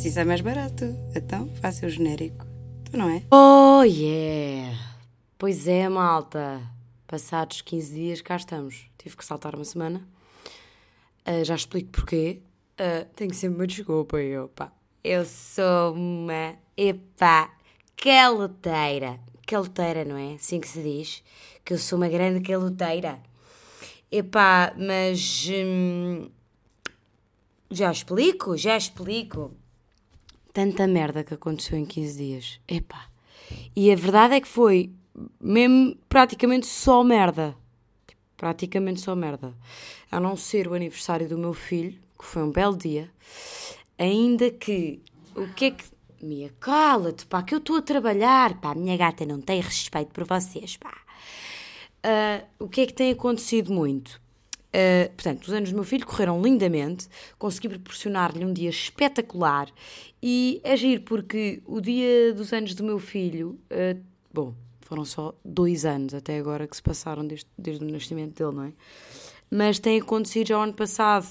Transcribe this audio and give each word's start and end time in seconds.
assim 0.00 0.10
sai 0.10 0.24
mais 0.24 0.40
barato. 0.40 0.84
Então, 1.14 1.46
faça 1.60 1.84
o 1.84 1.88
genérico. 1.90 2.46
Tu 2.90 2.96
não 2.96 3.10
é? 3.10 3.22
Oh 3.30 3.82
yeah! 3.82 4.74
Pois 5.36 5.68
é, 5.68 5.88
malta. 5.90 6.62
Passados 7.06 7.60
15 7.60 7.94
dias 7.94 8.20
cá 8.22 8.36
estamos. 8.36 8.88
Tive 8.96 9.16
que 9.16 9.24
saltar 9.24 9.54
uma 9.54 9.64
semana. 9.64 10.08
Ah, 11.24 11.44
já 11.44 11.54
explico 11.54 11.90
porquê. 11.90 12.40
Ah, 12.78 13.06
tenho 13.14 13.34
sempre 13.34 13.58
uma 13.58 13.66
desculpa, 13.66 14.16
eu, 14.18 14.48
pá. 14.48 14.72
Eu 15.04 15.24
sou 15.26 15.92
uma, 15.92 16.56
epá, 16.76 17.52
caloteira. 18.00 19.20
Caloteira, 19.46 20.04
não 20.04 20.16
é? 20.16 20.34
Assim 20.34 20.58
que 20.60 20.68
se 20.68 20.82
diz. 20.82 21.22
Que 21.64 21.74
eu 21.74 21.78
sou 21.78 21.98
uma 21.98 22.08
grande 22.08 22.40
caloteira. 22.40 23.20
Epá, 24.10 24.74
mas... 24.76 25.48
hum, 25.48 26.28
já 27.70 27.92
explico, 27.92 28.56
já 28.56 28.76
explico. 28.76 29.52
Tanta 30.52 30.86
merda 30.86 31.22
que 31.22 31.34
aconteceu 31.34 31.78
em 31.78 31.84
15 31.84 32.18
dias. 32.18 32.60
Epá. 32.66 33.06
E 33.76 33.92
a 33.92 33.96
verdade 33.96 34.34
é 34.34 34.40
que 34.40 34.48
foi 34.48 34.90
mesmo 35.40 35.96
praticamente 36.08 36.66
só 36.66 37.04
merda. 37.04 37.54
Praticamente 38.36 39.00
só 39.00 39.14
merda. 39.14 39.54
A 40.10 40.18
não 40.18 40.36
ser 40.36 40.66
o 40.66 40.74
aniversário 40.74 41.28
do 41.28 41.38
meu 41.38 41.52
filho, 41.52 41.98
que 42.18 42.24
foi 42.24 42.42
um 42.42 42.50
belo 42.50 42.76
dia. 42.76 43.10
Ainda 43.98 44.50
que. 44.50 45.00
O 45.36 45.46
que 45.54 45.66
é 45.66 45.70
que. 45.70 45.84
Mia, 46.22 46.50
cala-te, 46.60 47.24
pá, 47.26 47.42
que 47.42 47.54
eu 47.54 47.58
estou 47.58 47.76
a 47.76 47.82
trabalhar, 47.82 48.60
pá. 48.60 48.72
A 48.72 48.74
minha 48.74 48.96
gata 48.96 49.24
não 49.24 49.40
tem 49.40 49.60
respeito 49.60 50.12
por 50.12 50.24
vocês, 50.24 50.76
pá. 50.76 50.96
Ah, 52.02 52.44
o 52.58 52.68
que 52.68 52.82
é 52.82 52.86
que 52.86 52.92
tem 52.94 53.10
acontecido 53.10 53.72
muito? 53.72 54.20
Ah, 54.72 55.08
portanto, 55.08 55.44
os 55.44 55.52
anos 55.52 55.70
do 55.70 55.74
meu 55.74 55.84
filho 55.84 56.06
correram 56.06 56.40
lindamente, 56.42 57.08
consegui 57.38 57.68
proporcionar-lhe 57.68 58.44
um 58.44 58.52
dia 58.52 58.70
espetacular 58.70 59.68
e 60.22 60.60
é 60.62 60.76
giro 60.76 61.02
porque 61.02 61.62
o 61.66 61.80
dia 61.80 62.32
dos 62.34 62.52
anos 62.52 62.74
do 62.74 62.84
meu 62.84 62.98
filho, 62.98 63.58
ah, 63.70 63.96
bom, 64.32 64.54
foram 64.80 65.04
só 65.04 65.34
dois 65.44 65.84
anos 65.84 66.14
até 66.14 66.38
agora 66.38 66.66
que 66.66 66.76
se 66.76 66.82
passaram 66.82 67.26
desde, 67.26 67.46
desde 67.56 67.84
o 67.84 67.88
nascimento 67.88 68.34
dele, 68.34 68.56
não 68.56 68.64
é? 68.64 68.72
Mas 69.50 69.78
tem 69.78 70.00
acontecido 70.00 70.48
já 70.48 70.58
o 70.58 70.62
ano 70.62 70.74
passado, 70.74 71.26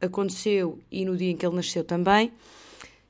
aconteceu 0.00 0.78
e 0.90 1.04
no 1.04 1.16
dia 1.16 1.30
em 1.30 1.36
que 1.36 1.46
ele 1.46 1.56
nasceu 1.56 1.84
também, 1.84 2.32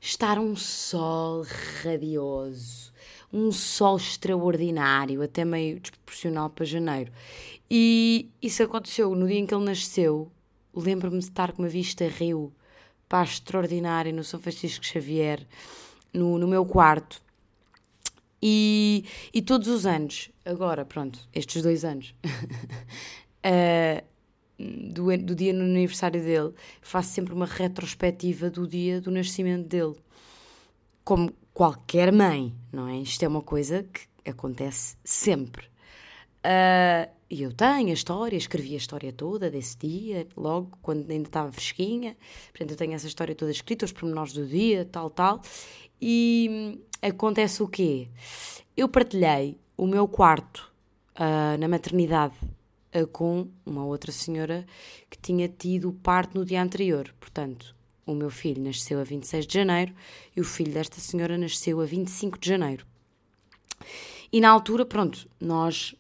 estar 0.02 0.36
um 0.36 0.56
sol 0.56 1.46
radioso, 1.82 2.92
um 3.32 3.52
sol 3.52 3.96
extraordinário, 3.96 5.22
até 5.22 5.44
meio 5.44 5.78
desproporcional 5.78 6.50
para 6.50 6.66
janeiro. 6.66 7.12
E 7.70 8.28
isso 8.42 8.64
aconteceu 8.64 9.14
no 9.14 9.28
dia 9.28 9.38
em 9.38 9.46
que 9.46 9.54
ele 9.54 9.64
nasceu. 9.64 10.30
Lembro-me 10.74 11.20
de 11.20 11.26
estar 11.26 11.52
com 11.52 11.62
uma 11.62 11.68
vista 11.68 12.06
rio, 12.08 12.52
pá, 13.08 13.22
extraordinária, 13.22 14.12
no 14.12 14.24
São 14.24 14.40
Francisco 14.40 14.84
Xavier, 14.84 15.46
no, 16.12 16.36
no 16.36 16.48
meu 16.48 16.66
quarto. 16.66 17.22
E, 18.42 19.04
e 19.32 19.40
todos 19.40 19.68
os 19.68 19.86
anos, 19.86 20.30
agora, 20.44 20.84
pronto, 20.84 21.20
estes 21.32 21.62
dois 21.62 21.84
anos, 21.84 22.12
ah, 23.44 24.02
do, 24.92 25.16
do 25.18 25.34
dia 25.34 25.52
no 25.52 25.64
aniversário 25.64 26.22
dele, 26.22 26.52
faço 26.80 27.10
sempre 27.10 27.34
uma 27.34 27.46
retrospectiva 27.46 28.50
do 28.50 28.66
dia 28.66 29.00
do 29.00 29.10
nascimento 29.10 29.66
dele. 29.68 29.96
Como 31.04 31.32
qualquer 31.52 32.12
mãe, 32.12 32.54
não 32.72 32.88
é? 32.88 32.96
Isto 32.98 33.24
é 33.24 33.28
uma 33.28 33.42
coisa 33.42 33.84
que 33.84 34.30
acontece 34.30 34.96
sempre. 35.04 35.66
Ah, 36.42 37.08
E 37.30 37.42
eu 37.42 37.52
tenho 37.52 37.88
a 37.88 37.92
história, 37.94 38.36
escrevi 38.36 38.74
a 38.74 38.76
história 38.76 39.10
toda 39.10 39.50
desse 39.50 39.78
dia, 39.78 40.26
logo 40.36 40.76
quando 40.82 41.10
ainda 41.10 41.28
estava 41.28 41.50
fresquinha. 41.50 42.14
Portanto, 42.50 42.72
eu 42.72 42.76
tenho 42.76 42.92
essa 42.92 43.06
história 43.06 43.34
toda 43.34 43.50
escrita, 43.50 43.86
os 43.86 43.92
pormenores 43.92 44.34
do 44.34 44.46
dia, 44.46 44.84
tal, 44.84 45.08
tal. 45.08 45.40
E 45.98 46.78
acontece 47.00 47.62
o 47.62 47.68
quê? 47.68 48.08
Eu 48.76 48.86
partilhei 48.86 49.58
o 49.78 49.86
meu 49.86 50.06
quarto 50.06 50.70
ah, 51.14 51.56
na 51.58 51.68
maternidade 51.68 52.34
com 53.10 53.48
uma 53.64 53.84
outra 53.84 54.12
senhora 54.12 54.66
que 55.08 55.18
tinha 55.18 55.48
tido 55.48 55.92
parto 56.02 56.38
no 56.38 56.44
dia 56.44 56.62
anterior. 56.62 57.14
Portanto, 57.18 57.74
o 58.04 58.14
meu 58.14 58.30
filho 58.30 58.62
nasceu 58.62 59.00
a 59.00 59.04
26 59.04 59.46
de 59.46 59.54
janeiro 59.54 59.94
e 60.36 60.40
o 60.40 60.44
filho 60.44 60.72
desta 60.72 61.00
senhora 61.00 61.38
nasceu 61.38 61.80
a 61.80 61.84
25 61.84 62.38
de 62.38 62.48
janeiro. 62.48 62.86
E 64.32 64.40
na 64.40 64.50
altura, 64.50 64.84
pronto, 64.84 65.28
nós 65.40 65.94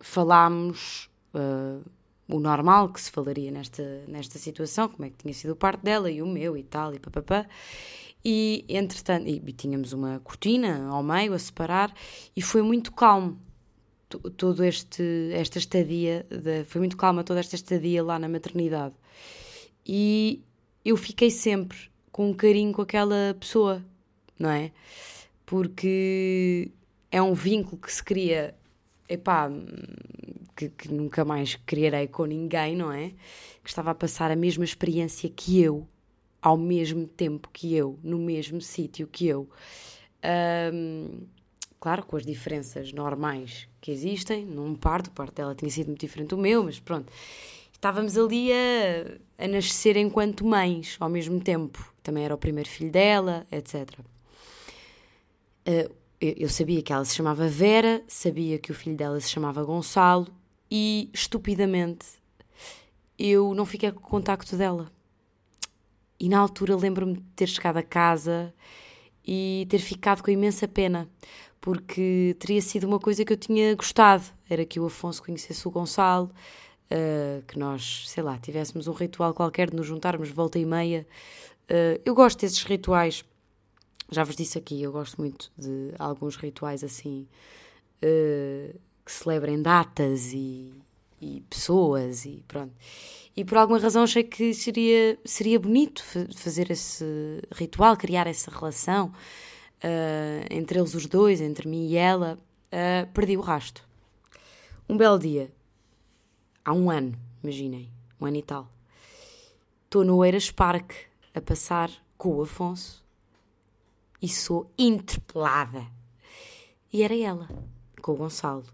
falámos 0.00 1.08
ah, 1.34 1.80
o 2.28 2.40
normal 2.40 2.88
que 2.88 3.00
se 3.00 3.10
falaria 3.10 3.50
nesta, 3.50 4.04
nesta 4.08 4.38
situação, 4.38 4.88
como 4.88 5.04
é 5.04 5.10
que 5.10 5.16
tinha 5.18 5.34
sido 5.34 5.52
o 5.52 5.56
parto 5.56 5.82
dela 5.84 6.10
e 6.10 6.20
o 6.20 6.26
meu 6.26 6.56
e 6.56 6.62
tal, 6.62 6.94
e 6.94 6.98
papapá. 6.98 7.46
E, 8.24 8.64
entretanto, 8.68 9.28
e, 9.28 9.42
e 9.46 9.52
tínhamos 9.52 9.92
uma 9.92 10.20
cortina 10.20 10.88
ao 10.88 11.02
meio 11.02 11.32
a 11.32 11.38
separar 11.38 11.94
e 12.34 12.42
foi 12.42 12.62
muito 12.62 12.92
calmo 12.92 13.40
todo 14.36 14.64
este 14.64 15.30
esta 15.32 15.58
estadia 15.58 16.26
de- 16.30 16.64
foi 16.64 16.80
muito 16.80 16.96
calma 16.96 17.24
toda 17.24 17.40
esta 17.40 17.54
estadia 17.56 18.02
lá 18.02 18.18
na 18.18 18.28
maternidade. 18.28 18.94
E 19.86 20.42
eu 20.84 20.96
fiquei 20.96 21.30
sempre 21.30 21.78
com 22.12 22.30
um 22.30 22.34
carinho 22.34 22.72
com 22.72 22.82
aquela 22.82 23.36
pessoa 23.38 23.84
não 24.38 24.50
é? 24.50 24.72
Porque 25.44 26.70
é 27.10 27.22
um 27.22 27.34
vínculo 27.34 27.80
que 27.80 27.92
se 27.92 28.02
cria 28.02 28.54
epá, 29.08 29.50
que, 30.56 30.68
que 30.70 30.92
nunca 30.92 31.24
mais 31.24 31.54
criarei 31.66 32.06
com 32.08 32.24
ninguém 32.24 32.76
não 32.76 32.92
é? 32.92 33.10
Que 33.62 33.68
estava 33.68 33.90
a 33.90 33.94
passar 33.94 34.30
a 34.30 34.36
mesma 34.36 34.64
experiência 34.64 35.28
que 35.30 35.60
eu 35.62 35.86
ao 36.42 36.56
mesmo 36.56 37.06
tempo 37.06 37.48
que 37.52 37.74
eu 37.74 37.98
no 38.02 38.18
mesmo 38.18 38.60
sítio 38.60 39.06
que 39.06 39.26
eu. 39.26 39.48
Ahm, 40.22 41.26
claro, 41.86 42.04
com 42.04 42.16
as 42.16 42.26
diferenças 42.26 42.92
normais 42.92 43.68
que 43.80 43.92
existem, 43.92 44.44
num 44.44 44.74
parto, 44.74 45.06
o 45.06 45.12
parto 45.12 45.36
dela 45.36 45.54
tinha 45.54 45.70
sido 45.70 45.86
muito 45.86 46.00
diferente 46.00 46.30
do 46.30 46.36
meu, 46.36 46.64
mas 46.64 46.80
pronto. 46.80 47.12
Estávamos 47.72 48.18
ali 48.18 48.50
a, 48.52 49.44
a 49.44 49.46
nascer 49.46 49.96
enquanto 49.96 50.44
mães, 50.44 50.96
ao 50.98 51.08
mesmo 51.08 51.38
tempo. 51.38 51.94
Também 52.02 52.24
era 52.24 52.34
o 52.34 52.38
primeiro 52.38 52.68
filho 52.68 52.90
dela, 52.90 53.46
etc. 53.52 54.00
Eu, 55.64 55.94
eu 56.20 56.48
sabia 56.48 56.82
que 56.82 56.92
ela 56.92 57.04
se 57.04 57.14
chamava 57.14 57.46
Vera, 57.46 58.02
sabia 58.08 58.58
que 58.58 58.72
o 58.72 58.74
filho 58.74 58.96
dela 58.96 59.20
se 59.20 59.30
chamava 59.30 59.62
Gonçalo 59.62 60.26
e, 60.68 61.08
estupidamente, 61.14 62.04
eu 63.16 63.54
não 63.54 63.64
fiquei 63.64 63.92
com 63.92 64.00
o 64.00 64.02
contacto 64.02 64.56
dela. 64.56 64.90
E 66.18 66.28
na 66.28 66.40
altura 66.40 66.74
lembro-me 66.74 67.14
de 67.14 67.22
ter 67.36 67.46
chegado 67.46 67.76
a 67.76 67.82
casa 67.84 68.52
e 69.24 69.68
ter 69.70 69.78
ficado 69.78 70.20
com 70.22 70.32
imensa 70.32 70.66
pena, 70.66 71.08
porque 71.66 72.36
teria 72.38 72.62
sido 72.62 72.84
uma 72.84 73.00
coisa 73.00 73.24
que 73.24 73.32
eu 73.32 73.36
tinha 73.36 73.74
gostado. 73.74 74.22
Era 74.48 74.64
que 74.64 74.78
o 74.78 74.86
Afonso 74.86 75.20
conhecesse 75.20 75.66
o 75.66 75.70
Gonçalo, 75.72 76.30
ah, 76.88 77.42
que 77.44 77.58
nós, 77.58 78.04
sei 78.08 78.22
lá, 78.22 78.38
tivéssemos 78.38 78.86
um 78.86 78.92
ritual 78.92 79.34
qualquer 79.34 79.70
de 79.70 79.74
nos 79.76 79.84
juntarmos 79.84 80.30
volta 80.30 80.60
e 80.60 80.64
meia. 80.64 81.04
Ah, 81.68 82.00
eu 82.04 82.14
gosto 82.14 82.38
desses 82.42 82.62
rituais. 82.62 83.24
Já 84.12 84.22
vos 84.22 84.36
disse 84.36 84.56
aqui, 84.56 84.80
eu 84.80 84.92
gosto 84.92 85.20
muito 85.20 85.50
de 85.58 85.90
alguns 85.98 86.36
rituais 86.36 86.84
assim 86.84 87.26
eh, 88.00 88.76
que 89.04 89.10
celebrem 89.10 89.60
datas 89.60 90.32
e, 90.32 90.72
e 91.20 91.42
pessoas 91.50 92.24
e 92.24 92.44
pronto. 92.46 92.72
E 93.36 93.44
por 93.44 93.58
alguma 93.58 93.80
razão 93.80 94.04
achei 94.04 94.22
que 94.22 94.54
seria, 94.54 95.18
seria 95.24 95.58
bonito 95.58 96.04
fa- 96.04 96.28
fazer 96.32 96.70
esse 96.70 97.04
ritual, 97.52 97.96
criar 97.96 98.28
essa 98.28 98.52
relação 98.52 99.12
eh, 99.82 100.46
entre 100.50 100.78
eles 100.78 100.94
os 100.94 101.06
dois, 101.06 101.40
entre 101.40 101.68
mim 101.68 101.86
e 101.88 101.96
ela. 101.96 102.38
Eh, 102.70 103.06
perdi 103.14 103.36
o 103.36 103.40
rasto. 103.40 103.86
Um 104.88 104.96
belo 104.96 105.18
dia, 105.18 105.52
há 106.64 106.72
um 106.72 106.90
ano, 106.90 107.18
imaginem, 107.42 107.90
um 108.20 108.26
ano 108.26 108.36
e 108.36 108.42
tal, 108.42 108.68
estou 109.84 110.04
no 110.04 110.24
Eiras 110.24 110.50
Parque 110.50 110.94
a 111.34 111.40
passar 111.40 111.90
com 112.16 112.36
o 112.36 112.42
Afonso 112.42 113.04
e 114.22 114.28
sou 114.28 114.70
interpelada. 114.78 115.84
E 116.92 117.02
era 117.02 117.16
ela, 117.16 117.48
com 118.00 118.12
o 118.12 118.16
Gonçalo. 118.16 118.64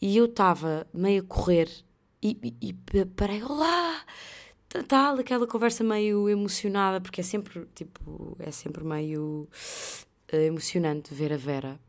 E 0.00 0.16
eu 0.16 0.26
estava 0.26 0.86
meio 0.92 1.22
a 1.22 1.26
correr 1.26 1.68
e, 2.22 2.38
e, 2.60 2.68
e 2.68 2.72
pa- 2.72 3.08
parei, 3.16 3.42
olá! 3.42 4.04
Tal, 4.88 5.18
aquela 5.18 5.46
conversa 5.46 5.84
meio 5.84 6.28
emocionada, 6.28 7.00
porque 7.00 7.20
é 7.20 7.24
sempre, 7.24 7.66
tipo, 7.74 8.34
é 8.38 8.50
sempre 8.50 8.82
meio 8.84 9.46
emocionante 10.38 11.14
ver 11.14 11.32
a 11.32 11.36
Vera. 11.36 11.80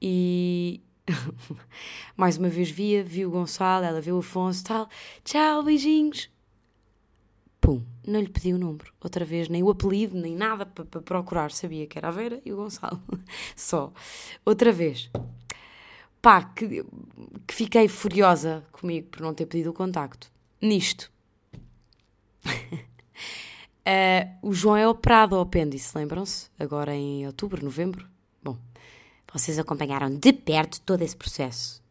E 0.00 0.80
mais 2.16 2.36
uma 2.36 2.48
vez 2.48 2.70
via, 2.70 3.02
vi 3.02 3.24
o 3.26 3.30
Gonçalo, 3.30 3.84
ela 3.84 4.00
viu 4.00 4.16
o 4.16 4.20
Afonso, 4.20 4.64
tal, 4.64 4.88
tchau, 5.24 5.62
beijinhos. 5.62 6.30
Pum, 7.60 7.82
não 8.06 8.20
lhe 8.20 8.28
pedi 8.28 8.52
o 8.52 8.58
número. 8.58 8.92
Outra 9.00 9.24
vez, 9.24 9.48
nem 9.48 9.62
o 9.62 9.70
apelido, 9.70 10.16
nem 10.16 10.34
nada 10.34 10.64
para 10.64 11.02
procurar. 11.02 11.50
Sabia 11.50 11.86
que 11.86 11.98
era 11.98 12.08
a 12.08 12.10
Vera 12.10 12.40
e 12.44 12.52
o 12.52 12.56
Gonçalo. 12.56 13.02
Só. 13.56 13.92
Outra 14.44 14.70
vez. 14.72 15.10
Pá, 16.22 16.42
que, 16.42 16.84
que 17.46 17.54
fiquei 17.54 17.88
furiosa 17.88 18.64
comigo 18.72 19.08
por 19.08 19.20
não 19.20 19.34
ter 19.34 19.46
pedido 19.46 19.70
o 19.70 19.74
contacto. 19.74 20.30
Nisto. 20.62 21.10
Uh, 23.88 24.28
o 24.42 24.52
João 24.52 24.76
é 24.76 24.86
operado 24.86 25.34
ao 25.34 25.40
apêndice, 25.40 25.96
lembram-se? 25.96 26.50
Agora 26.58 26.94
em 26.94 27.26
outubro, 27.26 27.64
novembro. 27.64 28.06
Bom, 28.42 28.58
vocês 29.32 29.58
acompanharam 29.58 30.14
de 30.14 30.30
perto 30.30 30.78
todo 30.82 31.00
esse 31.00 31.16
processo. 31.16 31.82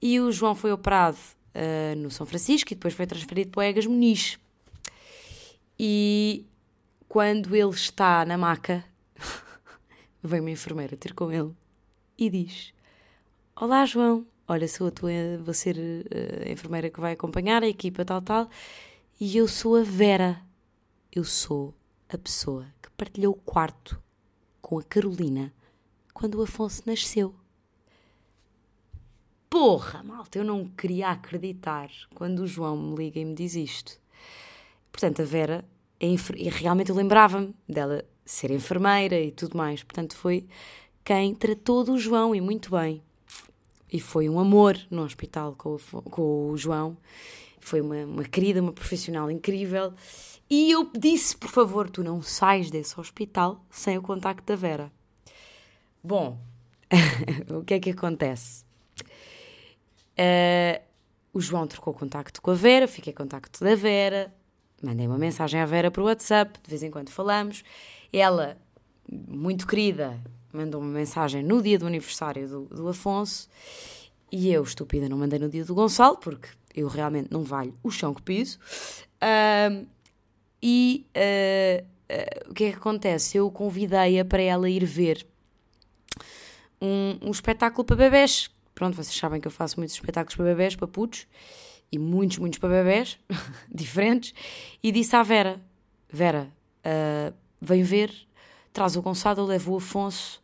E 0.00 0.20
o 0.20 0.30
João 0.30 0.54
foi 0.54 0.70
operado 0.72 1.16
uh, 1.54 1.96
no 1.96 2.10
São 2.10 2.26
Francisco 2.26 2.70
e 2.70 2.74
depois 2.74 2.92
foi 2.92 3.06
transferido 3.06 3.50
para 3.50 3.60
o 3.60 3.62
Egas 3.62 3.86
Muniz. 3.86 4.38
E 5.78 6.44
quando 7.08 7.56
ele 7.56 7.70
está 7.70 8.26
na 8.26 8.36
maca, 8.36 8.84
vem 10.22 10.40
uma 10.40 10.50
enfermeira 10.50 10.98
ter 10.98 11.14
com 11.14 11.32
ele 11.32 11.52
e 12.18 12.28
diz: 12.28 12.74
Olá, 13.56 13.86
João. 13.86 14.26
Olha, 14.46 14.68
sou 14.68 14.88
a 14.88 14.90
tua, 14.90 15.12
vou 15.42 15.54
ser 15.54 15.78
uh, 15.78 16.46
a 16.46 16.52
enfermeira 16.52 16.90
que 16.90 17.00
vai 17.00 17.12
acompanhar 17.12 17.62
a 17.62 17.68
equipa 17.68 18.04
tal, 18.04 18.20
tal. 18.20 18.50
E 19.18 19.34
eu 19.34 19.48
sou 19.48 19.76
a 19.76 19.82
Vera 19.82 20.42
eu 21.14 21.24
sou 21.24 21.74
a 22.08 22.16
pessoa 22.16 22.66
que 22.80 22.90
partilhou 22.92 23.34
o 23.34 23.36
quarto 23.36 24.02
com 24.62 24.78
a 24.78 24.82
Carolina 24.82 25.52
quando 26.14 26.36
o 26.36 26.42
Afonso 26.42 26.82
nasceu. 26.86 27.34
Porra, 29.50 30.02
malta, 30.02 30.38
eu 30.38 30.44
não 30.44 30.66
queria 30.66 31.10
acreditar 31.10 31.90
quando 32.14 32.38
o 32.40 32.46
João 32.46 32.78
me 32.78 32.96
liga 32.96 33.20
e 33.20 33.24
me 33.26 33.34
diz 33.34 33.54
isto. 33.54 34.00
Portanto, 34.90 35.20
a 35.20 35.24
Vera, 35.26 35.62
é 36.00 36.06
e 36.06 36.48
realmente 36.48 36.88
eu 36.88 36.96
lembrava-me 36.96 37.54
dela 37.68 38.02
ser 38.24 38.50
enfermeira 38.50 39.20
e 39.20 39.30
tudo 39.30 39.54
mais. 39.54 39.82
Portanto, 39.82 40.16
foi 40.16 40.46
quem 41.04 41.34
tratou 41.34 41.84
do 41.84 41.98
João 41.98 42.34
e 42.34 42.40
muito 42.40 42.70
bem. 42.70 43.02
E 43.92 44.00
foi 44.00 44.30
um 44.30 44.40
amor 44.40 44.78
no 44.90 45.02
hospital 45.02 45.54
com 45.58 45.74
o, 45.74 46.02
com 46.02 46.50
o 46.50 46.56
João. 46.56 46.96
Foi 47.60 47.82
uma, 47.82 47.96
uma 48.06 48.24
querida, 48.24 48.62
uma 48.62 48.72
profissional 48.72 49.30
incrível. 49.30 49.92
E 50.54 50.70
eu 50.70 50.86
disse, 50.94 51.34
por 51.34 51.48
favor, 51.48 51.88
tu 51.88 52.04
não 52.04 52.20
sais 52.20 52.70
desse 52.70 53.00
hospital 53.00 53.64
sem 53.70 53.96
o 53.96 54.02
contacto 54.02 54.44
da 54.44 54.54
Vera. 54.54 54.92
Bom, 56.04 56.38
o 57.48 57.64
que 57.64 57.72
é 57.72 57.80
que 57.80 57.88
acontece? 57.88 58.62
Uh, 60.12 60.78
o 61.32 61.40
João 61.40 61.66
trocou 61.66 61.94
contacto 61.94 62.42
com 62.42 62.50
a 62.50 62.54
Vera, 62.54 62.86
fiquei 62.86 63.14
em 63.14 63.16
contacto 63.16 63.64
da 63.64 63.74
Vera, 63.74 64.30
mandei 64.82 65.06
uma 65.06 65.16
mensagem 65.16 65.58
à 65.58 65.64
Vera 65.64 65.90
para 65.90 66.02
o 66.02 66.04
WhatsApp, 66.04 66.60
de 66.62 66.68
vez 66.68 66.82
em 66.82 66.90
quando 66.90 67.08
falamos. 67.08 67.64
Ela, 68.12 68.58
muito 69.10 69.66
querida, 69.66 70.20
mandou 70.52 70.82
uma 70.82 70.92
mensagem 70.92 71.42
no 71.42 71.62
dia 71.62 71.78
do 71.78 71.86
aniversário 71.86 72.46
do, 72.46 72.64
do 72.66 72.88
Afonso 72.88 73.48
e 74.30 74.52
eu, 74.52 74.62
estúpida, 74.62 75.08
não 75.08 75.16
mandei 75.16 75.38
no 75.38 75.48
dia 75.48 75.64
do 75.64 75.74
Gonçalo, 75.74 76.18
porque 76.18 76.50
eu 76.74 76.88
realmente 76.88 77.30
não 77.30 77.42
valho 77.42 77.74
o 77.82 77.90
chão 77.90 78.12
que 78.12 78.20
piso. 78.20 78.58
Uh, 79.16 79.90
e 80.62 81.06
uh, 81.16 81.84
uh, 81.84 82.50
o 82.50 82.54
que 82.54 82.64
é 82.64 82.70
que 82.70 82.76
acontece? 82.76 83.36
Eu 83.36 83.50
convidei-a 83.50 84.24
para 84.24 84.42
ela 84.42 84.70
ir 84.70 84.84
ver 84.84 85.26
um, 86.80 87.18
um 87.20 87.30
espetáculo 87.30 87.84
para 87.84 87.96
bebés. 87.96 88.50
Pronto, 88.74 88.96
vocês 88.96 89.16
sabem 89.16 89.40
que 89.40 89.46
eu 89.46 89.52
faço 89.52 89.78
muitos 89.78 89.94
espetáculos 89.94 90.36
para 90.36 90.44
bebés, 90.44 90.76
para 90.76 90.86
putos, 90.86 91.26
e 91.90 91.98
muitos, 91.98 92.38
muitos 92.38 92.58
para 92.58 92.68
bebés, 92.68 93.18
diferentes. 93.68 94.32
E 94.82 94.92
disse 94.92 95.16
à 95.16 95.22
Vera: 95.22 95.60
Vera, 96.08 96.48
uh, 96.86 97.34
vem 97.60 97.82
ver, 97.82 98.12
traz 98.72 98.96
o 98.96 99.02
Gonçalo, 99.02 99.44
leva 99.44 99.70
o 99.70 99.76
Afonso, 99.76 100.42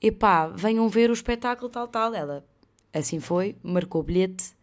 epá, 0.00 0.48
venham 0.48 0.88
ver 0.88 1.10
o 1.10 1.12
espetáculo, 1.14 1.70
tal, 1.70 1.86
tal. 1.86 2.14
Ela 2.14 2.44
assim 2.92 3.20
foi, 3.20 3.56
marcou 3.62 4.00
o 4.00 4.04
bilhete 4.04 4.58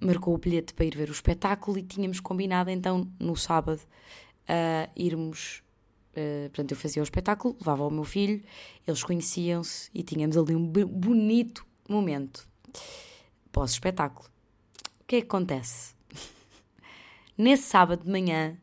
Marcou 0.00 0.34
o 0.34 0.38
bilhete 0.38 0.72
para 0.72 0.84
ir 0.84 0.96
ver 0.96 1.08
o 1.08 1.12
espetáculo 1.12 1.78
e 1.78 1.82
tínhamos 1.82 2.20
combinado 2.20 2.70
então 2.70 3.10
no 3.18 3.36
sábado 3.36 3.80
uh, 4.48 4.90
irmos. 4.96 5.62
Uh, 6.12 6.48
portanto, 6.48 6.70
eu 6.70 6.76
fazia 6.76 7.02
o 7.02 7.04
espetáculo, 7.04 7.54
levava 7.60 7.86
o 7.86 7.90
meu 7.90 8.04
filho, 8.04 8.42
eles 8.86 9.04
conheciam-se 9.04 9.90
e 9.92 10.02
tínhamos 10.02 10.36
ali 10.36 10.56
um 10.56 10.66
bonito 10.66 11.66
momento 11.86 12.48
pós-espetáculo. 13.52 14.28
O 15.00 15.04
que 15.06 15.16
é 15.16 15.20
que 15.20 15.26
acontece? 15.26 15.94
Nesse 17.36 17.64
sábado 17.64 18.04
de 18.04 18.10
manhã 18.10 18.56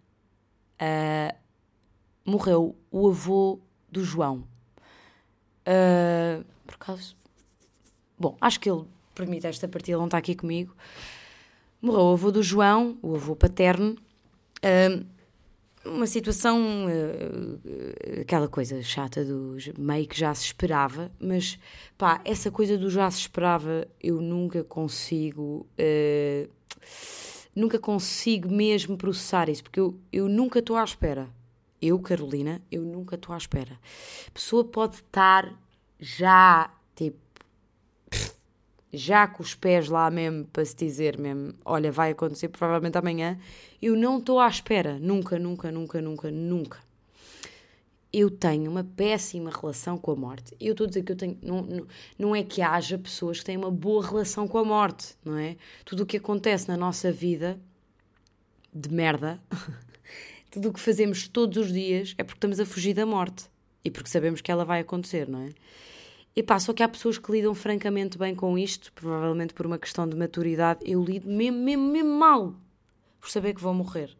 uh, 0.82 1.38
morreu 2.26 2.76
o 2.92 3.08
avô 3.08 3.60
do 3.88 4.04
João. 4.04 4.48
Uh, 5.62 6.44
por 6.66 6.78
causa. 6.78 7.14
Bom, 8.18 8.36
acho 8.42 8.60
que 8.60 8.70
ele 8.70 8.86
permite 9.14 9.48
esta 9.48 9.68
partida, 9.68 9.98
não 9.98 10.06
está 10.06 10.18
aqui 10.18 10.36
comigo. 10.36 10.76
Morreu 11.82 12.06
o 12.06 12.14
avô 12.14 12.32
do 12.32 12.42
João, 12.42 12.98
o 13.02 13.16
avô 13.16 13.36
paterno. 13.36 13.96
uma 15.86 16.08
situação, 16.08 16.86
uh, 16.86 18.22
aquela 18.22 18.48
coisa 18.48 18.82
chata 18.82 19.24
do 19.26 19.58
meio 19.78 20.08
que 20.08 20.18
já 20.18 20.34
se 20.34 20.46
esperava, 20.46 21.12
mas 21.20 21.60
pá, 21.98 22.22
essa 22.24 22.50
coisa 22.50 22.78
do 22.78 22.90
já 22.90 23.12
se 23.12 23.20
esperava 23.20 23.88
eu 24.02 24.22
nunca 24.22 24.64
consigo. 24.64 25.68
Uh, 25.78 26.50
nunca 27.56 27.78
consigo 27.80 28.50
mesmo 28.50 28.98
processar 28.98 29.50
isso, 29.50 29.64
porque 29.64 29.80
eu, 29.80 30.00
eu 30.12 30.28
nunca 30.28 30.60
estou 30.60 30.76
à 30.76 30.84
espera. 30.84 31.30
Eu, 31.82 32.00
Carolina, 32.00 32.62
eu 32.72 32.82
nunca 32.82 33.16
estou 33.16 33.34
à 33.36 33.38
espera. 33.38 33.78
A 34.28 34.32
pessoa 34.32 34.64
pode 34.64 34.96
estar 34.96 35.54
já, 36.00 36.74
tipo, 36.96 37.18
já 38.94 39.28
com 39.28 39.42
os 39.42 39.56
pés 39.56 39.90
lá 39.90 40.10
mesmo 40.12 40.46
para 40.46 40.64
se 40.64 40.76
dizer 40.76 41.18
mesmo, 41.18 41.54
olha, 41.66 41.92
vai 41.92 42.12
acontecer 42.12 42.48
provavelmente 42.50 42.98
amanhã, 42.98 43.40
eu 43.82 43.96
não 43.96 44.20
estou 44.20 44.40
à 44.40 44.48
espera, 44.48 45.00
nunca, 45.00 45.40
nunca, 45.40 45.72
nunca, 45.72 46.00
nunca, 46.00 46.32
nunca. 46.32 46.78
Eu 48.12 48.30
tenho 48.30 48.70
uma 48.70 48.84
péssima 48.84 49.50
relação 49.50 49.98
com 49.98 50.12
a 50.12 50.16
morte. 50.16 50.56
Eu 50.62 50.74
estou 50.74 50.86
a 50.86 50.88
dizer 50.88 51.02
que 51.02 51.12
eu 51.12 51.16
tenho. 51.16 51.36
Não, 51.42 51.64
não, 51.64 51.88
não 52.20 52.36
é 52.36 52.44
que 52.44 52.62
haja 52.62 52.96
pessoas 52.96 53.40
que 53.40 53.46
têm 53.46 53.58
uma 53.58 53.72
boa 53.72 54.06
relação 54.06 54.48
com 54.48 54.60
a 54.60 54.64
morte, 54.64 55.16
não 55.26 55.36
é? 55.36 55.58
Tudo 55.84 56.04
o 56.04 56.06
que 56.06 56.18
acontece 56.18 56.68
na 56.68 56.78
nossa 56.78 57.12
vida 57.12 57.60
de 58.72 58.94
merda, 58.94 59.42
tudo 60.52 60.70
o 60.70 60.74
que 60.74 60.80
fazemos 60.80 61.28
todos 61.28 61.58
os 61.58 61.74
dias 61.74 62.14
é 62.16 62.24
porque 62.24 62.38
estamos 62.38 62.60
a 62.60 62.66
fugir 62.68 62.94
da 62.94 63.06
morte 63.06 63.46
e 63.84 63.90
porque 63.90 64.10
sabemos 64.10 64.42
que 64.42 64.52
ela 64.52 64.64
vai 64.64 64.82
acontecer, 64.82 65.28
não 65.28 65.40
é? 65.40 65.50
E 66.36 66.42
pá, 66.42 66.60
só 66.60 66.74
que 66.74 66.82
há 66.82 66.90
pessoas 66.90 67.18
que 67.18 67.32
lidam 67.32 67.54
francamente 67.54 68.18
bem 68.18 68.34
com 68.34 68.58
isto, 68.58 68.92
provavelmente 68.94 69.54
por 69.54 69.68
uma 69.68 69.78
questão 69.78 70.08
de 70.08 70.16
maturidade. 70.16 70.80
Eu 70.84 71.04
lido 71.04 71.30
mesmo, 71.30 71.60
mesmo, 71.60 71.84
mesmo 71.84 72.10
mal 72.10 72.56
por 73.20 73.30
saber 73.30 73.54
que 73.54 73.62
vou 73.62 73.74
morrer. 73.74 74.18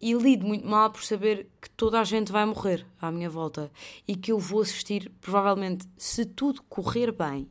E 0.00 0.12
lido 0.14 0.44
muito 0.44 0.66
mal 0.66 0.90
por 0.90 1.04
saber 1.04 1.48
que 1.60 1.70
toda 1.70 2.00
a 2.00 2.04
gente 2.04 2.32
vai 2.32 2.44
morrer 2.44 2.84
à 3.00 3.12
minha 3.12 3.30
volta 3.30 3.70
e 4.06 4.16
que 4.16 4.32
eu 4.32 4.38
vou 4.38 4.62
assistir, 4.62 5.12
provavelmente, 5.20 5.86
se 5.96 6.24
tudo 6.24 6.60
correr 6.64 7.12
bem. 7.12 7.48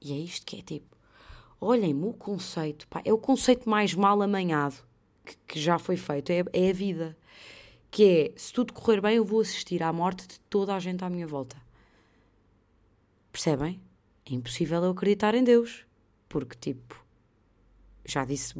E 0.00 0.12
é 0.12 0.16
isto 0.16 0.46
que 0.46 0.58
é 0.58 0.62
tipo: 0.62 0.96
olhem-me 1.60 2.06
o 2.06 2.14
conceito, 2.14 2.88
pá, 2.88 3.02
é 3.04 3.12
o 3.12 3.18
conceito 3.18 3.68
mais 3.68 3.92
mal 3.92 4.22
amanhado 4.22 4.82
que, 5.26 5.36
que 5.46 5.60
já 5.60 5.78
foi 5.78 5.98
feito, 5.98 6.30
é, 6.30 6.42
é 6.54 6.70
a 6.70 6.72
vida. 6.72 7.16
Que 7.90 8.32
é: 8.34 8.38
se 8.38 8.50
tudo 8.50 8.72
correr 8.72 9.02
bem, 9.02 9.16
eu 9.16 9.24
vou 9.24 9.40
assistir 9.40 9.82
à 9.82 9.92
morte 9.92 10.26
de 10.26 10.40
toda 10.48 10.74
a 10.74 10.78
gente 10.78 11.04
à 11.04 11.10
minha 11.10 11.26
volta. 11.26 11.67
Percebem? 13.38 13.80
É 14.28 14.34
impossível 14.34 14.82
eu 14.82 14.90
acreditar 14.90 15.32
em 15.32 15.44
Deus. 15.44 15.86
Porque, 16.28 16.56
tipo, 16.58 17.00
já 18.04 18.24
disse, 18.24 18.52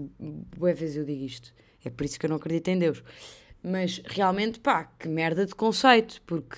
boa 0.57 0.73
vezes 0.73 0.95
eu 0.95 1.05
digo 1.05 1.25
isto. 1.25 1.53
É 1.85 1.91
por 1.91 2.05
isso 2.05 2.17
que 2.17 2.27
eu 2.27 2.31
não 2.31 2.37
acredito 2.37 2.69
em 2.69 2.79
Deus. 2.79 3.03
Mas 3.61 4.01
realmente, 4.05 4.61
pá, 4.61 4.85
que 4.85 5.09
merda 5.09 5.45
de 5.45 5.53
conceito. 5.53 6.23
Porque 6.25 6.57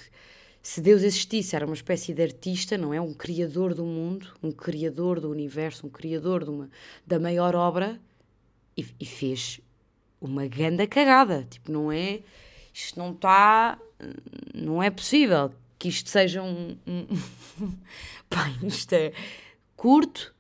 se 0.61 0.83
Deus 0.83 1.03
existisse, 1.03 1.57
era 1.57 1.65
uma 1.65 1.73
espécie 1.73 2.13
de 2.13 2.23
artista, 2.23 2.77
não 2.77 2.93
é? 2.93 3.01
Um 3.01 3.15
criador 3.15 3.73
do 3.73 3.87
mundo, 3.87 4.35
um 4.43 4.53
criador 4.53 5.19
do 5.19 5.31
universo, 5.31 5.87
um 5.87 5.91
criador 5.91 6.45
de 6.45 6.51
uma, 6.51 6.71
da 7.07 7.19
maior 7.19 7.57
obra 7.57 7.99
e, 8.77 8.85
e 9.01 9.07
fez 9.07 9.63
uma 10.21 10.47
grande 10.47 10.87
cagada. 10.87 11.47
Tipo, 11.49 11.73
não 11.73 11.91
é. 11.91 12.21
Isto 12.71 12.99
não 12.99 13.13
está. 13.13 13.81
Não 14.55 14.83
é 14.83 14.91
possível 14.91 15.55
que 15.81 15.89
isto 15.89 16.11
seja 16.11 16.43
um. 16.43 16.77
Pai, 18.29 18.55
isto 18.63 18.93
é 18.93 19.13
curto 19.75 20.35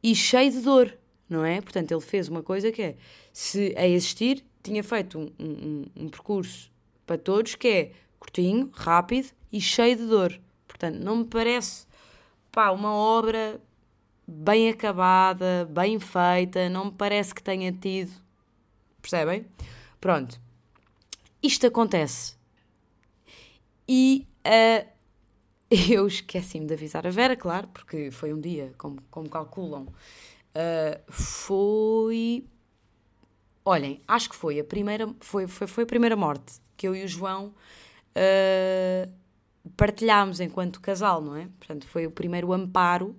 e 0.00 0.14
cheio 0.14 0.52
de 0.52 0.60
dor, 0.60 0.96
não 1.28 1.44
é? 1.44 1.60
Portanto, 1.60 1.90
ele 1.90 2.00
fez 2.00 2.28
uma 2.28 2.42
coisa 2.42 2.70
que 2.70 2.80
é, 2.80 2.96
se 3.32 3.74
a 3.76 3.86
existir, 3.86 4.44
tinha 4.62 4.84
feito 4.84 5.18
um, 5.18 5.30
um, 5.38 5.84
um 6.04 6.08
percurso 6.08 6.70
para 7.04 7.18
todos 7.18 7.56
que 7.56 7.68
é 7.68 7.92
curtinho, 8.20 8.70
rápido 8.72 9.30
e 9.52 9.60
cheio 9.60 9.96
de 9.96 10.06
dor. 10.06 10.40
Portanto, 10.68 10.96
não 10.96 11.16
me 11.16 11.24
parece 11.24 11.86
pá, 12.52 12.70
uma 12.70 12.94
obra 12.94 13.60
bem 14.26 14.68
acabada, 14.68 15.68
bem 15.68 15.98
feita, 15.98 16.68
não 16.68 16.86
me 16.86 16.92
parece 16.92 17.34
que 17.34 17.42
tenha 17.42 17.72
tido 17.72 18.12
Percebem? 19.00 19.46
Pronto. 20.00 20.38
Isto 21.42 21.66
acontece. 21.66 22.36
E 23.88 24.27
uh, 24.46 24.88
eu 25.90 26.06
esqueci-me 26.06 26.66
de 26.66 26.74
avisar 26.74 27.06
a 27.06 27.10
Vera, 27.10 27.36
claro, 27.36 27.68
porque 27.68 28.10
foi 28.10 28.32
um 28.32 28.40
dia, 28.40 28.72
como, 28.78 29.02
como 29.10 29.28
calculam. 29.28 29.86
Uh, 30.54 31.12
foi. 31.12 32.46
Olhem, 33.64 34.00
acho 34.08 34.30
que 34.30 34.36
foi 34.36 34.58
a 34.58 34.64
primeira, 34.64 35.14
foi, 35.20 35.46
foi, 35.46 35.66
foi 35.66 35.84
a 35.84 35.86
primeira 35.86 36.16
morte 36.16 36.60
que 36.76 36.88
eu 36.88 36.94
e 36.96 37.04
o 37.04 37.08
João 37.08 37.52
uh, 38.16 39.12
partilhámos 39.76 40.40
enquanto 40.40 40.80
casal, 40.80 41.20
não 41.20 41.36
é? 41.36 41.48
Portanto, 41.58 41.86
foi 41.86 42.06
o 42.06 42.10
primeiro 42.10 42.52
amparo 42.52 43.16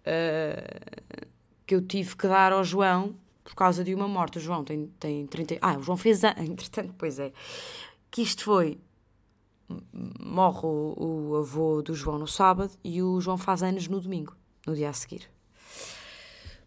uh, 0.00 1.18
que 1.66 1.74
eu 1.74 1.82
tive 1.82 2.16
que 2.16 2.26
dar 2.26 2.52
ao 2.52 2.64
João 2.64 3.14
por 3.44 3.54
causa 3.54 3.84
de 3.84 3.94
uma 3.94 4.08
morte. 4.08 4.38
O 4.38 4.40
João 4.40 4.64
tem, 4.64 4.86
tem 4.98 5.26
30. 5.26 5.58
Ah, 5.60 5.76
o 5.76 5.82
João 5.82 5.98
fez. 5.98 6.22
Entretanto, 6.38 6.94
pois 6.96 7.18
é. 7.18 7.32
Que 8.10 8.22
isto 8.22 8.44
foi. 8.44 8.78
Morre 10.20 10.66
o, 10.66 11.30
o 11.30 11.36
avô 11.36 11.82
do 11.82 11.94
João 11.94 12.18
no 12.18 12.26
sábado 12.26 12.72
e 12.82 13.02
o 13.02 13.20
João 13.20 13.36
faz 13.36 13.62
anos 13.62 13.86
no 13.88 14.00
domingo, 14.00 14.34
no 14.66 14.74
dia 14.74 14.88
a 14.88 14.92
seguir. 14.92 15.28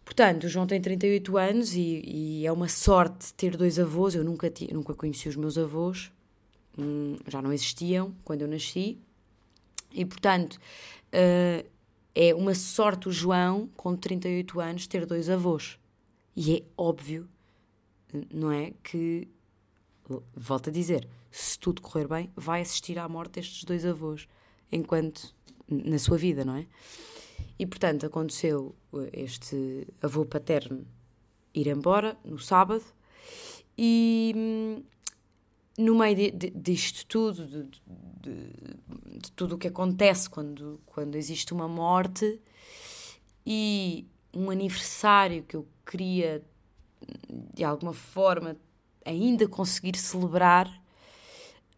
Portanto, 0.04 0.44
o 0.44 0.48
João 0.48 0.66
tem 0.66 0.80
38 0.80 1.36
anos 1.38 1.74
e, 1.74 2.02
e 2.04 2.46
é 2.46 2.52
uma 2.52 2.68
sorte 2.68 3.32
ter 3.34 3.56
dois 3.56 3.78
avós. 3.78 4.14
Eu 4.14 4.22
nunca, 4.22 4.52
nunca 4.70 4.94
conheci 4.94 5.28
os 5.28 5.36
meus 5.36 5.56
avós, 5.56 6.12
hum, 6.78 7.16
já 7.26 7.40
não 7.40 7.52
existiam 7.52 8.14
quando 8.24 8.42
eu 8.42 8.48
nasci. 8.48 8.98
E, 9.90 10.04
portanto, 10.04 10.54
uh, 10.54 11.66
é 12.14 12.34
uma 12.34 12.54
sorte 12.54 13.08
o 13.08 13.12
João, 13.12 13.68
com 13.76 13.96
38 13.96 14.60
anos, 14.60 14.86
ter 14.86 15.06
dois 15.06 15.30
avós. 15.30 15.78
E 16.36 16.56
é 16.56 16.62
óbvio, 16.76 17.28
não 18.32 18.50
é? 18.50 18.72
Que, 18.82 19.28
volto 20.34 20.68
a 20.68 20.72
dizer, 20.72 21.08
se 21.32 21.58
tudo 21.58 21.80
correr 21.80 22.06
bem, 22.06 22.30
vai 22.36 22.60
assistir 22.60 22.98
à 22.98 23.08
morte 23.08 23.32
destes 23.32 23.64
dois 23.64 23.84
avós, 23.84 24.28
enquanto 24.70 25.34
na 25.66 25.98
sua 25.98 26.18
vida, 26.18 26.44
não 26.44 26.56
é? 26.56 26.66
E 27.58 27.66
portanto 27.66 28.04
aconteceu 28.04 28.74
este 29.12 29.86
avô 30.02 30.24
paterno 30.24 30.86
ir 31.54 31.66
embora 31.68 32.16
no 32.24 32.38
sábado 32.38 32.84
e 33.76 34.32
hum, 34.36 34.82
no 35.78 35.94
meio 35.94 36.16
de, 36.16 36.30
de, 36.30 36.50
disto 36.50 37.06
tudo, 37.06 37.46
de, 37.46 37.62
de, 38.20 39.20
de 39.20 39.32
tudo 39.32 39.54
o 39.54 39.58
que 39.58 39.68
acontece 39.68 40.28
quando, 40.28 40.80
quando 40.84 41.16
existe 41.16 41.52
uma 41.52 41.68
morte 41.68 42.40
e 43.46 44.06
um 44.34 44.50
aniversário 44.50 45.42
que 45.42 45.56
eu 45.56 45.66
queria 45.84 46.44
de 47.54 47.64
alguma 47.64 47.92
forma 47.92 48.56
ainda 49.04 49.48
conseguir 49.48 49.96
celebrar 49.96 50.81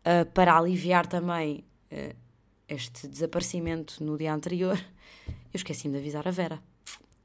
uh, 0.05 0.27
para 0.33 0.57
aliviar 0.57 1.07
também 1.07 1.65
uh, 1.91 2.17
este 2.69 3.09
desaparecimento 3.09 4.03
no 4.03 4.17
dia 4.17 4.33
anterior, 4.33 4.79
eu 5.27 5.57
esqueci-me 5.57 5.95
de 5.95 6.01
avisar 6.01 6.27
a 6.29 6.31
Vera 6.31 6.63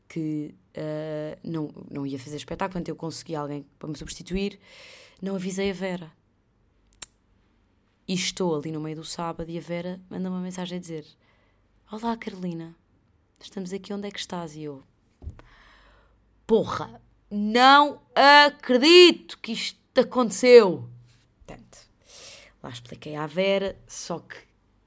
que 0.07 0.55
uh, 0.75 1.39
não, 1.43 1.69
não 1.89 2.05
ia 2.05 2.17
fazer 2.17 2.37
espetáculo, 2.37 2.73
portanto 2.73 2.89
eu 2.89 2.95
consegui 2.95 3.35
alguém 3.35 3.65
para 3.77 3.87
me 3.87 3.95
substituir, 3.95 4.59
não 5.21 5.35
avisei 5.35 5.69
a 5.69 5.73
Vera. 5.73 6.11
E 8.07 8.13
estou 8.15 8.55
ali 8.55 8.71
no 8.71 8.81
meio 8.81 8.95
do 8.95 9.03
sábado 9.03 9.51
e 9.51 9.57
a 9.57 9.61
Vera 9.61 10.01
manda 10.09 10.29
uma 10.29 10.41
mensagem 10.41 10.79
a 10.79 10.81
dizer: 10.81 11.05
Olá 11.91 12.17
Carolina, 12.17 12.75
estamos 13.39 13.71
aqui, 13.71 13.93
onde 13.93 14.07
é 14.07 14.11
que 14.11 14.19
estás? 14.19 14.55
E 14.55 14.63
eu, 14.63 14.81
porra, 16.47 16.99
não 17.29 18.01
acredito 18.15 19.37
que 19.37 19.51
isto 19.51 19.77
aconteceu. 19.99 20.89
Portanto, 21.45 21.88
lá 22.61 22.69
expliquei 22.69 23.15
à 23.15 23.25
Vera, 23.25 23.77
só 23.87 24.19
que 24.19 24.37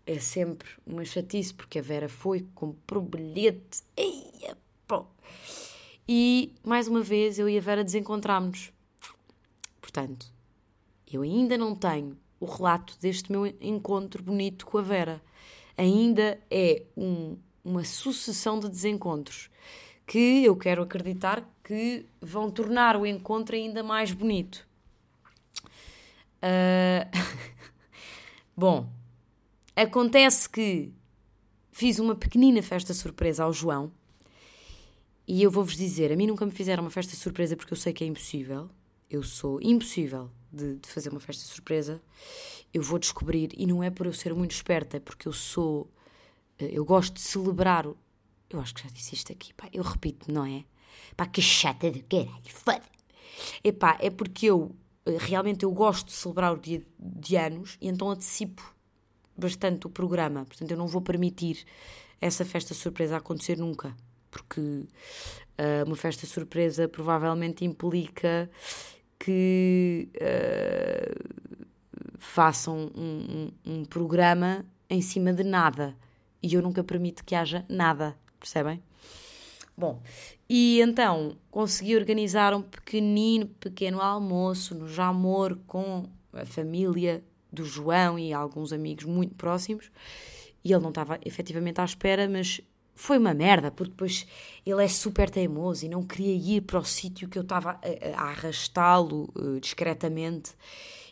é 0.07 0.19
sempre 0.19 0.69
uma 0.87 1.05
chatice, 1.05 1.55
porque 1.55 1.79
a 1.79 1.83
Vera 1.83 2.09
foi, 2.09 2.47
comprou 2.55 3.03
bilhete. 3.03 3.83
Eia. 3.97 4.57
E, 6.09 6.53
mais 6.65 6.89
uma 6.89 7.01
vez, 7.01 7.39
eu 7.39 7.49
e 7.49 7.57
a 7.57 7.61
Vera 7.61 7.85
desencontramos-nos. 7.85 8.73
Portanto, 9.81 10.27
eu 11.11 11.23
ainda 11.23 11.57
não 11.57 11.75
tenho 11.75 12.19
o 12.41 12.45
relato 12.45 12.99
deste 13.01 13.31
meu 13.31 13.47
encontro 13.61 14.23
bonito 14.23 14.67
com 14.67 14.79
a 14.79 14.83
Vera. 14.83 15.23
Ainda 15.77 16.39
é 16.51 16.83
um, 16.97 17.37
uma 17.65 17.85
sucessão 17.85 18.59
de 18.59 18.69
desencontros 18.69 19.49
que 20.07 20.45
eu 20.45 20.57
quero 20.57 20.83
acreditar 20.83 21.49
que 21.63 22.05
vão 22.21 22.51
tornar 22.51 22.97
o 22.97 23.07
encontro 23.07 23.55
ainda 23.55 23.83
mais 23.83 24.13
bonito. 24.13 24.67
Uh... 26.43 27.09
Bom, 28.57 28.89
acontece 29.75 30.49
que 30.49 30.93
fiz 31.71 31.99
uma 31.99 32.15
pequenina 32.15 32.63
festa 32.63 32.93
surpresa 32.93 33.45
ao 33.45 33.53
João 33.53 33.93
e 35.27 35.43
eu 35.43 35.51
vou-vos 35.51 35.77
dizer: 35.77 36.13
a 36.13 36.17
mim 36.17 36.27
nunca 36.27 36.45
me 36.45 36.53
fizeram 36.53 36.83
uma 36.83 36.91
festa 36.91 37.15
surpresa 37.17 37.57
porque 37.57 37.73
eu 37.73 37.79
sei 37.79 37.93
que 37.93 38.05
é 38.05 38.07
impossível. 38.07 38.69
Eu 39.09 39.23
sou 39.23 39.61
impossível 39.61 40.31
de, 40.51 40.77
de 40.77 40.89
fazer 40.89 41.11
uma 41.11 41.21
festa 41.21 41.45
surpresa. 41.45 42.01
Eu 42.73 42.83
vou 42.83 42.99
descobrir, 42.99 43.51
e 43.57 43.67
não 43.67 43.83
é 43.83 43.91
por 43.91 44.07
eu 44.07 44.13
ser 44.13 44.35
muito 44.35 44.53
esperta, 44.53 44.97
é 44.97 45.01
porque 45.01 45.29
eu 45.29 45.33
sou. 45.33 45.91
Eh, 46.59 46.71
eu 46.73 46.85
gosto 46.85 47.15
de 47.15 47.21
celebrar 47.21 47.87
eu 48.53 48.61
acho 48.61 48.75
que 48.75 48.83
já 48.83 48.89
disse 48.91 49.15
isto 49.15 49.33
aqui, 49.33 49.55
pá. 49.55 49.69
Eu 49.73 49.83
repito, 49.83 50.31
não 50.31 50.45
é? 50.45 50.65
Pá, 51.17 51.27
que 51.27 51.41
chata 51.41 51.91
de 51.91 52.01
caralho, 52.03 52.43
foda. 52.49 52.83
Epá, 53.65 53.97
é 54.01 54.11
porque 54.11 54.47
eu 54.47 54.75
realmente 55.19 55.65
eu 55.65 55.73
gosto 55.73 56.07
de 56.07 56.13
celebrar 56.13 56.53
o 56.53 56.59
dia 56.59 56.83
de 56.99 57.37
anos 57.37 57.77
e 57.81 57.89
então 57.89 58.11
antecipo 58.11 58.75
bastante 59.37 59.87
o 59.87 59.91
programa. 59.91 60.45
Portanto, 60.45 60.71
eu 60.71 60.77
não 60.77 60.87
vou 60.87 61.01
permitir 61.01 61.65
essa 62.21 62.45
festa 62.45 62.75
surpresa 62.75 63.17
acontecer 63.17 63.59
nunca. 63.59 63.97
Porque 64.31 64.61
uh, 64.61 65.85
uma 65.87 65.97
festa 65.97 66.27
surpresa 66.27 66.89
provavelmente 66.89 67.65
implica 67.65 68.51
que 69.19 70.09
uh, 70.17 71.45
façam 72.19 72.91
um, 72.95 73.51
um, 73.67 73.73
um 73.81 73.85
programa 73.85 74.65
em 74.89 75.03
cima 75.03 75.33
de 75.33 75.45
nada. 75.45 75.97
E 76.43 76.55
eu 76.55 76.63
nunca 76.63 76.83
permito 76.83 77.25
que 77.25 77.35
haja 77.35 77.65
nada 77.69 78.17
percebem? 78.43 78.83
Bom, 79.77 80.03
e 80.49 80.81
então 80.81 81.37
consegui 81.51 81.97
organizar 81.97 82.55
um 82.55 82.63
pequenino, 82.63 83.47
pequeno 83.47 84.01
almoço 84.01 84.75
no 84.75 84.87
Jamor 84.87 85.59
com 85.67 86.05
a 86.33 86.45
família 86.45 87.25
do 87.53 87.65
João 87.65 88.19
e 88.19 88.33
alguns 88.33 88.73
amigos 88.73 89.05
muito 89.05 89.35
próximos. 89.35 89.91
E 90.65 90.73
ele 90.73 90.83
não 90.83 90.91
estava 90.91 91.19
efetivamente 91.25 91.81
à 91.81 91.85
espera, 91.85 92.29
mas 92.29 92.61
foi 92.95 93.19
uma 93.19 93.35
merda, 93.35 93.71
porque 93.71 93.91
depois 93.91 94.27
ele 94.65 94.85
é 94.85 94.89
super 94.89 95.29
teimoso 95.29 95.85
e 95.85 95.89
não 95.89 96.03
queria 96.03 96.35
ir 96.35 96.61
para 96.63 96.79
o 96.79 96.85
sítio 96.85 97.29
que 97.29 97.39
eu 97.39 97.43
estava 97.43 97.73
a, 97.83 98.21
a 98.21 98.29
arrastá-lo 98.29 99.33
uh, 99.35 99.59
discretamente. 99.59 100.53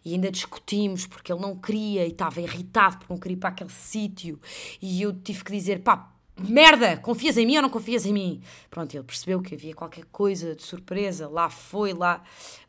E 0.04 0.14
ainda 0.14 0.30
discutimos 0.30 1.06
porque 1.06 1.32
ele 1.32 1.42
não 1.42 1.56
queria 1.56 2.06
e 2.06 2.10
estava 2.10 2.40
irritado 2.40 2.98
porque 2.98 3.12
não 3.12 3.20
queria 3.20 3.36
ir 3.36 3.40
para 3.40 3.50
aquele 3.50 3.70
sítio. 3.70 4.40
E 4.80 5.02
eu 5.02 5.12
tive 5.12 5.44
que 5.44 5.52
dizer: 5.52 5.80
pá, 5.80 6.10
merda, 6.48 6.96
confias 6.96 7.36
em 7.36 7.46
mim 7.46 7.56
ou 7.56 7.62
não 7.62 7.70
confias 7.70 8.06
em 8.06 8.12
mim? 8.12 8.42
Pronto, 8.70 8.94
ele 8.94 9.04
percebeu 9.04 9.40
que 9.40 9.54
havia 9.54 9.74
qualquer 9.74 10.04
coisa 10.06 10.54
de 10.54 10.62
surpresa, 10.62 11.28
lá 11.28 11.50
foi, 11.50 11.92
lá. 11.92 12.22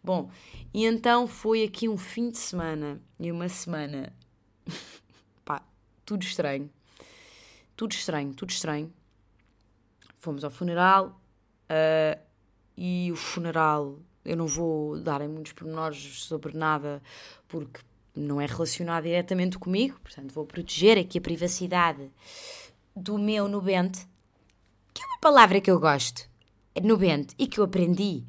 Bom, 0.04 0.30
e 0.74 0.86
então 0.86 1.28
foi 1.28 1.64
aqui 1.64 1.88
um 1.88 1.98
fim 1.98 2.30
de 2.30 2.38
semana 2.38 3.02
e 3.20 3.32
uma 3.32 3.50
semana. 3.50 4.14
Pá, 5.46 5.62
tudo 6.06 6.24
estranho. 6.24 6.70
Tudo 7.76 7.94
estranho, 7.94 8.34
tudo 8.34 8.50
estranho. 8.50 8.94
Fomos 10.16 10.44
ao 10.44 10.52
funeral 10.52 11.20
uh, 11.70 12.20
e 12.78 13.12
o 13.12 13.16
funeral. 13.16 14.00
Eu 14.24 14.38
não 14.38 14.46
vou 14.46 15.00
dar 15.00 15.22
em 15.22 15.28
muitos 15.28 15.54
pormenores 15.54 16.24
sobre 16.24 16.56
nada 16.56 17.02
porque 17.48 17.82
não 18.16 18.40
é 18.42 18.46
relacionado 18.46 19.04
diretamente 19.04 19.58
comigo, 19.58 20.00
portanto 20.02 20.34
vou 20.34 20.46
proteger 20.46 20.98
aqui 20.98 21.18
a 21.18 21.22
privacidade 21.22 22.12
do 22.96 23.18
meu 23.18 23.48
nubente, 23.48 24.08
que 24.94 25.04
é 25.04 25.06
uma 25.06 25.20
palavra 25.20 25.62
que 25.62 25.72
eu 25.72 25.80
gosto, 25.80 26.30
nubente, 26.82 27.36
e 27.38 27.48
que 27.48 27.60
eu 27.60 27.64
aprendi 27.64 28.24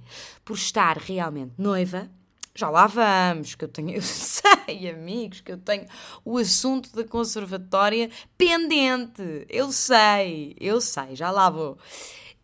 por 0.45 0.55
estar 0.55 0.97
realmente 0.99 1.55
noiva. 1.59 2.11
Já 2.55 2.69
lá 2.69 2.87
vamos, 2.87 3.55
que 3.55 3.65
eu 3.65 3.69
tenho, 3.69 3.91
eu 3.97 4.03
sei, 4.03 4.91
amigos, 4.91 5.41
que 5.41 5.53
eu 5.53 5.59
tenho 5.59 5.87
o 6.25 6.37
assunto 6.37 6.95
da 6.95 7.05
conservatória 7.05 8.11
pendente. 8.37 9.47
Eu 9.49 9.73
sei, 9.73 10.55
eu 10.61 10.81
sei, 10.81 11.17
já 11.17 11.31
lá 11.31 11.49
vou. 11.49 11.79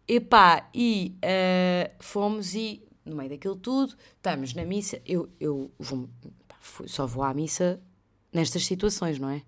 Epá, 0.06 0.68
e 0.72 1.14
uh, 1.18 1.94
fomos 1.98 2.54
e, 2.54 2.82
no 3.04 3.16
meio 3.16 3.28
daquilo 3.28 3.56
tudo, 3.56 3.94
estamos 4.16 4.54
na 4.54 4.64
missa. 4.64 5.00
Eu, 5.04 5.28
eu 5.38 5.70
vou, 5.78 6.08
só 6.86 7.06
vou 7.06 7.22
à 7.22 7.34
missa 7.34 7.78
nestas 8.32 8.64
situações, 8.64 9.18
não 9.18 9.28
é? 9.28 9.42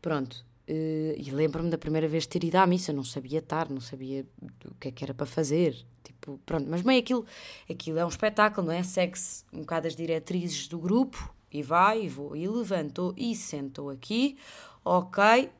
Pronto, 0.00 0.46
eh, 0.66 1.14
e 1.18 1.30
lembro-me 1.30 1.70
da 1.70 1.76
primeira 1.76 2.08
vez 2.08 2.26
ter 2.26 2.42
ido 2.42 2.56
à 2.56 2.66
missa, 2.66 2.92
não 2.92 3.04
sabia 3.04 3.38
estar, 3.38 3.68
não 3.68 3.80
sabia 3.80 4.26
o 4.64 4.74
que 4.76 4.88
é 4.88 4.90
que 4.90 5.04
era 5.04 5.12
para 5.12 5.26
fazer. 5.26 5.76
Tipo, 6.02 6.40
pronto, 6.44 6.66
mas 6.70 6.82
bem, 6.82 6.98
aquilo, 6.98 7.26
aquilo 7.70 7.98
é 7.98 8.04
um 8.04 8.08
espetáculo, 8.08 8.68
não 8.68 8.74
é? 8.74 8.82
Segue-se 8.82 9.44
um 9.52 9.60
bocado 9.60 9.86
as 9.86 9.94
diretrizes 9.94 10.68
do 10.68 10.78
grupo 10.78 11.34
e 11.52 11.62
vai 11.62 12.04
e 12.04 12.08
vou 12.08 12.34
e 12.34 12.48
levantou 12.48 13.14
e 13.16 13.34
sentou 13.34 13.90
aqui, 13.90 14.36
ok. 14.84 15.50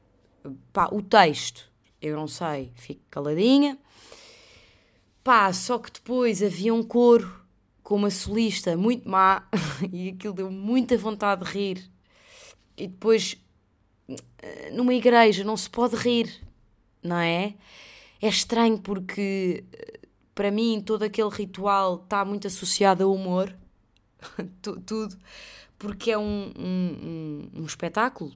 Pá, 0.72 0.88
o 0.92 1.02
texto, 1.02 1.70
eu 2.00 2.16
não 2.16 2.28
sei, 2.28 2.72
fico 2.74 3.02
caladinha. 3.10 3.78
Pá, 5.22 5.52
só 5.52 5.78
que 5.78 5.90
depois 5.90 6.42
havia 6.42 6.72
um 6.72 6.82
coro 6.82 7.42
com 7.82 7.96
uma 7.96 8.10
solista 8.10 8.76
muito 8.76 9.08
má 9.08 9.46
e 9.92 10.10
aquilo 10.10 10.34
deu 10.34 10.50
muita 10.50 10.96
vontade 10.96 11.44
de 11.44 11.50
rir. 11.50 11.90
E 12.76 12.88
depois 12.88 13.36
numa 14.72 14.94
igreja 14.94 15.44
não 15.44 15.56
se 15.56 15.68
pode 15.68 15.96
rir, 15.96 16.40
não 17.02 17.16
é? 17.16 17.54
É 18.20 18.28
estranho 18.28 18.78
porque 18.78 19.64
para 20.34 20.50
mim 20.50 20.82
todo 20.84 21.02
aquele 21.02 21.30
ritual 21.30 21.96
está 21.96 22.24
muito 22.24 22.46
associado 22.46 23.04
ao 23.04 23.12
humor, 23.12 23.54
tudo, 24.62 25.16
porque 25.78 26.10
é 26.10 26.18
um, 26.18 26.52
um, 26.58 27.50
um, 27.54 27.60
um, 27.60 27.64
espetáculo. 27.64 28.32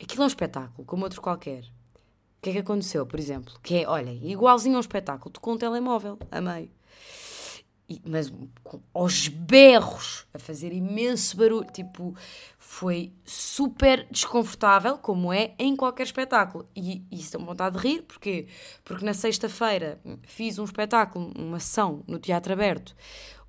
Aquilo 0.00 0.22
é 0.22 0.24
um 0.24 0.28
espetáculo, 0.28 0.86
como 0.86 1.04
outro 1.04 1.20
qualquer. 1.20 1.64
O 1.64 2.40
que 2.42 2.50
é 2.50 2.52
que 2.52 2.58
aconteceu, 2.58 3.04
por 3.04 3.18
exemplo? 3.18 3.58
Que 3.62 3.82
é, 3.82 3.88
olha, 3.88 4.12
igualzinho 4.12 4.76
a 4.76 4.78
um 4.78 4.80
espetáculo, 4.80 5.30
tu 5.30 5.40
com 5.40 5.52
um 5.54 5.58
telemóvel, 5.58 6.18
a 6.30 6.40
meio 6.40 6.70
e, 7.88 8.02
mas 8.04 8.32
com, 8.62 8.80
aos 8.92 9.28
berros, 9.28 10.26
a 10.34 10.38
fazer 10.38 10.72
imenso 10.72 11.36
barulho. 11.36 11.66
Tipo, 11.72 12.14
foi 12.58 13.12
super 13.24 14.06
desconfortável, 14.10 14.98
como 14.98 15.32
é 15.32 15.54
em 15.58 15.74
qualquer 15.74 16.02
espetáculo. 16.02 16.68
E, 16.76 17.02
e 17.10 17.18
isso 17.18 17.38
dá 17.38 17.44
vontade 17.44 17.78
de 17.78 17.82
rir, 17.82 18.02
porquê? 18.02 18.46
Porque 18.84 19.04
na 19.04 19.14
sexta-feira 19.14 19.98
fiz 20.24 20.58
um 20.58 20.64
espetáculo, 20.64 21.32
uma 21.36 21.58
sessão 21.58 22.04
no 22.06 22.18
Teatro 22.18 22.52
Aberto, 22.52 22.94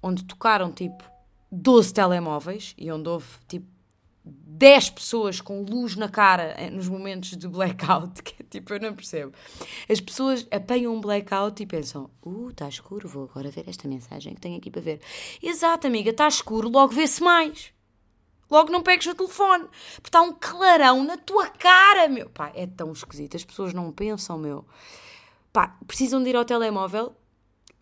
onde 0.01 0.23
tocaram 0.23 0.71
tipo 0.71 1.03
12 1.51 1.93
telemóveis 1.93 2.73
e 2.77 2.91
onde 2.91 3.09
houve 3.09 3.27
tipo 3.47 3.78
10 4.29 4.89
pessoas 4.89 5.39
com 5.39 5.61
luz 5.63 5.95
na 5.95 6.09
cara 6.09 6.53
eh, 6.57 6.69
nos 6.69 6.87
momentos 6.89 7.37
de 7.37 7.47
blackout, 7.47 8.21
que 8.23 8.41
é 8.41 8.45
tipo, 8.49 8.73
eu 8.73 8.79
não 8.79 8.93
percebo. 8.93 9.33
As 9.89 10.01
pessoas 10.01 10.45
apanham 10.51 10.93
um 10.93 11.01
blackout 11.01 11.61
e 11.61 11.65
pensam: 11.65 12.09
Uh, 12.23 12.49
está 12.49 12.67
escuro, 12.67 13.07
vou 13.07 13.23
agora 13.23 13.49
ver 13.49 13.67
esta 13.67 13.87
mensagem 13.87 14.33
que 14.33 14.41
tenho 14.41 14.57
aqui 14.57 14.69
para 14.69 14.81
ver. 14.81 15.01
Exato, 15.41 15.87
amiga, 15.87 16.09
está 16.11 16.27
escuro, 16.27 16.69
logo 16.69 16.93
vê-se 16.93 17.23
mais. 17.23 17.71
Logo 18.51 18.71
não 18.71 18.81
pegues 18.81 19.05
o 19.05 19.13
telefone, 19.13 19.65
porque 19.95 20.07
está 20.07 20.21
um 20.21 20.33
clarão 20.33 21.03
na 21.03 21.17
tua 21.17 21.47
cara, 21.47 22.07
meu. 22.07 22.29
Pá, 22.29 22.51
é 22.55 22.65
tão 22.65 22.91
esquisito, 22.91 23.37
as 23.37 23.45
pessoas 23.45 23.73
não 23.73 23.91
pensam, 23.91 24.37
meu. 24.37 24.65
Pá, 25.53 25.77
precisam 25.85 26.21
de 26.21 26.29
ir 26.29 26.35
ao 26.35 26.43
telemóvel, 26.43 27.15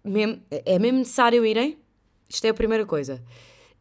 mesmo, 0.04 0.42
é 0.52 0.78
mesmo 0.78 1.00
necessário 1.00 1.46
irem? 1.46 1.80
Isto 2.30 2.46
é 2.46 2.50
a 2.50 2.54
primeira 2.54 2.86
coisa. 2.86 3.24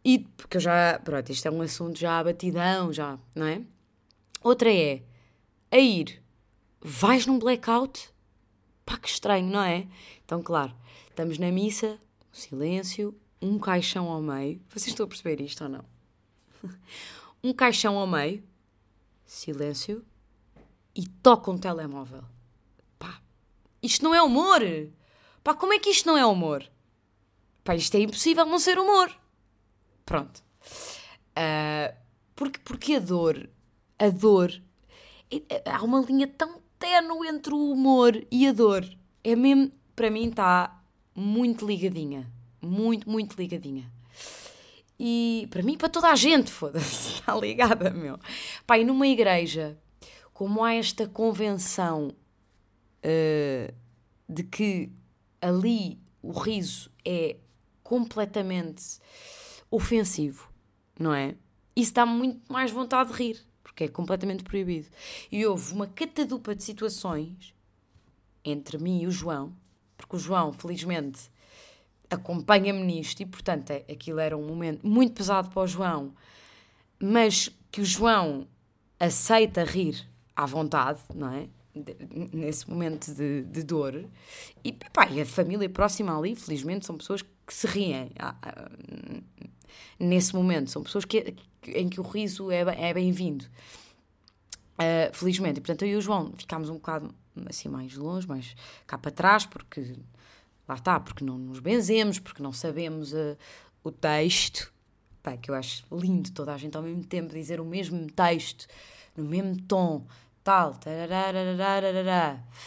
E 0.07 0.21
porque 0.21 0.59
eu 0.59 0.61
já, 0.61 1.01
pronto, 1.01 1.33
isto 1.33 1.47
é 1.47 1.51
um 1.51 1.61
assunto 1.61 1.99
já 1.99 2.23
batidão, 2.23 2.93
já, 2.93 3.19
não 3.35 3.45
é? 3.45 3.61
Outra 4.41 4.73
é, 4.73 5.03
a 5.69 5.79
ir, 5.79 6.23
vais 6.81 7.27
num 7.27 7.41
blackout? 7.41 8.09
Pá, 8.85 8.97
que 8.99 9.09
estranho, 9.09 9.51
não 9.51 9.61
é? 9.61 9.89
Então, 10.25 10.41
claro, 10.41 10.73
estamos 11.11 11.39
na 11.39 11.51
missa, 11.51 11.99
silêncio, 12.31 13.21
um 13.43 13.59
caixão 13.59 14.09
ao 14.09 14.23
meio. 14.23 14.63
Vocês 14.69 14.87
estão 14.87 15.07
a 15.07 15.09
perceber 15.09 15.41
isto 15.41 15.65
ou 15.65 15.71
não? 15.71 15.85
um 17.43 17.53
caixão 17.53 17.99
ao 17.99 18.07
meio, 18.07 18.45
silêncio, 19.25 20.07
e 20.95 21.09
toca 21.09 21.51
um 21.51 21.59
telemóvel. 21.59 22.23
Pá, 22.97 23.21
isto 23.83 24.05
não 24.05 24.15
é 24.15 24.23
humor! 24.23 24.61
Pá, 25.43 25.53
como 25.53 25.73
é 25.73 25.81
que 25.81 25.91
isto 25.91 26.07
não 26.07 26.17
é 26.17 26.25
humor? 26.25 26.65
Pá, 27.65 27.75
isto 27.75 27.97
é 27.97 27.99
impossível 27.99 28.47
não 28.47 28.61
ser 28.61 28.79
humor! 28.79 29.13
Pronto. 30.07 30.43
Uh, 31.37 31.95
porque, 32.35 32.61
porque 32.65 32.95
a 32.95 33.01
dor, 33.01 33.51
a 33.99 34.09
dor, 34.09 34.63
é, 35.31 35.63
há 35.69 35.83
uma 35.83 36.01
linha 36.01 36.27
tão 36.27 36.63
tenue 36.79 37.29
entre 37.29 37.53
o 37.53 37.73
humor 37.73 38.25
e 38.31 38.47
a 38.47 38.53
dor. 38.53 38.89
É 39.25 39.35
mesmo, 39.35 39.73
para 39.95 40.09
mim, 40.09 40.29
está 40.29 40.81
muito 41.15 41.67
ligadinha. 41.67 42.31
Muito, 42.63 43.11
muito 43.11 43.37
ligadinha. 43.37 43.91
E 44.99 45.47
para 45.51 45.63
mim, 45.63 45.77
para 45.77 45.89
toda 45.89 46.09
a 46.09 46.15
gente, 46.15 46.51
foda-se, 46.53 47.15
está 47.15 47.35
ligada, 47.35 47.91
meu. 47.91 48.19
Pai, 48.67 48.85
numa 48.85 49.07
igreja, 49.07 49.77
como 50.33 50.63
há 50.63 50.75
esta 50.75 51.09
convenção 51.09 52.15
uh, 53.05 53.75
de 54.29 54.43
que 54.45 54.91
ali 55.41 55.99
o 56.23 56.33
riso 56.33 56.91
é 57.05 57.37
completamente 57.83 58.99
ofensivo, 59.71 60.49
não 60.99 61.15
é? 61.15 61.35
Isso 61.75 61.93
dá 61.93 62.07
muito 62.07 62.51
mais 62.51 62.71
vontade 62.71 63.13
de 63.13 63.17
rir, 63.17 63.41
porque 63.63 63.85
é 63.85 63.89
completamente 63.89 64.43
proibido. 64.43 64.89
E 65.31 65.45
houve 65.45 65.73
uma 65.73 65.87
catadupa 65.87 66.55
de 66.55 66.63
situações 66.63 67.55
entre 68.45 68.79
mim 68.79 69.03
e 69.03 69.07
o 69.07 69.11
João, 69.11 69.53
porque 69.97 70.17
o 70.17 70.19
João, 70.19 70.53
felizmente, 70.53 71.31
acompanha-me 72.09 72.83
nisto 72.83 73.21
e, 73.21 73.27
portanto, 73.27 73.71
é, 73.71 73.85
aquilo 73.91 74.19
era 74.19 74.37
um 74.37 74.47
momento 74.47 74.87
muito 74.87 75.13
pesado 75.13 75.51
para 75.51 75.63
o 75.63 75.67
João, 75.67 76.15
mas 76.99 77.51
que 77.71 77.81
o 77.81 77.85
João 77.85 78.47
aceita 78.99 79.65
rir 79.65 80.09
à 80.35 80.47
vontade, 80.47 81.01
não 81.15 81.33
é? 81.33 81.49
nesse 82.33 82.69
momento 82.69 83.13
de, 83.13 83.43
de 83.43 83.63
dor. 83.63 84.05
E, 84.65 84.77
e 85.11 85.21
a 85.21 85.27
família 85.27 85.69
próxima 85.69 86.17
ali, 86.17 86.35
felizmente, 86.35 86.87
são 86.87 86.97
pessoas 86.97 87.23
que 87.23 87.29
se 87.55 87.67
riem. 87.67 88.11
Ah, 88.19 88.35
ah, 88.43 88.71
nesse 89.99 90.35
momento. 90.35 90.71
São 90.71 90.83
pessoas 90.83 91.05
que, 91.05 91.35
em 91.67 91.89
que 91.89 92.01
o 92.01 92.03
riso 92.03 92.51
é, 92.51 92.61
é 92.61 92.95
bem-vindo. 92.95 93.45
Uh, 94.75 95.13
felizmente. 95.13 95.59
E, 95.59 95.61
portanto, 95.61 95.83
eu 95.83 95.89
e 95.89 95.97
o 95.97 96.01
João 96.01 96.33
ficámos 96.37 96.69
um 96.69 96.75
bocado 96.75 97.15
assim 97.47 97.69
mais 97.69 97.95
longe, 97.97 98.27
mais 98.27 98.55
cá 98.87 98.97
para 98.97 99.11
trás, 99.11 99.47
porque 99.47 99.95
lá 100.69 100.75
está, 100.75 101.01
porque 101.01 101.25
não 101.25 101.39
nos 101.39 101.61
benzemos, 101.61 102.19
porque 102.19 102.43
não 102.43 102.53
sabemos 102.53 103.13
uh, 103.13 103.37
o 103.83 103.91
texto. 103.91 104.73
Pá, 105.23 105.37
que 105.37 105.51
eu 105.51 105.55
acho 105.55 105.85
lindo 105.91 106.31
toda 106.31 106.55
a 106.55 106.59
gente 106.59 106.77
ao 106.77 106.83
mesmo 106.83 107.05
tempo 107.05 107.35
dizer 107.35 107.61
o 107.61 107.65
mesmo 107.65 108.07
texto, 108.13 108.67
no 109.17 109.25
mesmo 109.25 109.61
tom, 109.63 110.07
tal, 110.45 110.79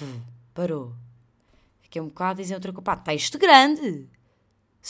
hum, 0.02 0.22
parou. 0.54 0.94
Aqui 1.86 2.00
é 2.00 2.02
um 2.02 2.08
bocado 2.08 2.42
dizer 2.42 2.56
outra 2.56 2.74
coisa, 2.74 2.84
pá, 2.84 2.98
texto 2.98 3.40
grande, 3.40 4.10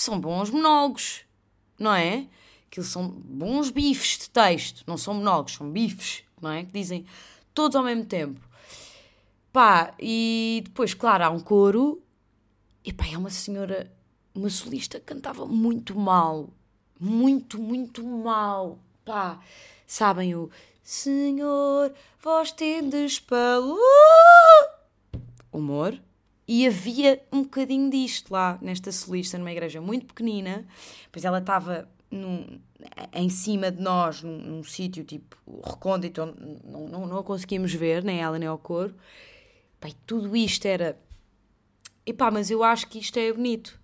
são 0.02 0.20
bons 0.20 0.50
monólogos 0.50 1.26
não 1.80 1.94
é? 1.94 2.28
Aquilo 2.68 2.86
são 2.86 3.08
bons 3.08 3.72
bifes 3.72 4.20
de 4.20 4.30
texto, 4.30 4.84
não 4.86 4.98
são 4.98 5.14
monólogos, 5.16 5.54
são 5.54 5.72
bifes, 5.72 6.24
não 6.40 6.52
é? 6.52 6.66
Que 6.66 6.72
dizem 6.74 7.06
todos 7.54 7.76
ao 7.76 7.84
mesmo 7.84 8.06
tempo. 8.06 8.40
Pá, 9.52 9.96
e 9.98 10.62
depois, 10.66 10.94
claro, 10.94 11.24
há 11.24 11.30
um 11.30 11.40
coro, 11.40 12.04
e 12.84 12.94
pá, 12.94 13.08
é 13.08 13.18
uma 13.18 13.32
senhora, 13.32 13.92
uma 14.36 14.50
solista 14.50 15.00
que 15.00 15.06
cantava 15.06 15.46
muito 15.46 15.98
mal, 15.98 16.50
muito, 17.00 17.60
muito 17.60 18.04
mal, 18.04 18.78
pá. 19.06 19.40
Sabem 19.88 20.36
o 20.36 20.52
Senhor, 20.84 21.92
vós 22.22 22.52
tendes 22.52 23.20
pelo 23.20 23.80
humor, 25.52 26.00
e 26.52 26.66
havia 26.66 27.22
um 27.32 27.44
bocadinho 27.44 27.92
disto 27.92 28.32
lá, 28.32 28.58
nesta 28.60 28.92
solista, 28.92 29.38
numa 29.38 29.52
igreja 29.52 29.80
muito 29.80 30.08
pequenina. 30.08 30.66
Pois 31.12 31.24
ela 31.24 31.38
estava 31.38 31.88
em 33.14 33.30
cima 33.30 33.72
de 33.72 33.80
nós, 33.80 34.24
num, 34.24 34.36
num 34.40 34.64
sítio 34.64 35.04
tipo 35.04 35.38
recôndito, 35.64 36.26
não, 36.66 36.88
não, 36.88 37.06
não 37.06 37.20
a 37.20 37.24
conseguimos 37.24 37.72
ver, 37.72 38.04
nem 38.04 38.20
ela 38.20 38.40
nem 38.40 38.50
o 38.50 38.58
coro. 38.58 38.96
Pai, 39.80 39.94
tudo 40.08 40.36
isto 40.36 40.66
era. 40.66 41.00
Epá, 42.04 42.32
mas 42.32 42.50
eu 42.50 42.64
acho 42.64 42.88
que 42.88 42.98
isto 42.98 43.20
é 43.20 43.32
bonito. 43.32 43.80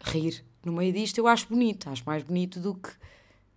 Rir 0.00 0.44
no 0.64 0.74
meio 0.74 0.92
disto 0.92 1.18
eu 1.18 1.26
acho 1.26 1.48
bonito. 1.48 1.90
Acho 1.90 2.04
mais 2.06 2.22
bonito 2.22 2.60
do 2.60 2.76
que 2.76 2.90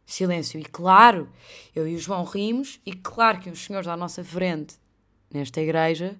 silêncio. 0.03 0.59
E 0.59 0.65
claro, 0.65 1.29
eu 1.75 1.87
e 1.87 1.93
o 1.93 1.99
João 1.99 2.23
rimos, 2.23 2.81
e 2.83 2.91
claro 2.91 3.39
que 3.39 3.51
os 3.51 3.63
senhores 3.63 3.87
à 3.87 3.95
nossa 3.95 4.23
frente, 4.23 4.77
nesta 5.31 5.61
igreja, 5.61 6.19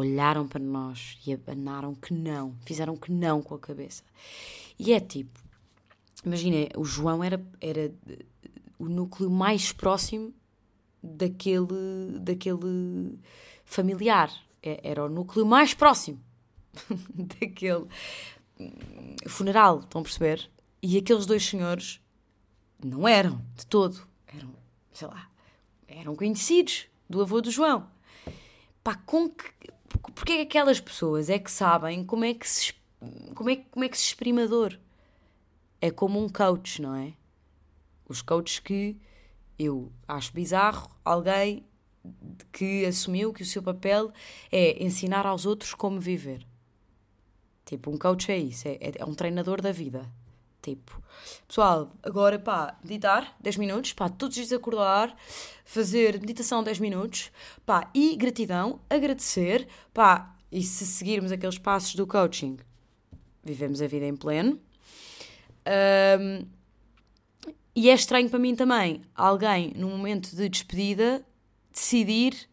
olharam 0.00 0.46
para 0.46 0.62
nós 0.62 1.18
e 1.26 1.32
abanaram 1.32 1.94
que 1.94 2.14
não, 2.14 2.54
fizeram 2.64 2.96
que 2.96 3.10
não 3.10 3.42
com 3.42 3.54
a 3.54 3.58
cabeça. 3.58 4.02
E 4.78 4.92
é 4.92 5.00
tipo, 5.00 5.40
imaginem, 6.24 6.68
o 6.76 6.84
João 6.84 7.22
era, 7.22 7.44
era 7.60 7.92
o 8.78 8.88
núcleo 8.88 9.28
mais 9.28 9.72
próximo 9.72 10.32
daquele, 11.02 12.18
daquele 12.20 13.18
familiar. 13.64 14.32
É, 14.62 14.80
era 14.82 15.04
o 15.04 15.08
núcleo 15.08 15.44
mais 15.44 15.74
próximo 15.74 16.20
daquele 17.14 17.86
funeral, 19.26 19.80
estão 19.80 20.00
a 20.00 20.04
perceber? 20.04 20.48
E 20.80 20.96
aqueles 20.96 21.26
dois 21.26 21.44
senhores 21.44 22.00
não 22.82 23.06
eram 23.06 23.44
de 23.56 23.66
todo, 23.66 24.06
eram, 24.28 24.54
sei 24.92 25.08
lá, 25.08 25.28
eram 25.88 26.14
conhecidos 26.14 26.86
do 27.10 27.20
avô 27.20 27.40
do 27.40 27.50
João. 27.50 27.88
Pá, 28.82 28.94
com 28.94 29.28
que. 29.28 29.44
Porque 29.88 30.32
é 30.32 30.36
que 30.36 30.42
aquelas 30.42 30.80
pessoas 30.80 31.30
é 31.30 31.38
que 31.38 31.50
sabem 31.50 32.04
como 32.04 32.24
é 32.24 32.34
que 32.34 32.48
se, 32.48 32.74
como 33.34 33.50
é, 33.50 33.56
como 33.56 33.84
é 33.84 33.88
que 33.88 33.96
se 33.96 34.04
exprime 34.04 34.42
a 34.42 34.46
dor? 34.46 34.78
É 35.80 35.90
como 35.90 36.22
um 36.22 36.28
coach, 36.28 36.82
não 36.82 36.94
é? 36.94 37.12
Os 38.08 38.22
coaches 38.22 38.58
que 38.58 38.96
eu 39.58 39.92
acho 40.06 40.32
bizarro 40.32 40.90
alguém 41.04 41.64
que 42.52 42.86
assumiu 42.86 43.32
que 43.32 43.42
o 43.42 43.46
seu 43.46 43.62
papel 43.62 44.12
é 44.50 44.82
ensinar 44.82 45.26
aos 45.26 45.46
outros 45.46 45.74
como 45.74 46.00
viver. 46.00 46.46
Tipo, 47.64 47.90
um 47.90 47.98
coach 47.98 48.32
é 48.32 48.38
isso, 48.38 48.66
é, 48.66 48.78
é 48.80 49.04
um 49.04 49.14
treinador 49.14 49.60
da 49.60 49.72
vida. 49.72 50.10
Tipo, 50.60 51.00
pessoal, 51.46 51.90
agora 52.02 52.38
pá, 52.38 52.76
meditar 52.82 53.36
10 53.40 53.56
minutos, 53.58 53.92
pá, 53.92 54.08
todos 54.08 54.36
os 54.36 54.52
acordar, 54.52 55.16
fazer 55.64 56.20
meditação 56.20 56.62
10 56.62 56.80
minutos, 56.80 57.30
pá, 57.64 57.88
e 57.94 58.16
gratidão, 58.16 58.80
agradecer, 58.90 59.68
pá, 59.94 60.34
e 60.50 60.62
se 60.62 60.84
seguirmos 60.84 61.30
aqueles 61.30 61.58
passos 61.58 61.94
do 61.94 62.06
coaching, 62.06 62.58
vivemos 63.42 63.80
a 63.80 63.86
vida 63.86 64.06
em 64.06 64.16
pleno. 64.16 64.60
Um, 66.20 66.46
e 67.74 67.88
é 67.90 67.94
estranho 67.94 68.28
para 68.28 68.38
mim 68.38 68.56
também 68.56 69.02
alguém, 69.14 69.72
no 69.76 69.88
momento 69.88 70.34
de 70.34 70.48
despedida, 70.48 71.24
decidir 71.72 72.48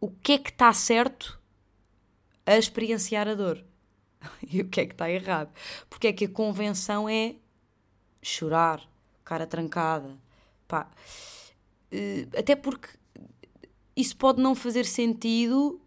o 0.00 0.08
que 0.08 0.32
é 0.32 0.38
que 0.38 0.50
está 0.50 0.72
certo 0.72 1.38
a 2.46 2.56
experienciar 2.56 3.28
a 3.28 3.34
dor 3.34 3.62
e 4.50 4.60
o 4.60 4.68
que 4.68 4.80
é 4.80 4.86
que 4.86 4.92
está 4.92 5.10
errado. 5.10 5.52
Porque 5.88 6.08
é 6.08 6.12
que 6.12 6.24
a 6.26 6.28
convenção 6.28 7.08
é 7.08 7.36
chorar, 8.22 8.82
cara 9.24 9.46
trancada. 9.46 10.16
Pá. 10.66 10.90
Eh, 11.90 12.26
até 12.36 12.54
porque 12.54 12.88
isso 13.96 14.16
pode 14.16 14.40
não 14.40 14.54
fazer 14.54 14.84
sentido 14.84 15.80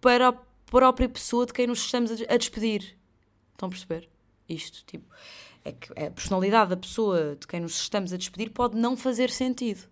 para 0.00 0.28
a 0.28 0.32
própria 0.66 1.08
pessoa 1.08 1.46
de 1.46 1.52
quem 1.52 1.66
nos 1.66 1.80
estamos 1.80 2.10
a 2.12 2.36
despedir. 2.36 2.96
Estão 3.52 3.68
a 3.68 3.70
perceber? 3.70 4.08
Isto, 4.48 4.84
tipo 4.86 5.08
é 5.68 5.72
que 5.72 5.92
a 5.92 6.10
personalidade 6.10 6.70
da 6.70 6.76
pessoa 6.76 7.36
de 7.38 7.46
quem 7.46 7.60
nos 7.60 7.78
estamos 7.78 8.12
a 8.12 8.16
despedir 8.16 8.50
pode 8.50 8.76
não 8.76 8.96
fazer 8.96 9.30
sentido. 9.30 9.88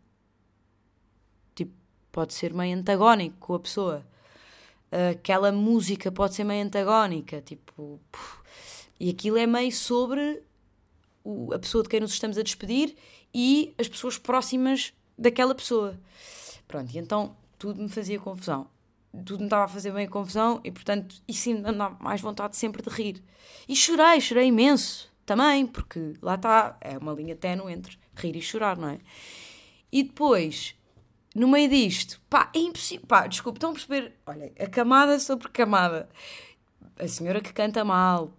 Tipo, 1.54 1.72
pode 2.10 2.34
ser 2.34 2.52
meio 2.54 2.76
antagónico 2.76 3.36
com 3.38 3.54
a 3.54 3.60
pessoa. 3.60 4.06
Aquela 5.11 5.51
música 5.51 6.11
pode 6.12 6.35
ser 6.35 6.44
meio 6.44 6.64
antagónica, 6.64 7.40
tipo. 7.40 8.01
E 8.99 9.11
aquilo 9.11 9.37
é 9.37 9.46
meio 9.46 9.72
sobre 9.72 10.42
o, 11.22 11.53
a 11.53 11.59
pessoa 11.59 11.83
de 11.83 11.88
quem 11.88 12.01
nos 12.01 12.12
estamos 12.12 12.38
a 12.38 12.42
despedir 12.42 12.96
e 13.35 13.75
as 13.79 13.88
pessoas 13.88 14.16
próximas 14.16 14.94
daquela 15.18 15.55
pessoa. 15.55 15.99
Pronto, 16.66 16.94
e 16.94 16.99
então 16.99 17.37
tudo 17.59 17.83
me 17.83 17.88
fazia 17.88 18.18
confusão. 18.18 18.68
Tudo 19.12 19.40
me 19.40 19.46
estava 19.46 19.64
a 19.64 19.68
fazer 19.68 19.92
bem 19.92 20.07
confusão 20.07 20.61
e, 20.62 20.70
portanto, 20.70 21.16
isso 21.27 21.51
me 21.51 21.61
dá 21.61 21.90
mais 22.01 22.20
vontade 22.20 22.57
sempre 22.57 22.83
de 22.83 22.90
rir. 22.90 23.22
E 23.68 23.75
chorei, 23.75 24.20
chorei 24.20 24.46
imenso 24.46 25.11
também, 25.25 25.66
porque 25.66 26.14
lá 26.22 26.37
está, 26.37 26.77
é 26.81 26.96
uma 26.99 27.12
linha 27.12 27.35
ténue 27.35 27.72
entre 27.72 27.99
rir 28.14 28.37
e 28.37 28.42
chorar, 28.42 28.77
não 28.77 28.88
é? 28.90 28.99
E 29.90 30.03
depois, 30.03 30.75
no 31.37 31.49
meio 31.49 31.68
disto, 31.68 32.20
pá, 32.31 32.51
é 32.55 32.59
impossível, 32.59 33.07
pá, 33.07 33.27
desculpe, 33.27 33.59
estão 33.59 33.70
a 33.70 33.72
perceber, 33.75 34.14
olha, 34.25 34.53
a 34.59 34.66
camada 34.66 35.18
sobre 35.20 35.49
camada, 35.49 36.09
a 36.99 37.07
senhora 37.07 37.42
que 37.42 37.53
canta 37.53 37.85
mal, 37.85 38.33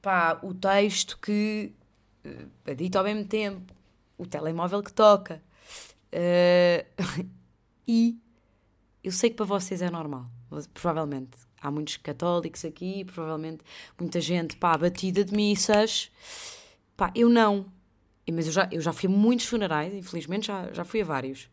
pá, 0.00 0.38
o 0.42 0.54
texto 0.54 1.18
que 1.18 1.72
uh, 2.24 2.74
dito 2.74 2.96
ao 2.96 3.04
mesmo 3.04 3.24
tempo, 3.24 3.74
o 4.16 4.24
telemóvel 4.26 4.80
que 4.82 4.92
toca, 4.92 5.42
uh, 6.12 7.28
e 7.86 8.16
eu 9.02 9.10
sei 9.10 9.30
que 9.30 9.36
para 9.36 9.46
vocês 9.46 9.82
é 9.82 9.90
normal, 9.90 10.26
provavelmente, 10.72 11.36
há 11.60 11.68
muitos 11.68 11.96
católicos 11.96 12.64
aqui, 12.64 13.04
provavelmente 13.04 13.64
muita 13.98 14.20
gente, 14.20 14.56
pá, 14.56 14.76
batida 14.76 15.24
de 15.24 15.34
missas. 15.34 16.10
Pá, 16.96 17.10
eu 17.14 17.28
não. 17.28 17.66
Mas 18.30 18.46
eu 18.46 18.52
já, 18.52 18.68
eu 18.70 18.80
já 18.80 18.92
fui 18.92 19.08
a 19.08 19.10
muitos 19.10 19.46
funerais, 19.46 19.94
infelizmente 19.94 20.46
já, 20.46 20.72
já 20.72 20.84
fui 20.84 21.00
a 21.00 21.04
vários. 21.04 21.48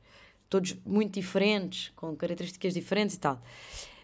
Todos 0.49 0.75
muito 0.85 1.13
diferentes, 1.13 1.91
com 1.95 2.15
características 2.15 2.73
diferentes 2.73 3.15
e 3.15 3.19
tal. 3.19 3.41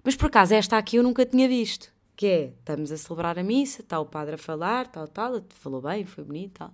Mas 0.03 0.15
por 0.15 0.27
acaso, 0.27 0.53
esta 0.53 0.77
aqui 0.77 0.97
eu 0.97 1.03
nunca 1.03 1.25
tinha 1.25 1.47
visto. 1.47 1.91
Que 2.15 2.27
é, 2.27 2.45
estamos 2.59 2.91
a 2.91 2.97
celebrar 2.97 3.39
a 3.39 3.43
missa, 3.43 3.81
está 3.81 3.99
o 3.99 4.05
padre 4.05 4.35
a 4.35 4.37
falar, 4.37 4.87
tal, 4.87 5.07
tal, 5.07 5.43
falou 5.49 5.81
bem, 5.81 6.05
foi 6.05 6.23
bonito, 6.23 6.59
tal. 6.59 6.73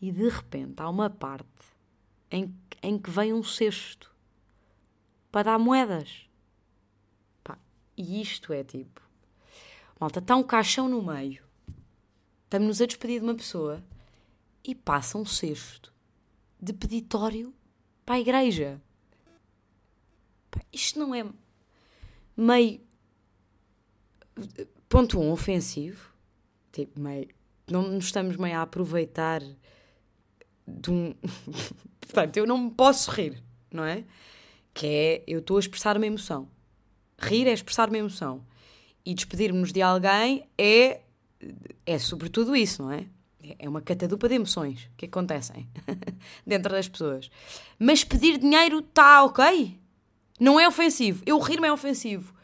E 0.00 0.10
de 0.10 0.28
repente 0.28 0.74
há 0.80 0.88
uma 0.88 1.08
parte 1.08 1.46
em, 2.30 2.54
em 2.82 2.98
que 2.98 3.10
vem 3.10 3.32
um 3.32 3.42
cesto 3.42 4.12
para 5.30 5.52
dar 5.52 5.58
moedas. 5.58 6.26
E 7.96 8.20
isto 8.20 8.52
é 8.52 8.64
tipo. 8.64 9.00
Malta, 10.00 10.18
está 10.18 10.34
um 10.34 10.42
caixão 10.42 10.88
no 10.88 11.02
meio. 11.02 11.44
Estamos-nos 12.44 12.80
a 12.80 12.86
despedir 12.86 13.20
de 13.20 13.26
uma 13.26 13.34
pessoa 13.34 13.82
e 14.64 14.74
passa 14.74 15.18
um 15.18 15.24
cesto 15.24 15.92
de 16.60 16.72
peditório 16.72 17.54
para 18.12 18.16
a 18.16 18.20
igreja. 18.20 18.78
Pá, 20.50 20.60
isto 20.70 20.98
não 20.98 21.14
é 21.14 21.24
meio. 22.36 22.80
Ponto 24.86 25.18
um, 25.18 25.30
ofensivo. 25.30 26.12
Tipo, 26.70 27.00
meio. 27.00 27.28
Não 27.70 27.88
nos 27.88 28.04
estamos 28.06 28.36
meio 28.36 28.58
a 28.58 28.62
aproveitar 28.62 29.40
de 30.68 30.90
um. 30.90 31.14
Portanto, 32.00 32.36
eu 32.36 32.46
não 32.46 32.58
me 32.58 32.70
posso 32.70 33.10
rir, 33.10 33.42
não 33.72 33.84
é? 33.84 34.04
Que 34.74 34.86
é. 34.86 35.24
Eu 35.26 35.38
estou 35.38 35.56
a 35.56 35.60
expressar 35.60 35.96
uma 35.96 36.06
emoção. 36.06 36.50
Rir 37.18 37.48
é 37.48 37.52
expressar 37.54 37.88
uma 37.88 37.96
emoção. 37.96 38.44
E 39.06 39.14
despedirmos 39.14 39.72
de 39.72 39.80
alguém 39.80 40.46
é, 40.58 41.00
é 41.86 41.98
sobretudo 41.98 42.54
isso, 42.54 42.82
não 42.82 42.92
é? 42.92 43.06
É 43.58 43.68
uma 43.68 43.80
catadupa 43.80 44.28
de 44.28 44.34
emoções 44.34 44.88
que 44.96 45.06
acontecem 45.06 45.68
dentro 46.46 46.72
das 46.72 46.88
pessoas. 46.88 47.30
Mas 47.78 48.04
pedir 48.04 48.38
dinheiro 48.38 48.80
está 48.80 49.24
ok? 49.24 49.78
Não 50.38 50.58
é 50.58 50.66
ofensivo. 50.66 51.22
Eu 51.26 51.38
rir-me 51.38 51.68
é 51.68 51.72
ofensivo. 51.72 52.34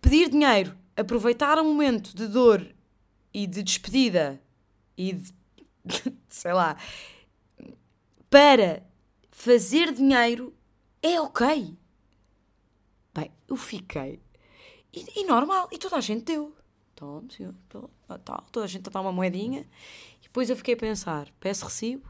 Pedir 0.00 0.28
dinheiro, 0.28 0.76
aproveitar 0.96 1.58
um 1.58 1.64
momento 1.64 2.14
de 2.14 2.26
dor 2.26 2.66
e 3.32 3.46
de 3.46 3.62
despedida 3.62 4.40
e 4.96 5.12
de, 5.12 5.32
sei 6.28 6.52
lá, 6.52 6.76
para 8.28 8.82
fazer 9.30 9.92
dinheiro 9.92 10.54
é 11.02 11.20
ok. 11.20 11.76
Bem, 13.14 13.30
eu 13.48 13.56
fiquei. 13.56 14.22
E, 14.92 15.20
e 15.20 15.24
normal, 15.24 15.68
e 15.72 15.78
toda 15.78 15.96
a 15.96 16.00
gente 16.00 16.24
deu. 16.24 16.54
Toma, 16.94 17.24
senhor, 17.30 17.54
tal, 18.24 18.44
toda 18.52 18.64
a 18.64 18.68
gente 18.68 18.88
dá 18.88 19.00
uma 19.00 19.12
moedinha. 19.12 19.66
Depois 20.32 20.48
eu 20.48 20.56
fiquei 20.56 20.72
a 20.72 20.78
pensar: 20.78 21.28
peço 21.38 21.66
recibo? 21.66 22.08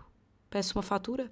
Peço 0.48 0.78
uma 0.78 0.82
fatura? 0.82 1.28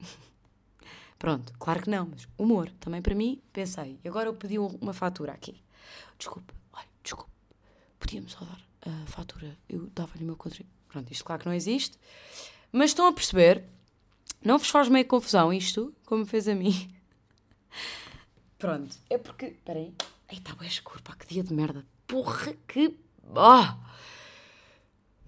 Pronto, 1.18 1.52
claro 1.58 1.82
que 1.82 1.90
não, 1.90 2.06
mas 2.06 2.28
humor, 2.38 2.70
também 2.78 3.02
para 3.02 3.16
mim, 3.16 3.42
pensei. 3.52 3.98
E 4.04 4.08
agora 4.08 4.28
eu 4.28 4.34
pedi 4.34 4.60
uma 4.60 4.92
fatura 4.92 5.32
aqui. 5.32 5.60
Desculpe, 6.16 6.54
olha, 6.72 6.86
desculpe, 7.02 7.32
podíamos 7.98 8.30
só 8.30 8.44
dar 8.44 8.60
a 8.82 9.06
fatura, 9.06 9.58
eu 9.68 9.90
dava-lhe 9.92 10.22
o 10.22 10.26
meu 10.26 10.36
contributo. 10.36 10.72
Pronto, 10.86 11.10
isto 11.10 11.24
claro 11.24 11.42
que 11.42 11.48
não 11.48 11.54
existe. 11.54 11.98
Mas 12.70 12.90
estão 12.90 13.08
a 13.08 13.12
perceber? 13.12 13.64
Não 14.40 14.56
vos 14.56 14.70
faz 14.70 14.88
meio 14.88 15.04
confusão 15.04 15.52
isto, 15.52 15.92
como 16.06 16.24
fez 16.24 16.46
a 16.46 16.54
mim? 16.54 16.94
Pronto, 18.56 18.96
é 19.10 19.18
porque. 19.18 19.46
Espera 19.46 19.80
aí. 19.80 19.92
Eita, 20.30 20.56
é 20.60 20.66
escuro, 20.66 21.02
pá, 21.02 21.16
que 21.16 21.26
dia 21.26 21.42
de 21.42 21.52
merda. 21.52 21.84
Porra, 22.06 22.54
que. 22.68 22.96
Oh! 23.34 23.88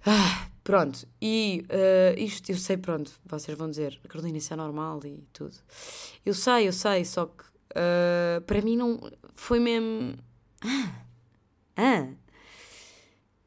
Ah, 0.05 0.50
pronto, 0.63 1.07
e 1.21 1.65
uh, 1.69 2.19
isto 2.19 2.51
eu 2.51 2.57
sei, 2.57 2.77
pronto, 2.77 3.11
vocês 3.25 3.57
vão 3.57 3.69
dizer, 3.69 3.99
Carolina, 4.07 4.37
isso 4.37 4.53
é 4.53 4.55
normal 4.55 4.99
e 5.05 5.25
tudo. 5.33 5.55
Eu 6.25 6.33
sei, 6.33 6.67
eu 6.67 6.73
sei, 6.73 7.05
só 7.05 7.25
que 7.25 7.43
uh, 7.71 8.41
para 8.45 8.61
mim 8.61 8.75
não. 8.75 8.99
Foi 9.33 9.59
mesmo. 9.59 10.17
Ah! 10.63 11.01
Ah! 11.75 12.13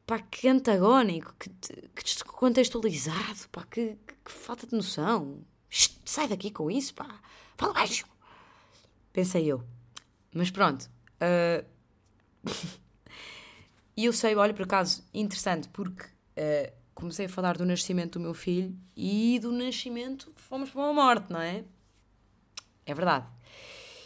Pá, 0.05 0.19
que 0.19 0.47
antagónico, 0.47 1.33
que, 1.39 1.49
que 1.49 2.03
descontextualizado, 2.03 3.47
pá, 3.51 3.63
que, 3.63 3.97
que, 4.05 4.31
falta 4.31 4.67
de 4.67 4.75
noção. 4.75 5.39
sai 6.03 6.27
daqui 6.27 6.51
com 6.51 6.69
isso, 6.69 6.93
pá. 6.93 7.21
Fala 7.57 7.73
baixo. 7.73 8.05
Pensei 9.13 9.45
eu. 9.45 9.63
Mas 10.33 10.51
pronto. 10.51 10.89
Uh... 11.21 11.65
e 13.97 14.05
eu 14.05 14.13
sei, 14.13 14.35
olha, 14.35 14.53
por 14.53 14.63
acaso, 14.63 15.03
interessante, 15.13 15.69
porque 15.69 16.03
uh, 16.03 16.73
comecei 16.95 17.25
a 17.25 17.29
falar 17.29 17.57
do 17.57 17.65
nascimento 17.65 18.13
do 18.13 18.21
meu 18.21 18.33
filho 18.33 18.73
e 18.95 19.37
do 19.39 19.51
nascimento 19.51 20.31
fomos 20.35 20.69
para 20.69 20.81
uma 20.81 20.93
morte, 20.93 21.31
não 21.31 21.41
é? 21.41 21.65
É 22.85 22.93
verdade. 22.93 23.27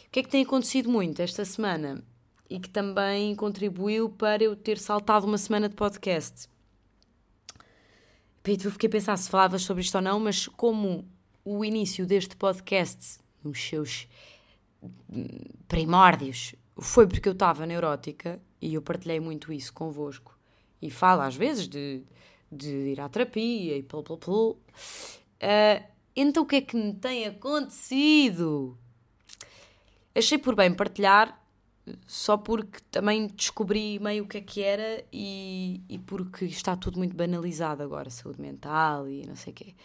O 0.07 0.11
que 0.11 0.19
é 0.19 0.23
que 0.23 0.29
tem 0.29 0.43
acontecido 0.43 0.89
muito 0.89 1.21
esta 1.21 1.45
semana 1.45 2.03
e 2.49 2.59
que 2.59 2.69
também 2.69 3.35
contribuiu 3.35 4.09
para 4.09 4.43
eu 4.43 4.55
ter 4.55 4.79
saltado 4.79 5.27
uma 5.27 5.37
semana 5.37 5.69
de 5.69 5.75
podcast? 5.75 6.49
Eu 8.43 8.71
fiquei 8.71 8.87
a 8.87 8.91
pensar 8.91 9.15
se 9.17 9.29
falavas 9.29 9.61
sobre 9.61 9.83
isto 9.83 9.93
ou 9.93 10.01
não, 10.01 10.19
mas 10.19 10.47
como 10.47 11.07
o 11.45 11.63
início 11.63 12.03
deste 12.07 12.35
podcast, 12.35 13.19
nos 13.43 13.61
seus 13.61 14.07
primórdios 15.67 16.55
foi 16.79 17.05
porque 17.05 17.29
eu 17.29 17.33
estava 17.33 17.67
neurótica 17.67 18.41
e 18.59 18.73
eu 18.73 18.81
partilhei 18.81 19.19
muito 19.19 19.53
isso 19.53 19.71
convosco. 19.71 20.35
E 20.81 20.89
falo 20.89 21.21
às 21.21 21.35
vezes 21.35 21.67
de, 21.67 22.03
de 22.51 22.69
ir 22.69 23.01
à 23.01 23.09
terapia 23.09 23.77
e 23.77 23.83
pl, 23.83 24.03
pl, 24.03 24.17
pl. 24.17 24.31
Uh, 24.31 25.83
então 26.15 26.43
o 26.43 26.45
que 26.45 26.57
é 26.57 26.61
que 26.61 26.75
me 26.75 26.93
tem 26.93 27.25
acontecido? 27.25 28.77
Achei 30.15 30.37
por 30.37 30.55
bem 30.55 30.73
partilhar 30.73 31.39
só 32.05 32.37
porque 32.37 32.79
também 32.91 33.27
descobri 33.27 33.99
meio 33.99 34.23
o 34.23 34.27
que 34.27 34.37
é 34.37 34.41
que 34.41 34.61
era 34.61 35.03
e, 35.11 35.81
e 35.89 35.97
porque 35.97 36.45
está 36.45 36.75
tudo 36.75 36.97
muito 36.97 37.15
banalizado 37.15 37.81
agora, 37.81 38.09
saúde 38.09 38.41
mental 38.41 39.07
e 39.07 39.25
não 39.25 39.35
sei 39.35 39.53
o 39.53 39.55
quê. 39.55 39.75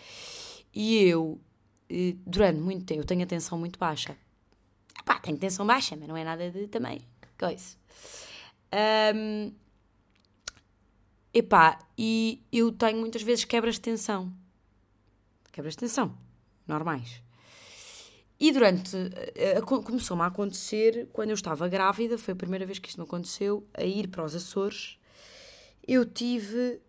E 0.74 1.04
eu, 1.04 1.40
eh, 1.88 2.14
durante 2.26 2.60
muito 2.60 2.84
tempo, 2.84 3.06
tenho 3.06 3.22
atenção 3.22 3.58
muito 3.58 3.78
baixa. 3.78 4.16
Tenho 5.22 5.38
tensão 5.38 5.66
baixa, 5.66 5.96
mas 5.96 6.06
não 6.06 6.16
é 6.16 6.22
nada 6.22 6.50
de 6.50 6.66
também 6.66 7.00
coisa. 7.38 7.76
Um, 9.14 9.52
epá, 11.34 11.78
e 11.98 12.42
eu 12.52 12.72
tenho 12.72 12.98
muitas 12.98 13.22
vezes 13.22 13.44
quebras 13.44 13.74
de 13.74 13.82
tensão. 13.82 14.32
Quebras 15.52 15.74
de 15.74 15.80
tensão, 15.80 16.16
normais. 16.66 17.22
E 18.38 18.52
durante. 18.52 18.96
Começou-me 19.64 20.22
a 20.22 20.26
acontecer 20.26 21.08
quando 21.12 21.30
eu 21.30 21.34
estava 21.34 21.68
grávida, 21.68 22.18
foi 22.18 22.32
a 22.32 22.36
primeira 22.36 22.66
vez 22.66 22.78
que 22.78 22.88
isto 22.88 22.98
me 22.98 23.04
aconteceu, 23.04 23.66
a 23.72 23.84
ir 23.84 24.08
para 24.08 24.24
os 24.24 24.34
Açores. 24.34 24.98
Eu 25.86 26.04
tive 26.04 26.80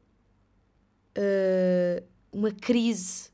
uh, 1.17 2.03
uma 2.31 2.51
crise 2.51 3.29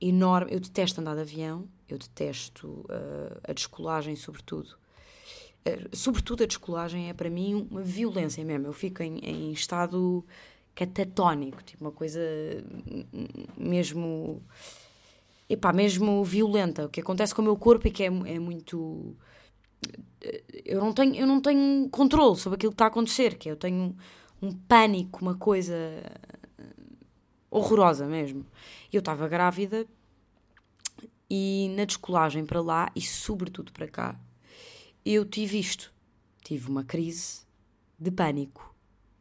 enorme. 0.00 0.52
Eu 0.52 0.60
detesto 0.60 1.00
andar 1.00 1.14
de 1.14 1.20
avião, 1.20 1.68
eu 1.88 1.98
detesto 1.98 2.84
uh, 2.88 3.40
a 3.44 3.52
descolagem, 3.52 4.16
sobretudo. 4.16 4.76
Uh, 5.64 5.96
sobretudo 5.96 6.42
a 6.42 6.46
descolagem 6.46 7.08
é 7.08 7.14
para 7.14 7.30
mim 7.30 7.68
uma 7.70 7.82
violência 7.82 8.44
mesmo. 8.44 8.66
Eu 8.66 8.72
fico 8.72 9.02
em, 9.02 9.18
em 9.18 9.52
estado 9.52 10.24
catatónico, 10.74 11.62
tipo 11.62 11.84
uma 11.84 11.92
coisa 11.92 12.20
mesmo 13.56 14.42
epá, 15.52 15.72
mesmo 15.72 16.24
violenta. 16.24 16.86
O 16.86 16.88
que 16.88 17.00
acontece 17.00 17.34
com 17.34 17.42
o 17.42 17.44
meu 17.44 17.56
corpo 17.56 17.86
e 17.86 17.90
que 17.90 18.02
é, 18.02 18.06
é 18.06 18.38
muito. 18.38 19.14
Eu 20.64 20.80
não, 20.80 20.92
tenho, 20.92 21.14
eu 21.16 21.26
não 21.26 21.40
tenho 21.40 21.88
controle 21.90 22.36
sobre 22.36 22.56
aquilo 22.56 22.72
que 22.72 22.76
está 22.76 22.84
a 22.84 22.88
acontecer, 22.88 23.36
que 23.36 23.48
é, 23.48 23.52
eu 23.52 23.56
tenho 23.56 23.96
um, 24.40 24.48
um 24.48 24.52
pânico, 24.52 25.20
uma 25.20 25.34
coisa 25.34 25.74
horrorosa 27.50 28.06
mesmo. 28.06 28.46
Eu 28.92 29.00
estava 29.00 29.28
grávida 29.28 29.86
e 31.28 31.72
na 31.76 31.84
descolagem 31.84 32.46
para 32.46 32.60
lá 32.60 32.90
e 32.94 33.00
sobretudo 33.00 33.72
para 33.72 33.88
cá, 33.88 34.20
eu 35.04 35.24
tive 35.24 35.58
isto. 35.58 35.92
Tive 36.44 36.70
uma 36.70 36.84
crise 36.84 37.42
de 37.98 38.10
pânico 38.10 38.71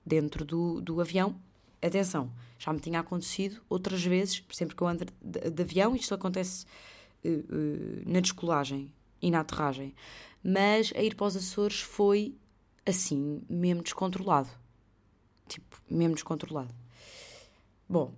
dentro 0.05 0.45
do, 0.45 0.81
do 0.81 1.01
avião. 1.01 1.35
Atenção, 1.81 2.31
já 2.59 2.71
me 2.71 2.79
tinha 2.79 2.99
acontecido 2.99 3.61
outras 3.67 4.03
vezes, 4.03 4.43
sempre 4.51 4.75
que 4.75 4.83
eu 4.83 4.87
ando 4.87 5.05
de, 5.21 5.49
de 5.49 5.61
avião, 5.63 5.95
isto 5.95 6.13
acontece 6.13 6.65
uh, 7.25 7.29
uh, 7.29 8.03
na 8.05 8.19
descolagem 8.19 8.93
e 9.21 9.31
na 9.31 9.39
aterragem. 9.39 9.95
Mas 10.43 10.91
a 10.95 11.01
ir 11.01 11.15
para 11.15 11.27
os 11.27 11.35
Açores 11.35 11.81
foi 11.81 12.35
assim, 12.85 13.41
mesmo 13.49 13.83
descontrolado. 13.83 14.49
Tipo, 15.47 15.81
mesmo 15.89 16.15
descontrolado. 16.15 16.73
Bom, 17.87 18.13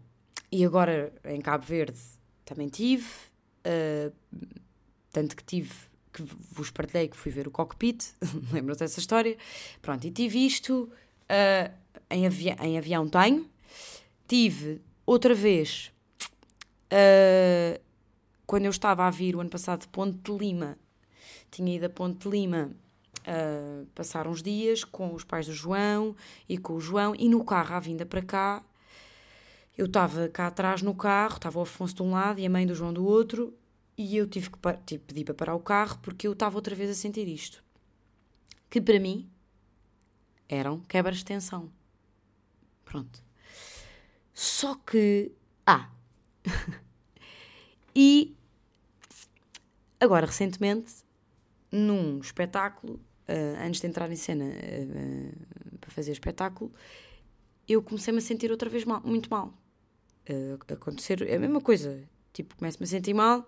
e 0.51 0.63
agora 0.63 1.13
em 1.25 1.41
Cabo 1.41 1.65
Verde 1.65 1.99
também 2.45 2.67
tive, 2.67 3.07
uh, 3.65 4.13
tanto 5.11 5.35
que 5.35 5.43
tive, 5.43 5.73
que 6.11 6.21
vos 6.51 6.69
partilhei 6.69 7.07
que 7.07 7.17
fui 7.17 7.31
ver 7.31 7.47
o 7.47 7.51
cockpit, 7.51 8.05
lembram-se 8.53 8.79
dessa 8.81 8.99
história? 8.99 9.37
Pronto, 9.81 10.05
e 10.05 10.11
tive 10.11 10.45
isto, 10.45 10.91
uh, 11.29 11.73
em, 12.09 12.25
avi 12.25 12.49
em 12.49 12.77
avião 12.77 13.07
tenho, 13.07 13.49
Tive 14.27 14.81
outra 15.05 15.35
vez, 15.35 15.91
uh, 16.91 17.79
quando 18.47 18.65
eu 18.65 18.71
estava 18.71 19.05
a 19.05 19.09
vir 19.09 19.35
o 19.35 19.41
ano 19.41 19.49
passado 19.49 19.81
de 19.81 19.87
Ponte 19.89 20.17
de 20.19 20.37
Lima, 20.37 20.77
tinha 21.51 21.75
ido 21.75 21.85
a 21.85 21.89
Ponte 21.89 22.23
de 22.23 22.29
Lima 22.29 22.71
uh, 23.19 23.85
passar 23.93 24.27
uns 24.27 24.41
dias 24.41 24.83
com 24.83 25.13
os 25.13 25.23
pais 25.23 25.45
do 25.45 25.53
João 25.53 26.15
e 26.47 26.57
com 26.57 26.73
o 26.73 26.79
João, 26.79 27.13
e 27.15 27.27
no 27.27 27.43
carro 27.43 27.75
à 27.75 27.79
vinda 27.79 28.05
para 28.05 28.21
cá, 28.21 28.63
eu 29.77 29.87
estava 29.87 30.29
cá 30.29 30.47
atrás 30.47 30.81
no 30.81 30.95
carro, 30.95 31.35
estava 31.35 31.59
o 31.59 31.63
Afonso 31.63 31.95
de 31.95 32.03
um 32.03 32.11
lado 32.11 32.39
e 32.39 32.45
a 32.45 32.49
mãe 32.49 32.65
do 32.65 32.73
João 32.73 32.93
do 32.93 33.05
outro, 33.05 33.53
e 33.97 34.15
eu 34.17 34.25
tive 34.25 34.49
que 34.49 34.57
tive, 34.85 35.03
pedir 35.03 35.25
para 35.25 35.33
parar 35.33 35.55
o 35.55 35.59
carro 35.59 35.99
porque 36.01 36.27
eu 36.27 36.33
estava 36.33 36.55
outra 36.55 36.73
vez 36.73 36.89
a 36.89 36.95
sentir 36.95 37.27
isto. 37.27 37.63
Que 38.69 38.81
para 38.81 38.99
mim 38.99 39.29
eram 40.47 40.79
quebras 40.81 41.17
de 41.17 41.25
tensão. 41.25 41.71
Pronto. 42.85 43.23
Só 44.33 44.75
que. 44.75 45.31
Ah! 45.65 45.89
e. 47.95 48.35
Agora, 49.99 50.25
recentemente, 50.25 50.93
num 51.71 52.19
espetáculo, 52.19 52.95
uh, 53.29 53.65
antes 53.65 53.79
de 53.79 53.87
entrar 53.87 54.11
em 54.11 54.15
cena 54.15 54.45
uh, 54.45 55.77
para 55.79 55.91
fazer 55.91 56.11
espetáculo, 56.11 56.71
eu 57.67 57.81
comecei-me 57.81 58.19
a 58.19 58.21
sentir 58.21 58.51
outra 58.51 58.69
vez 58.69 58.83
mal, 58.83 59.01
muito 59.05 59.29
mal. 59.29 59.53
Uh, 60.29 60.73
acontecer 60.73 61.23
a 61.33 61.39
mesma 61.39 61.61
coisa. 61.61 62.03
Tipo, 62.33 62.55
começo-me 62.57 62.83
a 62.83 62.87
sentir 62.87 63.13
mal 63.13 63.47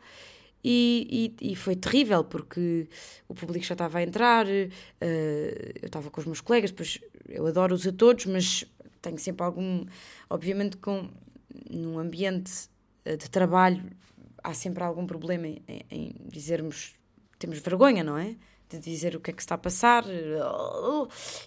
e, 0.68 1.36
e, 1.40 1.52
e, 1.52 1.56
foi 1.56 1.76
terrível 1.76 2.24
porque 2.24 2.90
o 3.28 3.36
público 3.36 3.64
já 3.64 3.76
estava 3.76 4.00
a 4.00 4.04
entrar, 4.04 4.48
uh, 4.48 4.50
eu 4.50 5.86
estava 5.86 6.10
com 6.10 6.20
os 6.20 6.26
meus 6.26 6.42
colegas, 6.42 6.72
depois 6.72 7.00
eu 7.30 7.46
adoro-os 7.46 7.86
a 7.86 7.92
todos, 7.92 8.26
mas 8.26 8.66
tenho 9.00 9.20
sempre 9.20 9.46
algum. 9.46 9.86
Obviamente, 10.28 10.78
com, 10.78 11.08
num 11.70 12.00
ambiente 12.00 12.52
eh, 13.04 13.16
de 13.16 13.30
trabalho, 13.30 13.84
há 14.44 14.56
sempre 14.56 14.84
algum 14.84 15.06
problema 15.06 15.46
em, 15.48 15.62
em 15.92 16.16
dizermos. 16.28 16.96
Temos 17.38 17.60
vergonha, 17.60 18.04
não 18.04 18.18
é? 18.18 18.36
De 18.68 18.80
dizer 18.80 19.16
o 19.16 19.20
que 19.20 19.30
é 19.30 19.34
que 19.34 19.42
está 19.42 19.54
a 19.54 19.60
passar, 19.60 20.04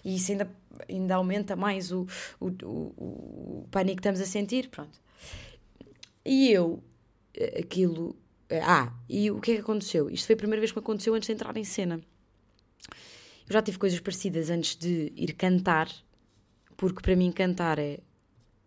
e 0.05 0.15
isso 0.15 0.31
ainda, 0.31 0.49
ainda 0.87 1.15
aumenta 1.15 1.57
mais 1.57 1.91
o, 1.91 2.07
o, 2.39 2.47
o, 2.63 3.63
o 3.63 3.67
pânico 3.69 3.97
que 3.97 3.99
estamos 3.99 4.21
a 4.21 4.25
sentir. 4.25 4.69
Pronto. 4.69 4.97
E 6.23 6.49
eu, 6.51 6.81
eh, 7.33 7.59
aquilo. 7.59 8.15
Ah, 8.63 8.93
e 9.07 9.29
o 9.29 9.39
que 9.39 9.51
é 9.51 9.55
que 9.55 9.61
aconteceu? 9.61 10.09
Isto 10.09 10.25
foi 10.25 10.33
a 10.33 10.37
primeira 10.37 10.59
vez 10.59 10.71
que 10.71 10.77
me 10.77 10.83
aconteceu 10.83 11.13
antes 11.13 11.27
de 11.27 11.33
entrar 11.33 11.55
em 11.55 11.63
cena. 11.63 12.01
Eu 12.89 13.53
já 13.53 13.61
tive 13.61 13.77
coisas 13.77 13.99
parecidas 13.99 14.49
antes 14.49 14.75
de 14.75 15.11
ir 15.15 15.33
cantar 15.33 15.89
porque 16.79 17.01
para 17.01 17.13
mim 17.13 17.29
cantar 17.29 17.77
é, 17.77 17.99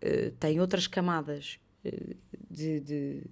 uh, 0.05 0.31
tem 0.33 0.61
outras 0.61 0.87
camadas 0.87 1.59
uh, 1.83 2.15
de, 2.51 2.79
de, 2.81 3.23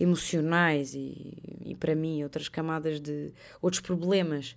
emocionais 0.00 0.94
e, 0.94 1.34
e, 1.66 1.76
para 1.78 1.94
mim 1.94 2.22
outras 2.22 2.48
camadas 2.48 2.98
de 2.98 3.30
outros 3.60 3.82
problemas 3.82 4.56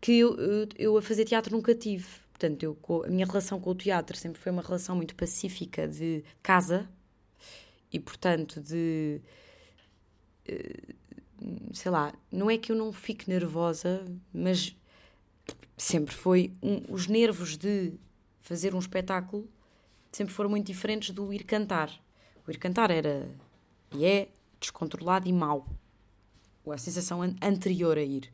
que 0.00 0.20
eu, 0.20 0.36
eu, 0.36 0.68
eu, 0.78 0.96
a 0.96 1.02
fazer 1.02 1.24
teatro 1.24 1.56
nunca 1.56 1.74
tive. 1.74 2.06
Portanto, 2.30 2.62
eu, 2.62 2.78
a 3.04 3.08
minha 3.08 3.26
relação 3.26 3.60
com 3.60 3.70
o 3.70 3.74
teatro 3.74 4.16
sempre 4.16 4.40
foi 4.40 4.52
uma 4.52 4.62
relação 4.62 4.94
muito 4.94 5.16
pacífica 5.16 5.88
de 5.88 6.22
casa 6.40 6.88
e, 7.92 7.98
portanto, 7.98 8.60
de. 8.60 9.20
Uh, 10.48 10.94
sei 11.72 11.90
lá, 11.90 12.12
não 12.30 12.50
é 12.50 12.58
que 12.58 12.70
eu 12.72 12.76
não 12.76 12.92
fique 12.92 13.28
nervosa, 13.28 14.04
mas 14.32 14.76
sempre 15.76 16.14
foi 16.14 16.52
um, 16.62 16.92
os 16.92 17.06
nervos 17.06 17.56
de 17.56 17.94
fazer 18.40 18.74
um 18.74 18.78
espetáculo 18.78 19.48
sempre 20.12 20.34
foram 20.34 20.50
muito 20.50 20.66
diferentes 20.66 21.10
do 21.10 21.32
ir 21.32 21.44
cantar. 21.44 21.90
O 22.46 22.50
ir 22.50 22.58
cantar 22.58 22.90
era 22.90 23.28
e 23.94 24.04
é 24.04 24.28
descontrolado 24.58 25.28
e 25.28 25.32
mau. 25.32 25.66
A 26.68 26.78
sensação 26.78 27.20
an 27.20 27.34
anterior 27.42 27.98
a 27.98 28.02
ir. 28.02 28.30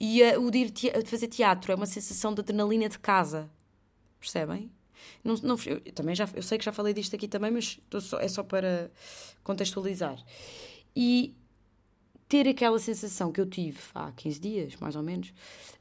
E 0.00 0.22
uh, 0.22 0.40
o 0.40 0.50
de 0.50 0.58
ir 0.58 0.70
te 0.70 0.90
fazer 1.04 1.28
teatro 1.28 1.70
é 1.70 1.74
uma 1.74 1.84
sensação 1.84 2.32
de 2.32 2.40
adrenalina 2.40 2.88
de 2.88 2.98
casa. 2.98 3.50
Percebem? 4.18 4.70
Não, 5.22 5.34
não, 5.42 5.56
eu, 5.66 5.80
também 5.92 6.14
já, 6.14 6.26
eu 6.34 6.42
sei 6.42 6.56
que 6.56 6.64
já 6.64 6.72
falei 6.72 6.94
disto 6.94 7.14
aqui 7.14 7.28
também, 7.28 7.50
mas 7.50 7.78
só, 8.00 8.18
é 8.20 8.28
só 8.28 8.42
para 8.42 8.90
contextualizar. 9.42 10.18
E 10.96 11.34
ter 12.34 12.48
aquela 12.48 12.80
sensação 12.80 13.30
que 13.30 13.40
eu 13.40 13.46
tive 13.46 13.78
há 13.94 14.10
15 14.10 14.40
dias, 14.40 14.76
mais 14.80 14.96
ou 14.96 15.04
menos, 15.04 15.32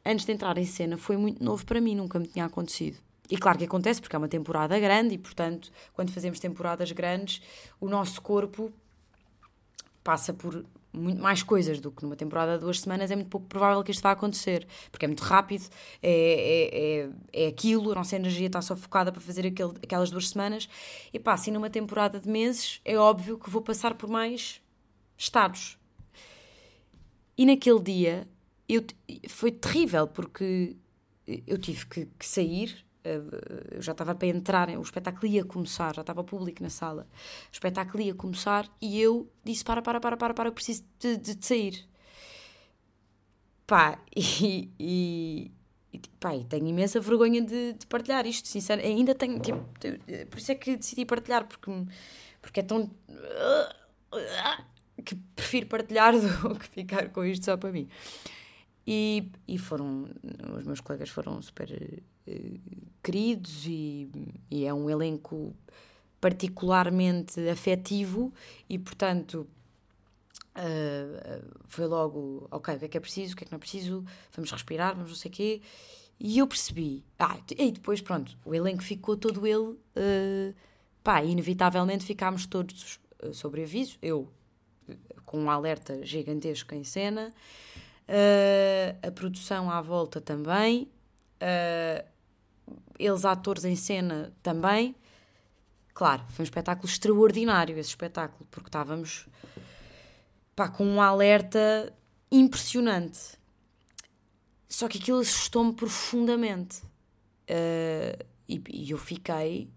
antes 0.06 0.24
de 0.24 0.34
entrar 0.34 0.56
em 0.60 0.66
cena, 0.66 0.98
foi 0.98 1.18
muito 1.18 1.44
novo 1.44 1.66
para 1.66 1.82
mim, 1.82 1.96
nunca 1.96 2.20
me 2.20 2.28
tinha 2.28 2.46
acontecido. 2.46 2.96
E 3.28 3.36
claro 3.38 3.58
que 3.58 3.64
acontece 3.64 4.00
porque 4.00 4.16
é 4.16 4.20
uma 4.20 4.28
temporada 4.28 4.80
grande 4.80 5.16
e, 5.16 5.18
portanto, 5.18 5.72
quando 5.94 6.12
fazemos 6.12 6.40
temporadas 6.40 6.92
grandes, 6.92 7.42
o 7.82 7.90
nosso 7.90 8.22
corpo 8.22 8.72
passa 10.04 10.32
por 10.32 10.64
muito 10.94 11.20
mais 11.20 11.42
coisas 11.42 11.80
do 11.80 11.92
que 11.92 12.04
numa 12.04 12.16
temporada 12.16 12.54
de 12.54 12.64
duas 12.64 12.82
semanas. 12.82 13.10
É 13.10 13.16
muito 13.16 13.30
pouco 13.30 13.48
provável 13.48 13.84
que 13.84 13.90
isto 13.90 14.04
vá 14.04 14.12
acontecer 14.12 14.68
porque 14.92 15.06
é 15.06 15.08
muito 15.08 15.24
rápido, 15.24 15.68
é, 16.04 17.10
é, 17.34 17.42
é, 17.42 17.46
é 17.46 17.48
aquilo, 17.48 17.94
a 17.94 17.96
nossa 17.96 18.16
energia 18.16 18.46
está 18.46 18.62
só 18.62 18.76
focada 18.76 19.12
para 19.12 19.22
fazer 19.22 19.48
aquele, 19.48 19.74
aquelas 19.82 20.12
duas 20.12 20.30
semanas. 20.30 20.70
E 21.12 21.18
pá, 21.18 21.34
assim 21.34 21.50
numa 21.50 21.72
temporada 21.72 22.20
de 22.20 22.30
meses, 22.30 22.80
é 22.86 22.96
óbvio 22.96 23.40
que 23.40 23.50
vou 23.50 23.64
passar 23.64 23.96
por 23.96 24.08
mais 24.08 24.62
estados. 25.18 25.82
E 27.38 27.46
naquele 27.46 27.80
dia 27.82 28.28
eu, 28.68 28.84
foi 29.30 29.52
terrível 29.52 30.08
porque 30.08 30.76
eu 31.48 31.58
tive 31.58 31.86
que, 31.88 32.06
que 32.20 32.26
sair. 32.26 32.86
eh, 33.04 33.22
Eu 33.76 33.82
já 33.82 33.92
estava 33.94 34.14
para 34.16 34.28
entrar, 34.28 34.70
o 34.78 34.82
espetáculo 34.82 35.28
ia 35.32 35.44
começar, 35.46 35.96
já 35.96 36.02
estava 36.02 36.24
público 36.24 36.62
na 36.64 36.70
sala. 36.70 37.08
O 37.52 37.54
espetáculo 37.54 38.04
ia 38.04 38.14
começar 38.16 38.70
e 38.82 39.00
eu 39.02 39.30
disse: 39.44 39.64
Para, 39.64 39.82
para, 39.82 40.00
para, 40.00 40.18
para, 40.18 40.34
para, 40.34 40.50
eu 40.50 40.54
preciso 40.54 40.84
de, 41.00 41.18
de- 41.18 41.46
sair. 41.46 41.86
Pá, 43.66 43.98
e, 44.16 44.72
e, 44.80 45.52
pá, 46.20 46.36
e 46.36 46.44
tenho 46.46 46.68
imensa 46.68 47.00
vergonha 47.00 47.42
de, 47.42 47.74
de 47.74 47.86
partilhar 47.88 48.26
isto, 48.26 48.48
sinceramente. 48.48 48.94
Ainda 48.98 49.16
tenho, 49.16 49.40
tipo, 49.40 49.60
por 50.30 50.38
isso 50.38 50.52
é 50.52 50.56
que 50.56 50.76
decidi 50.78 51.06
partilhar, 51.06 51.46
porque, 51.48 51.72
porque 52.42 52.60
é 52.60 52.64
tão. 52.64 52.90
Que 55.04 55.16
prefiro 55.36 55.68
partilhar 55.68 56.14
do 56.20 56.56
que 56.56 56.68
ficar 56.68 57.10
com 57.10 57.24
isto 57.24 57.46
só 57.46 57.58
para 57.58 57.72
mim. 57.72 57.88
E, 58.86 59.30
e 59.48 59.58
foram, 59.58 60.10
os 60.58 60.66
meus 60.66 60.82
colegas 60.82 61.10
foram 61.10 61.42
super 61.42 61.72
eh, 62.28 62.60
queridos 63.02 63.66
e, 63.66 64.10
e 64.52 64.66
é 64.66 64.74
um 64.74 64.90
elenco 64.90 65.56
particularmente 66.20 67.40
afetivo 67.50 68.34
e, 68.70 68.80
portanto, 68.80 69.48
uh, 70.58 71.52
foi 71.68 71.86
logo, 71.86 72.48
ok, 72.50 72.76
o 72.76 72.80
que 72.80 72.86
é 72.86 72.88
que 72.88 72.98
é 72.98 73.00
preciso, 73.00 73.34
o 73.34 73.38
que 73.38 73.44
é 73.44 73.46
que 73.46 73.52
não 73.52 73.58
é 73.58 73.60
preciso, 73.60 74.06
vamos 74.34 74.52
respirar, 74.52 74.96
vamos 74.96 75.10
não 75.10 75.18
sei 75.18 75.30
o 75.30 75.34
quê. 75.34 75.62
E 76.20 76.38
eu 76.38 76.48
percebi, 76.48 77.04
ah, 77.20 77.38
e 77.58 77.72
depois, 77.72 78.02
pronto, 78.02 78.38
o 78.46 78.56
elenco 78.56 78.84
ficou 78.84 79.18
todo 79.18 79.46
ele, 79.46 79.58
uh, 79.58 80.56
pá, 81.04 81.24
inevitavelmente 81.24 82.06
ficámos 82.06 82.46
todos 82.46 83.00
uh, 83.22 83.34
sobre 83.34 83.64
aviso, 83.64 83.98
eu 84.02 84.22
uh, 84.22 84.28
com 85.34 85.40
um 85.40 85.50
alerta 85.50 86.06
gigantesco 86.06 86.76
em 86.76 86.84
cena, 86.84 87.34
uh, 88.08 89.08
a 89.08 89.10
produção 89.10 89.68
à 89.68 89.82
volta 89.82 90.22
também, 90.22 90.88
uh, 91.42 92.08
eles 93.00 93.26
atores 93.26 93.66
em 93.66 93.76
cena 93.76 94.32
também. 94.44 94.96
Claro, 95.92 96.24
foi 96.30 96.44
um 96.44 96.46
espetáculo 96.46 96.88
extraordinário 96.88 97.76
esse 97.80 97.90
espetáculo, 97.90 98.48
porque 98.52 98.68
estávamos 98.68 99.28
pá, 100.56 100.70
com 100.70 100.86
um 100.86 101.02
alerta 101.02 101.92
impressionante. 102.32 103.36
Só 104.70 104.88
que 104.88 105.00
aquilo 105.00 105.18
assustou-me 105.18 105.74
profundamente. 105.74 106.84
Uh, 107.50 108.24
e, 108.48 108.62
e 108.70 108.92
eu 108.92 109.00
fiquei. 109.00 109.72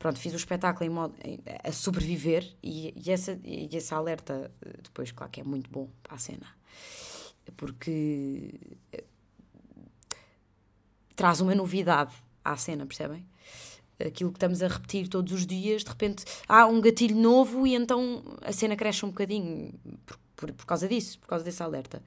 Pronto, 0.00 0.18
fiz 0.18 0.32
o 0.32 0.36
espetáculo 0.36 0.86
em 0.86 0.88
modo, 0.88 1.14
a 1.62 1.70
sobreviver 1.72 2.56
e, 2.62 2.94
e, 2.96 3.10
essa, 3.10 3.38
e 3.44 3.68
esse 3.70 3.92
alerta, 3.92 4.50
uh, 4.66 4.82
depois, 4.82 5.12
claro 5.12 5.30
que 5.30 5.42
é 5.42 5.44
muito 5.44 5.68
bom 5.70 5.90
para 6.02 6.14
a 6.14 6.18
cena. 6.18 6.46
Porque 7.54 8.58
uh, 8.96 9.04
traz 11.14 11.42
uma 11.42 11.54
novidade 11.54 12.14
à 12.42 12.56
cena, 12.56 12.86
percebem? 12.86 13.26
Aquilo 14.02 14.30
que 14.30 14.38
estamos 14.38 14.62
a 14.62 14.68
repetir 14.68 15.06
todos 15.06 15.34
os 15.34 15.46
dias, 15.46 15.84
de 15.84 15.90
repente 15.90 16.24
há 16.48 16.66
um 16.66 16.80
gatilho 16.80 17.16
novo 17.16 17.66
e 17.66 17.74
então 17.74 18.24
a 18.40 18.52
cena 18.52 18.76
cresce 18.76 19.04
um 19.04 19.10
bocadinho 19.10 19.78
por, 20.06 20.18
por, 20.34 20.52
por 20.54 20.64
causa 20.64 20.88
disso, 20.88 21.18
por 21.18 21.28
causa 21.28 21.44
desse 21.44 21.62
alerta. 21.62 22.02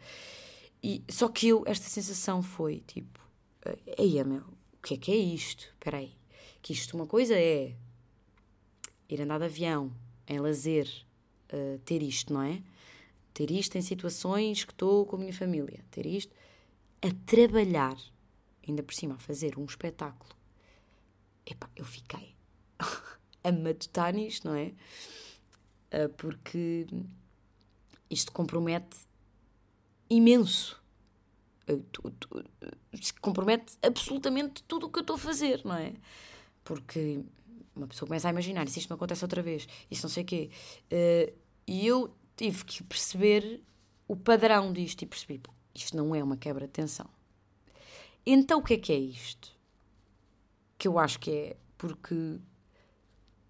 E, 0.82 1.04
só 1.08 1.28
que 1.30 1.50
eu, 1.50 1.64
esta 1.68 1.88
sensação 1.88 2.42
foi 2.42 2.84
tipo: 2.88 3.20
Eia, 4.00 4.24
meu, 4.24 4.42
o 4.42 4.82
que 4.82 4.96
é 4.96 4.98
que 4.98 5.12
é 5.12 5.16
isto? 5.16 5.66
Espera 5.76 6.00
aí. 6.00 6.16
Que 6.60 6.74
isto, 6.74 6.96
uma 6.96 7.06
coisa 7.06 7.36
é 7.36 7.76
ir 9.14 9.22
andar 9.22 9.40
de 9.40 9.46
avião, 9.46 9.92
em 10.28 10.40
lazer, 10.40 10.88
uh, 11.54 11.80
ter 11.80 12.02
isto, 12.02 12.34
não 12.34 12.42
é? 12.42 12.62
Ter 13.34 13.52
isto 13.52 13.78
em 13.78 13.82
situações 13.82 14.64
que 14.64 14.72
estou 14.72 15.06
com 15.06 15.16
a 15.16 15.20
minha 15.20 15.34
família, 15.34 15.84
ter 15.92 16.06
isto 16.06 16.34
a 17.02 17.10
trabalhar, 17.26 17.98
ainda 18.68 18.82
por 18.82 18.94
cima, 18.94 19.16
a 19.16 19.20
fazer 19.20 19.58
um 19.58 19.66
espetáculo. 19.66 20.34
Epá, 21.46 21.70
eu 21.76 21.84
fiquei 21.84 22.36
a 23.44 23.52
matutar 23.52 24.14
nisto, 24.14 24.48
não 24.48 24.56
é? 24.56 24.74
Uh, 25.92 26.10
porque 26.18 26.88
isto 28.10 28.32
compromete 28.32 28.98
imenso. 30.10 30.82
Compromete 33.22 33.78
absolutamente 33.82 34.64
tudo 34.64 34.88
o 34.88 34.90
que 34.90 35.00
eu 35.00 35.02
estou 35.02 35.16
a 35.16 35.20
fazer, 35.20 35.64
não 35.64 35.76
é? 35.76 35.94
Porque 36.64 37.24
uma 37.76 37.88
pessoa 37.88 38.08
começa 38.08 38.28
a 38.28 38.32
imaginar, 38.32 38.68
e 38.68 38.70
se 38.70 38.80
isto 38.80 38.90
me 38.90 38.96
acontece 38.96 39.24
outra 39.24 39.42
vez, 39.42 39.68
isso 39.90 40.04
não 40.04 40.10
sei 40.10 40.24
o 40.24 40.26
quê. 40.26 40.50
Uh, 40.92 41.34
e 41.68 41.88
eu 41.88 42.14
tive 42.36 42.66
que 42.66 42.84
perceber 42.84 43.62
o 44.08 44.16
padrão 44.16 44.72
disto 44.72 45.02
e 45.02 45.06
percebi, 45.06 45.42
isto 45.74 45.96
não 45.96 46.14
é 46.14 46.24
uma 46.24 46.38
quebra 46.38 46.68
de 46.68 46.74
tensão. 46.74 47.10
Então 48.26 48.60
o 48.60 48.64
que 48.64 48.76
é 48.76 48.78
que 48.78 48.94
é 48.94 48.98
isto? 48.98 49.52
Que 50.78 50.88
eu 50.88 50.98
acho 51.00 51.20
que 51.20 51.32
é 51.32 51.58
porque, 51.78 52.40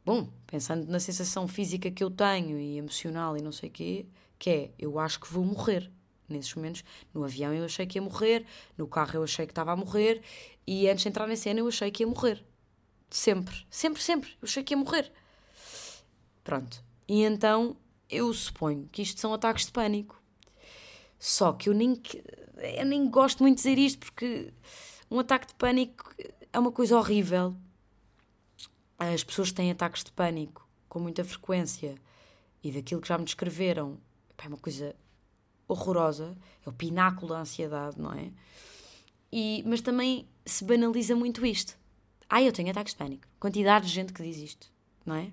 bom, 0.06 0.30
pensando 0.48 0.88
na 0.88 1.00
sensação 1.00 1.48
física 1.48 1.92
que 1.92 2.04
eu 2.04 2.10
tenho 2.10 2.58
e 2.58 2.78
emocional 2.78 3.38
e 3.38 3.42
não 3.42 3.52
sei 3.52 3.70
o 3.70 3.72
quê, 3.72 4.06
que 4.40 4.50
é, 4.50 4.72
eu 4.80 5.00
acho 5.00 5.20
que 5.20 5.32
vou 5.32 5.46
morrer. 5.46 5.92
Nesses 6.28 6.54
momentos, 6.56 6.84
no 7.14 7.24
avião 7.24 7.54
eu 7.54 7.66
achei 7.66 7.86
que 7.86 7.98
ia 7.98 8.02
morrer, 8.02 8.46
no 8.78 8.88
carro 8.88 9.16
eu 9.16 9.24
achei 9.24 9.46
que 9.46 9.52
estava 9.52 9.74
a 9.74 9.76
morrer, 9.76 10.22
e 10.66 10.88
antes 10.90 11.04
de 11.04 11.10
entrar 11.10 11.28
na 11.28 11.36
cena 11.36 11.60
eu 11.60 11.68
achei 11.68 11.92
que 11.92 12.02
ia 12.02 12.08
morrer. 12.08 12.44
Sempre, 13.14 13.56
sempre, 13.70 14.02
sempre. 14.02 14.32
Eu 14.42 14.48
achei 14.48 14.64
que 14.64 14.74
ia 14.74 14.78
morrer. 14.78 15.12
Pronto. 16.44 16.84
E 17.08 17.22
então 17.22 17.78
eu 18.10 18.34
suponho 18.34 18.90
que 18.92 19.04
isto 19.04 19.22
são 19.22 19.32
ataques 19.32 19.68
de 19.68 19.72
pânico. 19.72 20.20
Só 21.20 21.54
que 21.54 21.70
eu 21.70 21.76
nem, 21.76 22.02
eu 22.76 22.86
nem 22.88 23.08
gosto 23.08 23.44
muito 23.44 23.58
de 23.58 23.64
dizer 23.64 23.78
isto 23.78 24.00
porque 24.00 24.52
um 25.12 25.20
ataque 25.20 25.46
de 25.46 25.54
pânico 25.54 26.12
é 26.52 26.58
uma 26.58 26.72
coisa 26.72 26.98
horrível. 26.98 27.56
As 28.98 29.24
pessoas 29.24 29.52
têm 29.52 29.70
ataques 29.70 30.04
de 30.04 30.12
pânico 30.12 30.68
com 30.90 31.00
muita 31.00 31.24
frequência 31.24 31.94
e 32.64 32.72
daquilo 32.72 33.00
que 33.00 33.08
já 33.08 33.18
me 33.20 33.26
descreveram 33.26 34.00
é 34.44 34.48
uma 34.48 34.58
coisa 34.58 34.96
horrorosa. 35.68 36.36
É 36.66 36.70
o 36.70 36.74
pináculo 36.74 37.32
da 37.32 37.42
ansiedade, 37.42 38.02
não 38.02 38.12
é? 38.12 38.32
E, 39.32 39.64
mas 39.68 39.82
também 39.82 40.28
se 40.44 40.66
banaliza 40.66 41.16
muito 41.16 41.46
isto. 41.46 41.78
Ah, 42.36 42.42
eu 42.42 42.52
tenho 42.52 42.72
ataques 42.72 42.94
de 42.94 42.98
pânico. 42.98 43.28
Quantidade 43.40 43.86
de 43.86 43.92
gente 43.94 44.12
que 44.14 44.24
diz 44.24 44.38
isto, 44.38 44.68
não 45.06 45.16
é? 45.16 45.32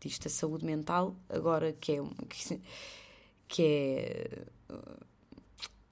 Diz 0.00 0.18
a 0.26 0.28
saúde 0.28 0.64
mental, 0.64 1.14
agora 1.28 1.72
que 1.74 1.92
é. 1.92 2.00
que, 2.28 2.60
que 3.48 3.62
é 3.62 4.46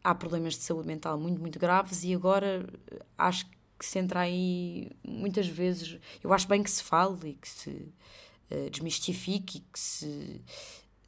há 0.02 0.14
problemas 0.14 0.54
de 0.54 0.62
saúde 0.62 0.86
mental 0.86 1.18
muito, 1.18 1.40
muito 1.40 1.58
graves 1.58 2.04
e 2.04 2.14
agora 2.14 2.66
eh, 2.90 2.98
acho 3.18 3.46
que 3.78 3.84
se 3.84 3.98
entra 3.98 4.20
aí 4.20 4.90
muitas 5.04 5.46
vezes. 5.48 5.98
Eu 6.22 6.32
acho 6.32 6.48
bem 6.48 6.62
que 6.62 6.70
se 6.70 6.82
fale 6.82 7.30
e 7.30 7.34
que 7.34 7.48
se 7.48 7.92
eh, 8.50 8.70
desmistifique 8.70 9.58
e 9.58 9.60
que 9.60 9.78
se. 9.78 10.40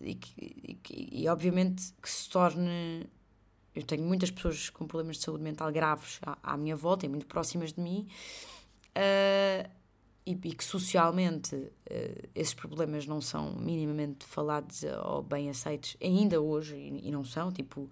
E, 0.00 0.14
que- 0.14 0.78
e 0.92 1.22
e, 1.24 1.28
obviamente 1.28 1.92
que 2.02 2.10
se 2.10 2.28
torne. 2.28 3.06
Eu 3.74 3.82
tenho 3.84 4.02
muitas 4.04 4.30
pessoas 4.30 4.70
com 4.70 4.86
problemas 4.86 5.16
de 5.18 5.22
saúde 5.24 5.42
mental 5.44 5.70
graves 5.72 6.18
à, 6.22 6.36
à 6.54 6.56
minha 6.56 6.74
volta 6.76 7.06
e 7.06 7.08
muito 7.08 7.26
próximas 7.26 7.72
de 7.72 7.80
mim. 7.80 8.08
Eh, 8.94 9.68
e, 10.26 10.32
e 10.32 10.52
que 10.54 10.64
socialmente 10.64 11.70
eh, 11.86 12.28
esses 12.34 12.54
problemas 12.54 13.06
não 13.06 13.20
são 13.20 13.54
minimamente 13.54 14.26
falados 14.26 14.84
ou 15.06 15.22
bem 15.22 15.48
aceitos 15.50 15.96
ainda 16.02 16.40
hoje 16.40 16.76
e, 16.76 17.08
e 17.08 17.10
não 17.10 17.24
são, 17.24 17.52
tipo 17.52 17.90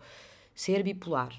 ser 0.54 0.82
bipolar. 0.82 1.32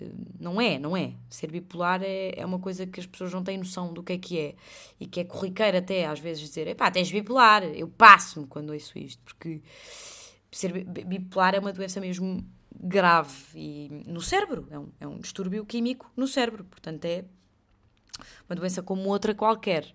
Eh, 0.00 0.10
Não 0.40 0.60
é, 0.60 0.78
não 0.78 0.96
é. 0.96 1.14
Ser 1.30 1.50
bipolar 1.50 2.02
é, 2.02 2.32
é 2.38 2.46
uma 2.46 2.58
coisa 2.58 2.86
que 2.86 3.00
as 3.00 3.06
pessoas 3.06 3.32
não 3.32 3.42
têm 3.44 3.58
noção 3.58 3.92
do 3.92 4.02
que 4.02 4.12
é 4.14 4.18
que 4.18 4.38
é. 4.38 4.54
E 5.00 5.06
que 5.06 5.20
é 5.20 5.24
corriqueiro 5.24 5.78
até 5.78 6.06
às 6.06 6.20
vezes 6.20 6.42
dizer, 6.48 6.66
epá, 6.68 6.90
tens 6.90 7.10
bipolar. 7.10 7.64
Eu 7.64 7.88
passo-me 7.88 8.46
quando 8.46 8.70
ouço 8.72 8.98
isto, 8.98 9.22
porque 9.24 9.62
ser 10.50 10.72
bi- 10.72 10.84
bi- 10.84 11.04
bipolar 11.04 11.54
é 11.54 11.58
uma 11.58 11.72
doença 11.72 12.00
mesmo 12.00 12.44
grave 12.80 13.32
e 13.54 13.88
no 14.06 14.20
cérebro. 14.20 14.66
É 14.70 14.78
um, 14.78 14.88
é 15.00 15.06
um 15.06 15.18
distúrbio 15.18 15.64
químico 15.66 16.10
no 16.16 16.26
cérebro. 16.26 16.64
Portanto, 16.64 17.04
é 17.04 17.24
uma 18.48 18.56
doença 18.56 18.82
como 18.82 19.08
outra 19.08 19.34
qualquer. 19.34 19.94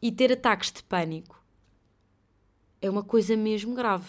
E 0.00 0.12
ter 0.12 0.32
ataques 0.32 0.70
de 0.72 0.82
pânico 0.82 1.42
é 2.80 2.90
uma 2.90 3.02
coisa 3.02 3.36
mesmo 3.36 3.74
grave. 3.74 4.08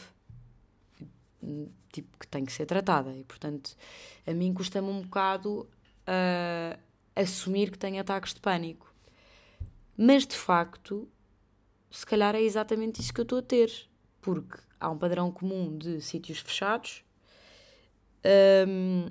Tipo, 1.91 2.17
que 2.19 2.28
tem 2.28 2.45
que 2.45 2.51
ser 2.51 2.65
tratada. 2.65 3.15
E, 3.15 3.24
portanto, 3.24 3.76
a 4.26 4.34
mim 4.34 4.53
custa-me 4.53 4.89
um 4.89 5.01
bocado 5.01 5.67
ah, 6.05 6.78
assumir 7.15 7.72
que 7.72 7.78
tenho 7.78 7.99
ataques 7.99 8.34
de 8.34 8.39
pânico. 8.39 8.93
Mas, 9.97 10.28
de 10.28 10.36
facto, 10.36 11.09
se 11.89 12.05
calhar 12.05 12.36
é 12.36 12.41
exatamente 12.41 13.01
isso 13.01 13.13
que 13.13 13.22
eu 13.22 13.24
estou 13.24 13.39
a 13.39 13.41
ter. 13.41 13.72
Porque 14.22 14.57
há 14.80 14.89
um 14.89 14.97
padrão 14.97 15.32
comum 15.32 15.78
de 15.78 16.01
sítios 16.01 16.39
fechados. 16.39 17.03
Ahm, 18.24 19.09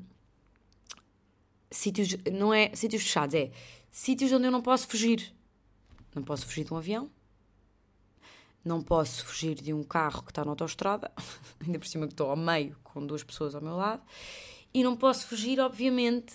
sítios, 1.70 2.16
não 2.32 2.52
é 2.52 2.70
sítios 2.74 3.02
fechados, 3.02 3.34
é 3.34 3.50
sítios 3.96 4.30
onde 4.30 4.46
eu 4.46 4.52
não 4.52 4.60
posso 4.60 4.86
fugir. 4.86 5.32
Não 6.14 6.22
posso 6.22 6.44
fugir 6.44 6.64
de 6.64 6.74
um 6.74 6.76
avião. 6.76 7.10
Não 8.62 8.82
posso 8.82 9.24
fugir 9.24 9.54
de 9.54 9.72
um 9.72 9.82
carro 9.82 10.22
que 10.22 10.30
está 10.30 10.44
na 10.44 10.50
autoestrada. 10.50 11.10
Ainda 11.64 11.78
por 11.78 11.86
cima 11.88 12.06
que 12.06 12.12
estou 12.12 12.28
ao 12.28 12.36
meio 12.36 12.76
com 12.84 13.06
duas 13.06 13.24
pessoas 13.24 13.54
ao 13.54 13.62
meu 13.62 13.74
lado. 13.74 14.02
E 14.74 14.84
não 14.84 14.94
posso 14.94 15.26
fugir, 15.26 15.58
obviamente, 15.60 16.34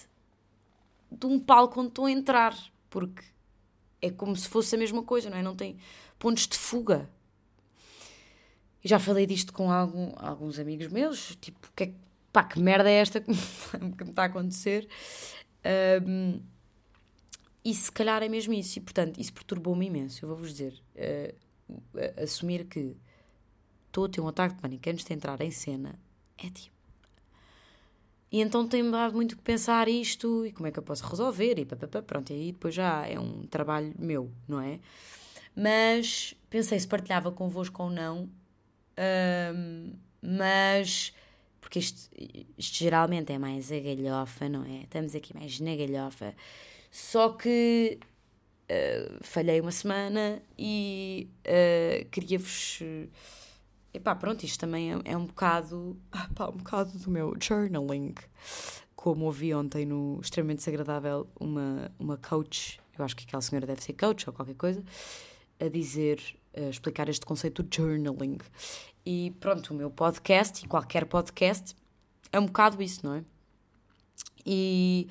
de 1.12 1.28
um 1.28 1.39
palco 1.39 1.80
onde 1.80 1.89
estou 1.89 2.07
a 2.07 2.12
entrar, 2.12 2.57
porque 2.89 3.24
é 4.01 4.09
como 4.09 4.36
se 4.36 4.47
fosse 4.47 4.74
a 4.74 4.80
mesma 4.80 5.03
coisa, 5.03 5.30
não 5.30 5.38
é? 5.38 5.43
Não 5.43 5.55
tem 5.55 5.78
pontos 6.18 6.47
de 6.47 6.57
fuga. 6.57 7.07
E 8.84 8.88
já 8.88 8.97
falei 8.97 9.28
disto 9.28 9.53
com 9.53 9.72
algum, 9.72 10.14
alguns 10.16 10.57
amigos 10.57 10.88
meus, 10.88 11.36
tipo, 11.36 11.72
que, 11.76 11.84
é, 11.84 11.93
pá, 12.34 12.43
que 12.43 12.59
merda 12.59 12.89
é 12.89 12.95
esta 12.95 13.22
que 13.22 13.32
que 13.95 14.03
me 14.03 14.09
está 14.09 14.24
a 14.24 14.26
acontecer? 14.26 14.89
Um, 16.03 16.41
e 17.64 17.74
se 17.74 17.91
calhar 17.91 18.24
é 18.24 18.30
mesmo 18.30 18.53
isso, 18.53 18.80
e 18.80 18.82
portanto, 18.82 19.20
isso 19.20 19.34
perturbou-me 19.34 19.86
imenso. 19.86 20.24
Eu 20.24 20.30
vou-vos 20.30 20.51
dizer, 20.51 20.82
uh, 20.95 22.22
assumir 22.22 22.66
que 22.66 22.95
estou 23.88 24.05
a 24.05 24.09
ter 24.09 24.22
um 24.22 24.28
ataque 24.28 24.55
de 24.55 24.62
pânico 24.62 24.89
antes 24.89 25.05
de 25.05 25.14
entrar 25.14 25.39
em 25.41 25.51
cena 25.51 25.99
é 26.38 26.49
tipo. 26.49 26.76
E 28.32 28.39
então 28.39 28.66
tem-me 28.68 28.91
dado 28.91 29.14
muito 29.14 29.36
que 29.36 29.43
pensar 29.43 29.89
isto 29.89 30.45
e 30.45 30.53
como 30.53 30.66
é 30.66 30.72
que 30.72 30.80
eu 30.80 30.84
posso 30.84 31.05
resolver 31.05 31.59
e 31.59 31.66
papapá, 31.66 32.01
pronto, 32.01 32.32
e 32.32 32.34
aí 32.34 32.51
depois 32.53 32.74
já 32.74 33.05
é 33.05 33.20
um 33.20 33.45
trabalho 33.45 33.93
meu, 33.99 34.32
não 34.47 34.62
é? 34.62 34.80
Mas 35.53 36.34
pensei 36.49 36.80
se 36.80 36.88
partilhava 36.88 37.30
convosco 37.30 37.84
ou 37.84 37.89
não, 37.89 38.30
mas 40.22 41.14
porque 41.59 41.80
isto, 41.80 42.09
isto 42.57 42.78
geralmente 42.78 43.34
é 43.34 43.38
mais 43.38 43.70
a 43.70 43.80
galhofa, 43.80 44.47
não 44.47 44.64
é? 44.64 44.84
Estamos 44.84 45.14
aqui 45.14 45.34
mais 45.34 45.59
na 45.59 45.76
galhofa. 45.76 46.34
Só 46.91 47.29
que 47.29 47.97
uh, 48.69 49.23
falhei 49.23 49.61
uma 49.61 49.71
semana 49.71 50.41
e 50.57 51.29
uh, 51.47 52.05
queria-vos. 52.09 52.79
Epá, 53.93 54.13
pronto, 54.13 54.43
isto 54.43 54.59
também 54.59 54.93
é, 54.93 54.99
é 55.05 55.17
um 55.17 55.25
bocado. 55.25 55.97
Epá, 56.29 56.49
um 56.49 56.57
bocado 56.57 56.91
do 56.99 57.09
meu 57.09 57.33
journaling. 57.41 58.13
Como 58.93 59.25
ouvi 59.25 59.53
ontem 59.53 59.85
no 59.85 60.19
Extremamente 60.21 60.59
Desagradável 60.59 61.27
uma, 61.39 61.91
uma 61.97 62.17
coach, 62.17 62.79
eu 62.99 63.03
acho 63.03 63.15
que 63.15 63.23
aquela 63.23 63.41
senhora 63.41 63.65
deve 63.65 63.81
ser 63.81 63.93
coach 63.93 64.29
ou 64.29 64.33
qualquer 64.33 64.53
coisa, 64.53 64.83
a 65.59 65.67
dizer, 65.67 66.21
a 66.55 66.69
explicar 66.69 67.09
este 67.09 67.25
conceito 67.25 67.63
de 67.63 67.77
journaling. 67.77 68.37
E 69.03 69.31
pronto, 69.39 69.73
o 69.73 69.77
meu 69.77 69.89
podcast 69.89 70.63
e 70.63 70.67
qualquer 70.67 71.05
podcast 71.05 71.75
é 72.31 72.39
um 72.39 72.45
bocado 72.45 72.81
isso, 72.83 73.03
não 73.03 73.15
é? 73.15 73.23
E 74.45 75.07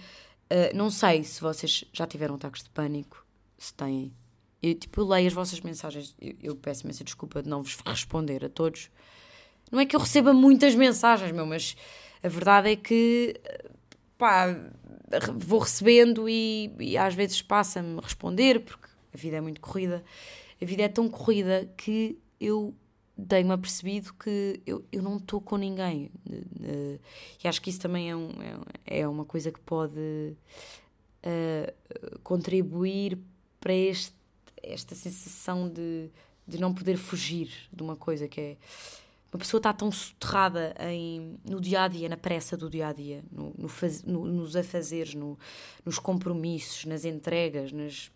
uh, 0.50 0.76
não 0.76 0.90
sei 0.90 1.24
se 1.24 1.40
vocês 1.40 1.84
já 1.92 2.06
tiveram 2.06 2.34
ataques 2.34 2.62
de 2.62 2.70
pânico, 2.70 3.24
se 3.58 3.72
têm. 3.74 4.12
Eu, 4.62 4.74
tipo, 4.74 5.00
eu 5.00 5.06
leio 5.06 5.26
as 5.26 5.32
vossas 5.32 5.60
mensagens, 5.60 6.14
eu, 6.20 6.34
eu 6.42 6.56
peço 6.56 6.84
imensa 6.84 7.04
desculpa 7.04 7.42
de 7.42 7.48
não 7.48 7.62
vos 7.62 7.76
responder 7.86 8.44
a 8.44 8.48
todos. 8.48 8.90
Não 9.70 9.80
é 9.80 9.86
que 9.86 9.94
eu 9.94 10.00
receba 10.00 10.32
muitas 10.32 10.74
mensagens, 10.74 11.32
meu, 11.32 11.46
mas 11.46 11.76
a 12.22 12.28
verdade 12.28 12.70
é 12.70 12.76
que, 12.76 13.40
pá, 14.18 14.54
vou 15.36 15.60
recebendo 15.60 16.28
e, 16.28 16.74
e 16.78 16.96
às 16.98 17.14
vezes 17.14 17.40
passa-me 17.40 18.00
responder, 18.00 18.60
porque 18.60 18.88
a 19.14 19.16
vida 19.16 19.36
é 19.36 19.40
muito 19.40 19.60
corrida. 19.60 20.04
A 20.60 20.64
vida 20.64 20.82
é 20.82 20.88
tão 20.88 21.08
corrida 21.08 21.72
que 21.76 22.18
eu 22.40 22.74
tenho-me 23.28 23.52
apercebido 23.52 24.14
que 24.14 24.60
eu, 24.66 24.84
eu 24.90 25.02
não 25.02 25.16
estou 25.16 25.40
com 25.40 25.56
ninguém. 25.56 26.10
E 27.42 27.48
acho 27.48 27.60
que 27.60 27.70
isso 27.70 27.80
também 27.80 28.10
é, 28.10 28.16
um, 28.16 28.30
é, 28.86 29.00
é 29.00 29.08
uma 29.08 29.24
coisa 29.24 29.50
que 29.50 29.60
pode 29.60 30.00
uh, 30.00 31.72
contribuir 32.22 33.18
para 33.60 33.74
este, 33.74 34.14
esta 34.62 34.94
sensação 34.94 35.68
de, 35.68 36.10
de 36.46 36.58
não 36.58 36.74
poder 36.74 36.96
fugir 36.96 37.50
de 37.72 37.82
uma 37.82 37.96
coisa 37.96 38.28
que 38.28 38.40
é. 38.40 38.56
Uma 39.32 39.38
pessoa 39.38 39.60
está 39.60 39.72
tão 39.72 39.92
soterrada 39.92 40.74
em, 40.80 41.38
no 41.48 41.60
dia 41.60 41.84
a 41.84 41.88
dia, 41.88 42.08
na 42.08 42.16
pressa 42.16 42.56
do 42.56 42.68
dia 42.68 42.88
a 42.88 42.92
dia, 42.92 43.22
no, 43.30 43.54
no, 43.56 43.68
faz, 43.68 44.02
no 44.02 44.26
nos 44.26 44.56
afazeres, 44.56 45.14
no, 45.14 45.38
nos 45.84 46.00
compromissos, 46.00 46.84
nas 46.84 47.04
entregas, 47.04 47.70
nas 47.70 48.10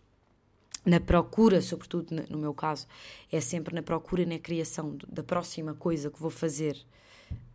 na 0.85 1.01
procura, 1.01 1.63
sobretudo 1.63 2.15
no 2.29 2.39
meu 2.39 2.53
caso, 2.53 2.87
é 3.33 3.41
sempre 3.41 3.75
na 3.75 3.83
procura 3.83 4.23
e 4.23 4.27
na 4.27 4.39
criação 4.39 4.97
da 5.09 5.23
próxima 5.23 5.75
coisa 5.75 6.11
que 6.11 6.21
vou 6.21 6.31
fazer 6.31 6.77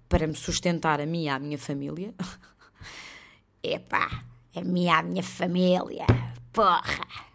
para 0.07 0.25
me 0.25 0.35
sustentar 0.35 0.99
a 0.99 1.05
mim 1.05 1.25
e 1.25 1.29
à 1.29 1.37
minha 1.37 1.57
família. 1.57 2.13
Epá, 3.61 4.23
a 4.55 4.61
mim 4.61 4.85
e 4.85 4.89
à 4.89 5.03
minha 5.03 5.23
família, 5.23 6.05
porra! 6.51 7.29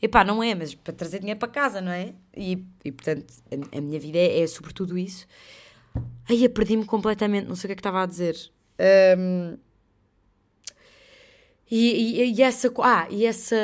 Epá, 0.00 0.24
não 0.24 0.42
é, 0.42 0.54
mas 0.54 0.74
para 0.74 0.92
trazer 0.94 1.20
dinheiro 1.20 1.40
para 1.40 1.48
casa, 1.48 1.80
não 1.80 1.92
é? 1.92 2.14
E, 2.34 2.64
e 2.84 2.92
portanto, 2.92 3.32
a, 3.50 3.78
a 3.78 3.80
minha 3.80 3.98
vida 3.98 4.18
é, 4.18 4.40
é, 4.40 4.46
sobretudo 4.46 4.96
isso. 4.96 5.26
Aí 6.28 6.48
perdi-me 6.48 6.84
completamente, 6.84 7.46
não 7.46 7.56
sei 7.56 7.66
o 7.66 7.68
que 7.68 7.72
é 7.72 7.76
que 7.76 7.80
estava 7.80 8.02
a 8.02 8.06
dizer. 8.06 8.36
Um, 9.18 9.56
e, 11.70 12.20
e, 12.22 12.34
e 12.34 12.42
essa. 12.42 12.72
Ah, 12.78 13.06
e 13.10 13.24
essa 13.24 13.56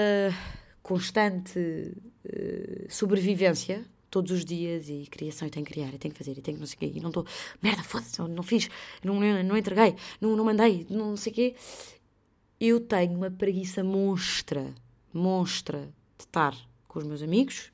constante 0.92 1.58
uh, 1.58 2.86
sobrevivência 2.90 3.82
todos 4.10 4.30
os 4.30 4.44
dias 4.44 4.90
e 4.90 5.06
criação, 5.10 5.48
e 5.48 5.50
tenho 5.50 5.64
que 5.64 5.72
criar, 5.72 5.88
e 5.94 5.96
tenho 5.96 6.12
que 6.12 6.18
fazer, 6.18 6.36
e 6.36 6.42
tenho 6.42 6.58
que 6.58 6.60
não 6.60 6.66
sei 6.66 6.76
o 6.76 6.78
quê, 6.80 6.92
e 6.94 7.00
não 7.00 7.08
estou, 7.08 7.24
merda, 7.62 7.82
foda-se, 7.82 8.20
não, 8.20 8.42
fiz, 8.42 8.68
não, 9.02 9.18
não, 9.18 9.42
não 9.42 9.56
entreguei, 9.56 9.96
não, 10.20 10.36
não 10.36 10.44
mandei, 10.44 10.86
não, 10.90 11.10
não 11.10 11.16
sei 11.16 11.32
o 11.32 11.34
quê. 11.34 11.54
Eu 12.60 12.78
tenho 12.78 13.14
uma 13.14 13.30
preguiça 13.30 13.82
monstra, 13.82 14.74
monstra 15.14 15.88
de 16.18 16.24
estar 16.24 16.54
com 16.86 16.98
os 16.98 17.06
meus 17.06 17.22
amigos 17.22 17.72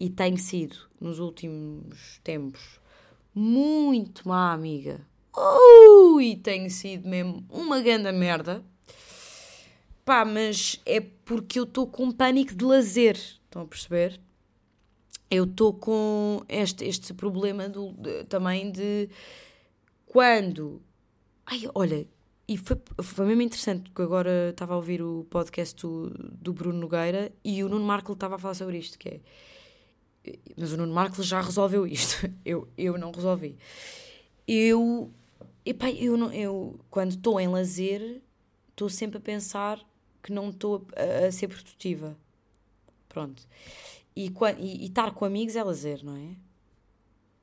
e 0.00 0.08
tenho 0.08 0.38
sido, 0.38 0.76
nos 0.98 1.18
últimos 1.18 2.18
tempos, 2.24 2.80
muito 3.34 4.26
má 4.26 4.54
amiga. 4.54 5.06
Uh, 5.36 6.18
e 6.18 6.34
tenho 6.34 6.70
sido 6.70 7.06
mesmo 7.06 7.44
uma 7.50 7.78
grande 7.80 8.10
merda 8.10 8.64
Pá, 10.08 10.24
mas 10.24 10.80
é 10.86 11.02
porque 11.02 11.58
eu 11.58 11.64
estou 11.64 11.86
com 11.86 12.10
pânico 12.10 12.54
de 12.54 12.64
lazer. 12.64 13.14
Estão 13.14 13.60
a 13.60 13.66
perceber? 13.66 14.18
Eu 15.30 15.44
estou 15.44 15.74
com 15.74 16.42
este, 16.48 16.82
este 16.86 17.12
problema 17.12 17.68
do, 17.68 17.92
de, 17.92 18.24
também 18.24 18.72
de 18.72 19.10
quando. 20.06 20.80
Ai, 21.44 21.60
olha, 21.74 22.08
e 22.48 22.56
foi, 22.56 22.80
foi 23.02 23.26
mesmo 23.26 23.42
interessante, 23.42 23.90
porque 23.90 24.00
agora 24.00 24.48
estava 24.48 24.72
a 24.72 24.76
ouvir 24.76 25.02
o 25.02 25.26
podcast 25.28 25.78
do, 25.82 26.08
do 26.08 26.54
Bruno 26.54 26.78
Nogueira 26.80 27.30
e 27.44 27.62
o 27.62 27.68
Nuno 27.68 27.84
Marco 27.84 28.14
estava 28.14 28.36
a 28.36 28.38
falar 28.38 28.54
sobre 28.54 28.78
isto, 28.78 28.98
que 28.98 29.10
é. 29.10 29.20
Mas 30.56 30.72
o 30.72 30.78
Nuno 30.78 30.94
Marco 30.94 31.22
já 31.22 31.42
resolveu 31.42 31.86
isto. 31.86 32.32
Eu, 32.46 32.66
eu 32.78 32.96
não 32.96 33.12
resolvi. 33.12 33.58
Eu. 34.46 35.12
Epá, 35.66 35.90
eu, 35.90 36.16
não, 36.16 36.32
eu 36.32 36.80
quando 36.88 37.10
estou 37.10 37.38
em 37.38 37.48
lazer, 37.48 38.22
estou 38.70 38.88
sempre 38.88 39.18
a 39.18 39.20
pensar 39.20 39.86
que 40.22 40.32
não 40.32 40.50
estou 40.50 40.86
a, 40.96 41.26
a, 41.26 41.32
ser 41.32 41.48
produtiva. 41.48 42.16
Pronto. 43.08 43.46
E, 44.14 44.32
e, 44.58 44.86
estar 44.86 45.12
com 45.12 45.24
amigos 45.24 45.56
é 45.56 45.62
lazer, 45.62 46.04
não 46.04 46.16
é? 46.16 46.36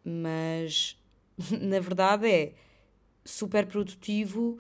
Mas 0.04 0.98
na 1.62 1.80
verdade 1.80 2.30
é 2.30 2.54
super 3.24 3.66
produtivo. 3.66 4.58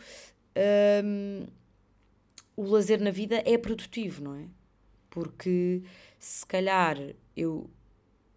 Um, 1.03 1.45
o 2.55 2.63
lazer 2.63 3.01
na 3.01 3.11
vida 3.11 3.43
é 3.45 3.57
produtivo, 3.57 4.23
não 4.23 4.35
é? 4.35 4.45
Porque 5.09 5.83
se 6.17 6.45
calhar 6.45 6.97
eu 7.35 7.69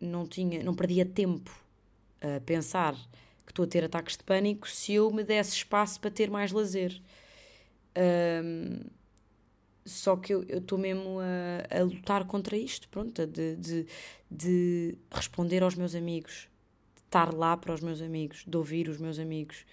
não 0.00 0.26
tinha, 0.26 0.62
não 0.62 0.74
perdia 0.74 1.04
tempo 1.04 1.50
a 2.20 2.40
pensar 2.40 2.94
que 3.44 3.52
estou 3.52 3.64
a 3.64 3.68
ter 3.68 3.84
ataques 3.84 4.16
de 4.16 4.24
pânico 4.24 4.68
se 4.68 4.92
eu 4.92 5.10
me 5.10 5.24
desse 5.24 5.52
espaço 5.52 6.00
para 6.00 6.10
ter 6.10 6.30
mais 6.30 6.52
lazer. 6.52 7.00
Um, 7.96 8.80
só 9.88 10.16
que 10.16 10.32
eu 10.32 10.42
estou 10.42 10.78
mesmo 10.78 11.18
a, 11.20 11.78
a, 11.78 11.82
lutar 11.82 12.24
contra 12.26 12.56
isto, 12.56 12.88
pronto, 12.88 13.26
de, 13.26 13.56
de, 13.56 13.86
de, 14.30 14.98
responder 15.10 15.62
aos 15.62 15.74
meus 15.74 15.94
amigos, 15.94 16.48
de 16.94 17.02
estar 17.02 17.32
lá 17.34 17.56
para 17.56 17.74
os 17.74 17.80
meus 17.80 18.00
amigos, 18.00 18.44
de 18.46 18.56
ouvir 18.56 18.88
os 18.88 18.98
meus 18.98 19.18
amigos, 19.18 19.64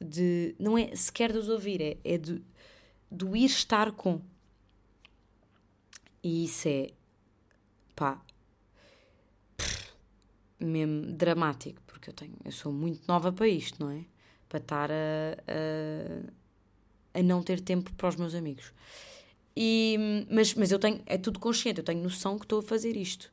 de 0.00 0.54
não 0.58 0.76
é 0.76 0.94
sequer 0.96 1.32
de 1.32 1.38
os 1.38 1.48
ouvir, 1.48 1.80
é, 1.80 1.96
é 2.04 2.18
de, 2.18 2.42
de 3.10 3.26
ir 3.36 3.44
estar 3.44 3.92
com. 3.92 4.20
E 6.22 6.44
isso 6.44 6.68
é 6.68 6.90
pá 7.94 8.22
mesmo 10.60 11.12
dramático, 11.12 11.80
porque 11.86 12.10
eu 12.10 12.14
tenho, 12.14 12.34
eu 12.44 12.52
sou 12.52 12.72
muito 12.72 13.06
nova 13.06 13.32
para 13.32 13.46
isto, 13.46 13.82
não 13.82 13.90
é? 13.90 14.04
Para 14.48 14.58
estar 14.58 14.90
a, 14.90 14.94
a, 17.14 17.20
a 17.20 17.22
não 17.22 17.42
ter 17.42 17.60
tempo 17.60 17.92
para 17.94 18.08
os 18.08 18.16
meus 18.16 18.34
amigos. 18.34 18.72
E, 19.60 20.24
mas, 20.30 20.54
mas 20.54 20.70
eu 20.70 20.78
tenho, 20.78 21.02
é 21.04 21.18
tudo 21.18 21.40
consciente, 21.40 21.80
eu 21.80 21.84
tenho 21.84 22.00
noção 22.00 22.38
que 22.38 22.44
estou 22.44 22.60
a 22.60 22.62
fazer 22.62 22.96
isto. 22.96 23.32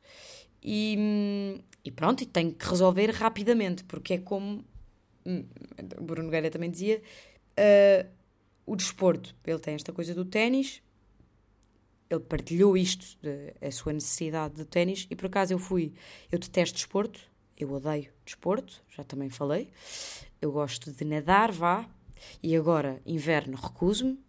E, 0.60 1.62
e 1.84 1.90
pronto, 1.92 2.20
e 2.24 2.26
tenho 2.26 2.52
que 2.52 2.68
resolver 2.68 3.12
rapidamente, 3.12 3.84
porque 3.84 4.14
é 4.14 4.18
como 4.18 4.64
hum, 5.24 5.44
Bruno 6.00 6.24
Nogueira 6.24 6.50
também 6.50 6.68
dizia: 6.68 7.00
uh, 7.52 8.10
o 8.66 8.74
desporto. 8.74 9.36
Ele 9.46 9.60
tem 9.60 9.74
esta 9.74 9.92
coisa 9.92 10.12
do 10.14 10.24
ténis, 10.24 10.82
ele 12.10 12.24
partilhou 12.24 12.76
isto, 12.76 13.16
de, 13.22 13.54
a 13.64 13.70
sua 13.70 13.92
necessidade 13.92 14.56
de 14.56 14.64
ténis, 14.64 15.06
e 15.08 15.14
por 15.14 15.26
acaso 15.26 15.52
eu 15.52 15.60
fui. 15.60 15.92
Eu 16.32 16.40
detesto 16.40 16.74
desporto, 16.74 17.20
eu 17.56 17.70
odeio 17.70 18.10
desporto, 18.24 18.82
já 18.88 19.04
também 19.04 19.30
falei. 19.30 19.70
Eu 20.42 20.50
gosto 20.50 20.90
de 20.90 21.04
nadar, 21.04 21.52
vá, 21.52 21.88
E 22.42 22.56
agora, 22.56 23.00
inverno, 23.06 23.56
recuso-me. 23.56 24.25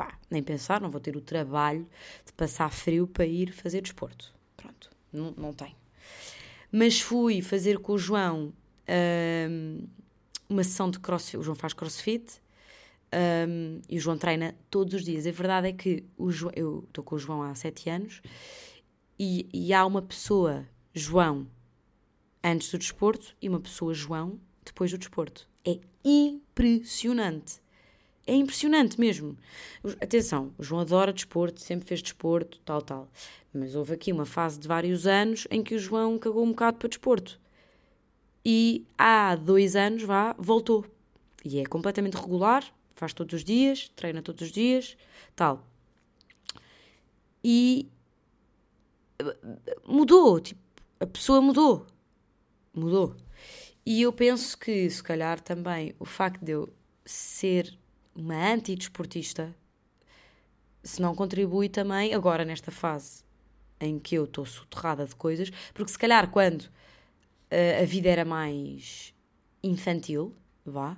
Pá, 0.00 0.18
nem 0.30 0.42
pensar, 0.42 0.80
não 0.80 0.90
vou 0.90 0.98
ter 0.98 1.14
o 1.14 1.20
trabalho 1.20 1.86
de 2.24 2.32
passar 2.32 2.70
frio 2.70 3.06
para 3.06 3.26
ir 3.26 3.52
fazer 3.52 3.82
desporto. 3.82 4.32
Pronto, 4.56 4.90
não, 5.12 5.34
não 5.36 5.52
tenho. 5.52 5.76
Mas 6.72 7.02
fui 7.02 7.42
fazer 7.42 7.78
com 7.80 7.92
o 7.92 7.98
João 7.98 8.50
hum, 9.50 9.86
uma 10.48 10.64
sessão 10.64 10.90
de 10.90 10.98
crossfit. 10.98 11.36
O 11.36 11.42
João 11.42 11.54
faz 11.54 11.74
crossfit 11.74 12.40
hum, 13.46 13.82
e 13.90 13.98
o 13.98 14.00
João 14.00 14.16
treina 14.16 14.54
todos 14.70 14.94
os 14.94 15.04
dias. 15.04 15.26
A 15.26 15.32
verdade 15.32 15.68
é 15.68 15.72
que 15.74 16.02
o 16.16 16.30
João, 16.30 16.52
eu 16.56 16.84
estou 16.88 17.04
com 17.04 17.16
o 17.16 17.18
João 17.18 17.42
há 17.42 17.54
sete 17.54 17.90
anos 17.90 18.22
e, 19.18 19.50
e 19.52 19.74
há 19.74 19.84
uma 19.84 20.00
pessoa, 20.00 20.66
João, 20.94 21.46
antes 22.42 22.70
do 22.70 22.78
desporto 22.78 23.36
e 23.42 23.50
uma 23.50 23.60
pessoa, 23.60 23.92
João, 23.92 24.40
depois 24.64 24.90
do 24.90 24.96
desporto. 24.96 25.46
É 25.62 25.78
impressionante. 26.02 27.60
É 28.30 28.34
impressionante 28.34 29.00
mesmo. 29.00 29.36
Atenção, 30.00 30.54
o 30.56 30.62
João 30.62 30.82
adora 30.82 31.12
desporto, 31.12 31.60
sempre 31.60 31.88
fez 31.88 32.00
desporto, 32.00 32.60
tal, 32.60 32.80
tal. 32.80 33.10
Mas 33.52 33.74
houve 33.74 33.94
aqui 33.94 34.12
uma 34.12 34.24
fase 34.24 34.56
de 34.56 34.68
vários 34.68 35.04
anos 35.04 35.48
em 35.50 35.64
que 35.64 35.74
o 35.74 35.78
João 35.80 36.16
cagou 36.16 36.44
um 36.44 36.50
bocado 36.50 36.78
para 36.78 36.88
desporto. 36.88 37.40
E 38.44 38.86
há 38.96 39.34
dois 39.34 39.74
anos, 39.74 40.04
vá, 40.04 40.32
voltou. 40.38 40.86
E 41.44 41.58
é 41.58 41.66
completamente 41.66 42.14
regular, 42.14 42.62
faz 42.94 43.12
todos 43.12 43.34
os 43.34 43.42
dias, 43.42 43.88
treina 43.96 44.22
todos 44.22 44.42
os 44.42 44.52
dias, 44.52 44.96
tal. 45.34 45.66
E 47.42 47.88
mudou, 49.84 50.38
tipo, 50.38 50.60
a 51.00 51.06
pessoa 51.06 51.40
mudou. 51.40 51.84
Mudou. 52.72 53.16
E 53.84 54.02
eu 54.02 54.12
penso 54.12 54.56
que, 54.56 54.88
se 54.88 55.02
calhar, 55.02 55.40
também 55.40 55.96
o 55.98 56.04
facto 56.04 56.44
de 56.44 56.52
eu 56.52 56.72
ser 57.04 57.79
uma 58.14 58.52
antidesportista, 58.52 59.54
se 60.82 61.00
não 61.00 61.14
contribui 61.14 61.68
também, 61.68 62.14
agora 62.14 62.44
nesta 62.44 62.70
fase 62.70 63.22
em 63.80 63.98
que 63.98 64.14
eu 64.14 64.24
estou 64.24 64.44
soterrada 64.44 65.06
de 65.06 65.14
coisas, 65.14 65.50
porque 65.72 65.90
se 65.90 65.98
calhar 65.98 66.30
quando 66.30 66.70
eh, 67.50 67.80
a 67.82 67.84
vida 67.84 68.08
era 68.08 68.24
mais 68.24 69.14
infantil, 69.62 70.34
vá, 70.64 70.96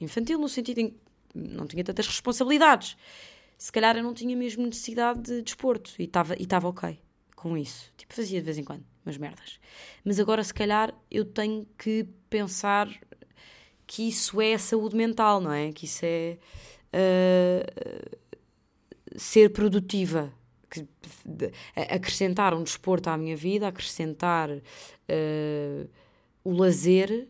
infantil 0.00 0.38
no 0.38 0.48
sentido 0.48 0.78
em 0.78 0.90
que 0.90 0.96
não 1.34 1.66
tinha 1.66 1.84
tantas 1.84 2.06
responsabilidades, 2.06 2.96
se 3.58 3.72
calhar 3.72 3.96
eu 3.96 4.02
não 4.02 4.12
tinha 4.12 4.36
mesmo 4.36 4.66
necessidade 4.66 5.22
de 5.22 5.42
desporto 5.42 5.94
e 5.98 6.04
estava 6.04 6.34
e 6.36 6.46
ok 6.64 6.98
com 7.34 7.56
isso. 7.56 7.92
Tipo, 7.96 8.14
fazia 8.14 8.40
de 8.40 8.44
vez 8.44 8.58
em 8.58 8.64
quando 8.64 8.84
umas 9.04 9.16
merdas. 9.16 9.60
Mas 10.04 10.18
agora, 10.18 10.42
se 10.42 10.52
calhar, 10.52 10.92
eu 11.10 11.24
tenho 11.24 11.66
que 11.78 12.06
pensar 12.28 12.88
que 13.86 14.08
isso 14.08 14.40
é 14.40 14.58
saúde 14.58 14.96
mental, 14.96 15.40
não 15.40 15.52
é? 15.52 15.72
Que 15.72 15.84
isso 15.84 16.04
é 16.04 16.38
uh, 16.92 18.18
ser 19.16 19.52
produtiva. 19.52 20.32
Que, 20.68 20.86
acrescentar 21.74 22.52
um 22.52 22.62
desporto 22.62 23.08
à 23.08 23.16
minha 23.16 23.36
vida, 23.36 23.68
acrescentar 23.68 24.50
uh, 24.50 25.90
o 26.44 26.52
lazer, 26.52 27.28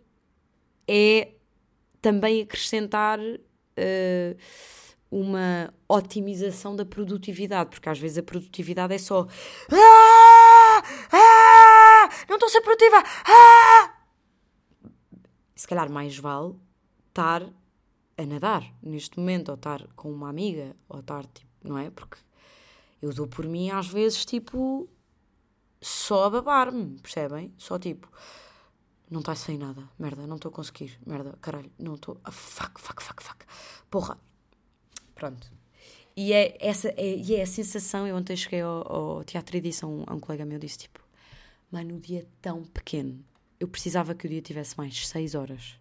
é 0.88 1.28
também 2.00 2.40
acrescentar 2.40 3.18
uh, 3.20 4.36
uma 5.10 5.72
otimização 5.88 6.74
da 6.74 6.84
produtividade, 6.84 7.70
porque 7.70 7.88
às 7.88 7.98
vezes 7.98 8.18
a 8.18 8.22
produtividade 8.22 8.94
é 8.94 8.98
só 8.98 9.26
"Ah! 9.70 10.82
Ah! 11.12 12.08
não 12.28 12.36
estou 12.36 12.48
a 12.48 12.50
ser 12.50 12.60
produtiva, 12.60 13.02
ah!" 13.26 13.95
Se 15.56 15.66
calhar 15.66 15.90
mais 15.90 16.16
vale 16.18 16.54
estar 17.08 17.42
a 18.18 18.26
nadar 18.26 18.62
neste 18.82 19.18
momento, 19.18 19.48
ou 19.48 19.54
estar 19.54 19.86
com 19.94 20.12
uma 20.12 20.28
amiga, 20.28 20.76
ou 20.88 21.00
estar 21.00 21.26
tipo, 21.26 21.50
não 21.64 21.78
é? 21.78 21.90
Porque 21.90 22.18
eu 23.02 23.12
dou 23.12 23.26
por 23.26 23.46
mim 23.46 23.70
às 23.70 23.88
vezes 23.88 24.24
tipo 24.24 24.88
só 25.80 26.24
a 26.24 26.30
babar-me, 26.30 26.98
percebem? 27.00 27.52
Só 27.56 27.78
tipo, 27.78 28.10
não 29.10 29.20
está 29.20 29.34
sem 29.34 29.56
nada, 29.58 29.88
merda, 29.98 30.26
não 30.26 30.36
estou 30.36 30.50
a 30.50 30.52
conseguir, 30.52 30.98
merda, 31.06 31.36
caralho, 31.40 31.70
não 31.78 31.94
estou, 31.94 32.20
ah, 32.24 32.30
fuck, 32.30 32.80
fuck, 32.80 33.02
fuck, 33.02 33.22
fuck, 33.22 33.44
porra, 33.90 34.18
pronto. 35.14 35.50
E 36.16 36.32
é, 36.32 36.56
essa, 36.60 36.88
é, 36.96 37.16
e 37.16 37.34
é 37.34 37.42
a 37.42 37.46
sensação, 37.46 38.06
eu 38.06 38.16
ontem 38.16 38.36
cheguei 38.36 38.62
ao, 38.62 38.92
ao 38.92 39.24
teatro 39.24 39.56
e 39.56 39.60
disse 39.60 39.84
a 39.84 39.88
um, 39.88 40.04
a 40.06 40.14
um 40.14 40.20
colega 40.20 40.44
meu, 40.44 40.58
disse 40.58 40.78
tipo, 40.78 41.00
mano, 41.70 41.96
o 41.96 42.00
dia 42.00 42.20
é 42.20 42.26
tão 42.40 42.64
pequeno, 42.64 43.22
eu 43.58 43.68
precisava 43.68 44.14
que 44.14 44.26
o 44.26 44.30
dia 44.30 44.42
tivesse 44.42 44.76
mais 44.76 45.06
6 45.08 45.34
horas. 45.34 45.78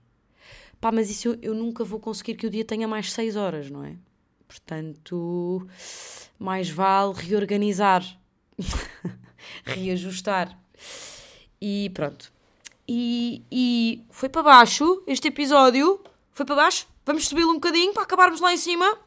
Pá, 0.79 0.91
mas 0.91 1.09
isso 1.09 1.29
eu, 1.29 1.37
eu 1.41 1.55
nunca 1.55 1.83
vou 1.83 1.99
conseguir 1.99 2.35
que 2.35 2.47
o 2.47 2.49
dia 2.49 2.65
tenha 2.65 2.87
mais 2.87 3.11
6 3.11 3.35
horas, 3.35 3.69
não 3.69 3.83
é? 3.83 3.95
Portanto, 4.47 5.67
mais 6.37 6.69
vale 6.69 7.13
reorganizar, 7.13 8.03
reajustar. 9.65 10.57
E 11.59 11.89
pronto. 11.93 12.31
E, 12.87 13.43
e 13.51 14.05
foi 14.11 14.29
para 14.29 14.43
baixo 14.43 15.03
este 15.07 15.29
episódio. 15.29 16.01
Foi 16.31 16.45
para 16.45 16.55
baixo. 16.55 16.87
Vamos 17.05 17.27
subi-lo 17.27 17.51
um 17.51 17.55
bocadinho 17.55 17.93
para 17.93 18.03
acabarmos 18.03 18.39
lá 18.39 18.53
em 18.53 18.57
cima. 18.57 18.97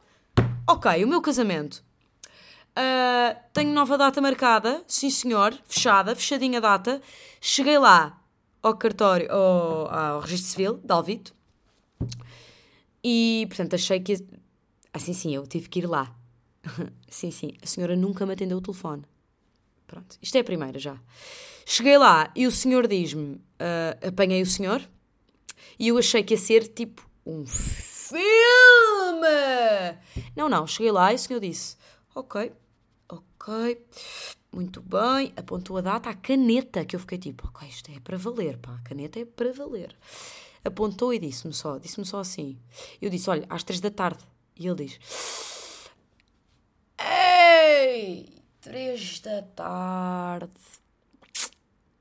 Ok, 0.67 1.05
o 1.05 1.09
meu 1.09 1.21
casamento. 1.21 1.85
Ah, 2.75 3.37
tenho 3.53 3.73
nova 3.73 3.99
data 3.99 4.21
marcada, 4.21 4.85
sim 4.87 5.11
senhor, 5.11 5.53
fechada, 5.67 6.15
fechadinha 6.15 6.59
a 6.59 6.61
data. 6.61 7.03
Cheguei 7.41 7.79
lá 7.79 8.19
ao 8.63 8.77
cartório, 8.77 9.31
ao, 9.31 9.93
ao 9.93 10.21
registro 10.21 10.51
civil 10.51 10.75
de 10.79 10.93
Alvito. 10.93 11.35
E, 13.03 13.47
portanto, 13.49 13.75
achei 13.75 14.01
que... 14.01 14.25
Assim, 14.93 15.13
sim, 15.13 15.35
eu 15.35 15.47
tive 15.47 15.69
que 15.69 15.81
ir 15.81 15.87
lá. 15.87 16.15
sim, 17.09 17.31
sim, 17.31 17.53
a 17.63 17.67
senhora 17.67 17.97
nunca 17.97 18.27
me 18.27 18.33
atendeu 18.33 18.59
o 18.59 18.61
telefone. 18.61 19.05
Pronto, 19.87 20.19
isto 20.21 20.37
é 20.37 20.41
a 20.41 20.45
primeira 20.45 20.79
já. 20.79 20.99
Cheguei 21.65 21.97
lá 21.99 22.31
e 22.35 22.47
o 22.47 22.51
senhor 22.51 22.87
diz-me, 22.87 23.41
ah, 23.59 23.97
apanhei 24.07 24.43
o 24.43 24.47
senhor, 24.47 24.83
e 25.79 25.89
eu 25.89 25.99
achei 25.99 26.23
que 26.23 26.35
ia 26.35 26.39
ser 26.39 26.69
tipo 26.69 27.09
um 27.25 27.47
filme. 27.47 28.19
Não, 30.37 30.49
não, 30.49 30.67
cheguei 30.67 30.91
lá 30.93 31.13
e 31.13 31.17
o 31.17 31.19
senhor 31.19 31.41
disse, 31.41 31.77
ok, 32.15 32.53
ok, 33.09 33.83
muito 34.53 34.81
bem, 34.81 35.33
apontou 35.37 35.77
a 35.77 35.81
data, 35.81 36.11
a 36.11 36.15
caneta, 36.15 36.85
que 36.85 36.97
eu 36.97 37.01
fiquei 37.01 37.19
tipo, 37.19 37.47
ok, 37.49 37.69
isto 37.69 37.91
é 37.91 38.01
para 38.01 38.17
valer, 38.17 38.59
pá, 38.59 38.75
a 38.75 38.89
caneta 38.89 39.21
é 39.21 39.25
para 39.25 39.53
valer. 39.53 39.95
Apontou 40.65 41.13
e 41.15 41.19
disse-me 41.19 41.53
só, 41.53 41.79
disse-me 41.79 42.05
só 42.07 42.21
assim. 42.21 42.59
Eu 43.01 43.11
disse, 43.11 43.31
olha, 43.31 43.47
às 43.49 43.63
três 43.63 43.81
da 43.81 43.91
tarde. 43.91 44.25
E 44.57 44.67
ele 44.67 44.87
diz, 44.87 44.99
ei, 46.99 48.43
três 48.61 49.21
da 49.21 49.43
tarde. 49.43 50.51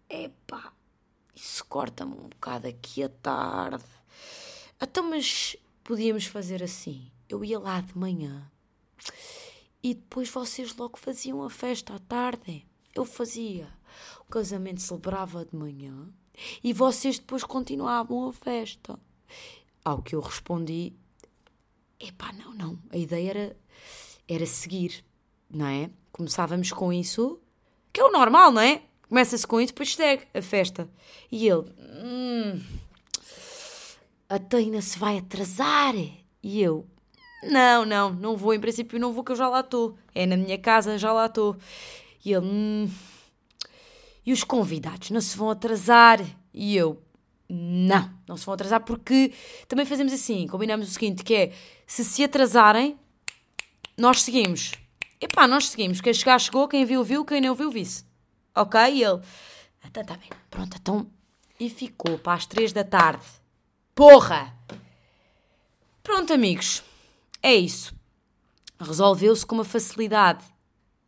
Epá, 0.10 0.74
isso 1.36 1.66
corta-me 1.66 2.14
um 2.14 2.30
bocado 2.30 2.68
aqui 2.68 3.04
a 3.04 3.10
tarde. 3.10 3.84
Então, 4.82 5.10
mas 5.10 5.56
podíamos 5.84 6.26
fazer 6.26 6.64
assim. 6.64 7.12
Eu 7.30 7.44
ia 7.44 7.60
lá 7.60 7.82
de 7.82 7.98
manhã 7.98 8.50
e 9.90 9.94
depois 9.94 10.30
vocês 10.30 10.76
logo 10.76 10.98
faziam 10.98 11.42
a 11.42 11.50
festa 11.50 11.96
à 11.96 12.00
tarde. 12.00 12.68
Eu 12.94 13.06
fazia. 13.06 13.70
O 14.20 14.26
casamento 14.26 14.82
celebrava 14.82 15.46
de 15.46 15.56
manhã 15.56 16.10
e 16.62 16.74
vocês 16.74 17.18
depois 17.18 17.42
continuavam 17.46 18.28
a 18.28 18.34
festa. 18.34 19.00
Ao 19.86 20.02
que 20.02 20.14
eu 20.14 20.20
respondi: 20.20 20.94
epá, 21.98 22.34
não, 22.34 22.54
não. 22.54 22.80
A 22.90 22.98
ideia 22.98 23.30
era, 23.30 23.58
era 24.28 24.46
seguir, 24.46 25.06
não 25.50 25.68
é? 25.68 25.90
Começávamos 26.12 26.70
com 26.74 26.92
isso, 26.92 27.40
que 27.94 28.02
é 28.02 28.04
o 28.04 28.12
normal, 28.12 28.52
não 28.52 28.62
é? 28.62 28.82
Começa-se 29.08 29.48
com 29.48 29.62
isso, 29.62 29.72
depois 29.72 29.96
segue 29.96 30.28
a 30.34 30.42
festa. 30.42 30.90
E 31.32 31.48
ele: 31.48 31.74
hum, 32.04 32.62
a 34.28 34.38
Taina 34.38 34.82
se 34.82 35.00
vai 35.00 35.20
atrasar. 35.20 35.96
E 35.96 36.62
eu: 36.62 36.86
não, 37.44 37.86
não, 37.86 38.12
não 38.12 38.38
vou. 38.38 38.54
Em 38.54 38.60
princípio, 38.60 39.00
não 39.00 39.14
vou, 39.14 39.24
que 39.24 39.32
eu 39.32 39.36
já 39.36 39.48
lá 39.48 39.60
estou. 39.60 39.98
É 40.14 40.26
na 40.26 40.38
minha 40.38 40.58
casa, 40.58 40.98
já 40.98 41.12
lá 41.12 41.28
estou. 41.28 41.56
E 42.24 42.34
ele: 42.34 42.46
hum, 42.46 42.90
e 44.26 44.34
os 44.34 44.44
convidados 44.44 45.10
não 45.10 45.22
se 45.22 45.38
vão 45.38 45.50
atrasar? 45.50 46.20
E 46.54 46.76
eu: 46.76 47.02
não, 47.50 48.12
não 48.28 48.36
se 48.36 48.46
vão 48.46 48.54
atrasar 48.54 48.82
porque 48.82 49.34
também 49.68 49.86
fazemos 49.86 50.12
assim, 50.12 50.48
combinamos 50.48 50.90
o 50.90 50.92
seguinte, 50.92 51.24
que 51.24 51.34
é, 51.34 51.54
se 51.86 52.04
se 52.04 52.24
atrasarem, 52.24 52.98
nós 53.98 54.22
seguimos. 54.22 54.74
Epá, 55.20 55.48
nós 55.48 55.70
seguimos. 55.70 56.02
Quem 56.02 56.14
chegar, 56.14 56.40
chegou. 56.40 56.68
Quem 56.68 56.86
viu, 56.86 57.04
viu. 57.04 57.26
Quem 57.26 57.42
não 57.42 57.56
viu, 57.56 57.72
vice. 57.72 58.06
Ok? 58.56 58.80
E 58.80 59.04
ele, 59.04 59.22
então 59.86 60.04
tá 60.04 60.16
bem. 60.16 60.30
Pronto, 60.50 60.78
então... 60.80 61.08
E 61.60 61.72
ficou 61.72 62.20
para 62.20 62.34
as 62.34 62.46
três 62.46 62.72
da 62.72 62.84
tarde. 62.84 63.26
Porra! 63.96 64.54
Pronto, 66.04 66.32
amigos. 66.32 66.84
É 67.48 67.56
isso. 67.56 67.96
Resolveu-se 68.78 69.46
com 69.46 69.56
uma 69.56 69.64
facilidade. 69.64 70.44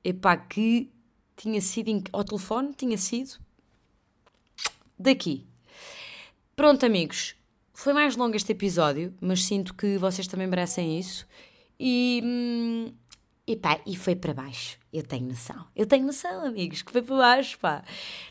Epá, 0.01 0.37
que 0.37 0.89
tinha 1.35 1.59
sido... 1.59 2.01
Ao 2.13 2.23
telefone 2.23 2.73
tinha 2.73 2.97
sido... 2.97 3.31
Daqui. 4.97 5.45
Pronto, 6.55 6.85
amigos. 6.85 7.35
Foi 7.73 7.91
mais 7.91 8.15
longo 8.15 8.37
este 8.37 8.53
episódio, 8.53 9.13
mas 9.19 9.43
sinto 9.43 9.73
que 9.73 9.97
vocês 9.97 10.27
também 10.27 10.47
merecem 10.47 10.97
isso. 10.97 11.27
E. 11.77 12.21
hum, 12.23 12.93
e 13.49 13.55
pá, 13.55 13.81
e 13.83 13.95
foi 13.95 14.15
para 14.15 14.31
baixo. 14.31 14.77
Eu 14.93 15.01
tenho 15.01 15.27
noção. 15.27 15.65
Eu 15.75 15.87
tenho 15.87 16.05
noção, 16.05 16.45
amigos, 16.45 16.83
que 16.83 16.91
foi 16.91 17.01
para 17.01 17.15
baixo, 17.15 17.57
pá. 17.57 17.83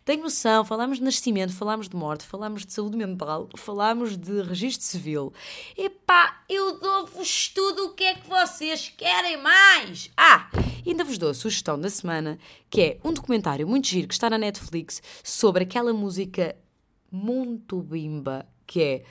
Tenho 0.05 0.23
noção. 0.23 0.65
Falámos 0.65 0.99
de 0.99 1.05
nascimento, 1.05 1.53
falámos 1.53 1.89
de 1.89 1.97
morte, 1.97 2.25
falámos 2.25 2.65
de 2.65 2.73
saúde 2.73 2.97
mental, 2.97 3.49
falámos 3.57 4.17
de 4.17 4.41
registro 4.43 4.87
civil. 4.87 5.33
E 5.77 5.91
pá, 5.91 6.45
eu 6.49 6.79
dou-vos 6.79 7.49
tudo 7.49 7.87
o 7.87 7.95
que 7.95 8.05
é 8.05 8.15
que 8.15 8.29
vocês 8.29 8.95
querem 8.97 9.39
mais. 9.39 10.09
Ah, 10.17 10.49
ainda 10.87 11.03
vos 11.03 11.19
dou 11.19 11.31
a 11.31 11.35
sugestão 11.35 11.81
da 11.81 11.91
semana, 11.91 12.39
que 12.71 12.81
é 12.81 12.99
um 13.03 13.13
documentário 13.13 13.67
muito 13.67 13.89
giro 13.89 14.07
que 14.07 14.15
está 14.15 14.31
na 14.31 14.39
Netflix 14.39 15.03
sobre 15.25 15.65
aquela 15.65 15.93
música 15.93 16.55
muito 17.11 17.83
bimba, 17.83 18.47
que 18.65 18.81
é 18.81 19.05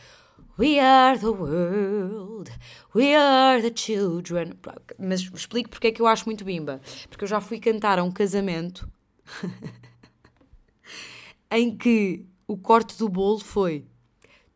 We 0.59 0.79
are 0.79 1.19
the 1.19 1.31
world, 1.31 2.51
we 2.95 3.15
are 3.15 3.61
the 3.61 3.71
children. 3.73 4.57
Mas 4.97 5.21
explico 5.21 5.69
porque 5.69 5.87
é 5.87 5.91
que 5.91 6.01
eu 6.01 6.07
acho 6.07 6.25
muito 6.25 6.43
bimba. 6.43 6.81
Porque 7.09 7.23
eu 7.23 7.27
já 7.27 7.39
fui 7.39 7.59
cantar 7.59 7.99
a 7.99 8.03
um 8.03 8.11
casamento 8.11 8.89
em 11.51 11.77
que 11.77 12.25
o 12.47 12.57
corte 12.57 12.97
do 12.97 13.07
bolo 13.07 13.39
foi 13.39 13.85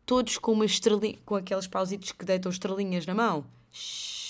todos 0.04 0.38
com 0.38 0.52
uma 0.52 0.64
estrelinha, 0.64 1.18
com 1.24 1.36
aqueles 1.36 1.68
pausitos 1.68 2.10
que 2.10 2.24
deitam 2.24 2.50
estrelinhas 2.50 3.06
na 3.06 3.14
mão. 3.14 3.46
Shhh. 3.70 4.21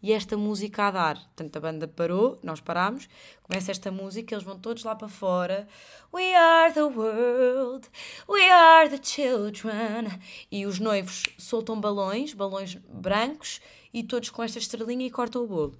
E 0.00 0.12
esta 0.12 0.36
música 0.36 0.86
a 0.86 0.90
dar. 0.90 1.16
Portanto, 1.16 1.56
a 1.56 1.60
banda 1.60 1.88
parou, 1.88 2.38
nós 2.42 2.60
parámos, 2.60 3.08
começa 3.42 3.70
esta 3.70 3.90
música, 3.90 4.34
eles 4.34 4.44
vão 4.44 4.58
todos 4.58 4.84
lá 4.84 4.94
para 4.94 5.08
fora. 5.08 5.66
We 6.12 6.34
are 6.36 6.72
the 6.72 6.84
world, 6.84 7.88
we 8.28 8.48
are 8.48 8.88
the 8.88 9.02
children. 9.02 10.06
E 10.50 10.66
os 10.66 10.78
noivos 10.78 11.24
soltam 11.36 11.80
balões, 11.80 12.32
balões 12.32 12.76
brancos, 12.76 13.60
e 13.92 14.04
todos 14.04 14.30
com 14.30 14.42
esta 14.42 14.58
estrelinha 14.58 15.06
e 15.06 15.10
cortam 15.10 15.42
o 15.42 15.46
bolo. 15.48 15.78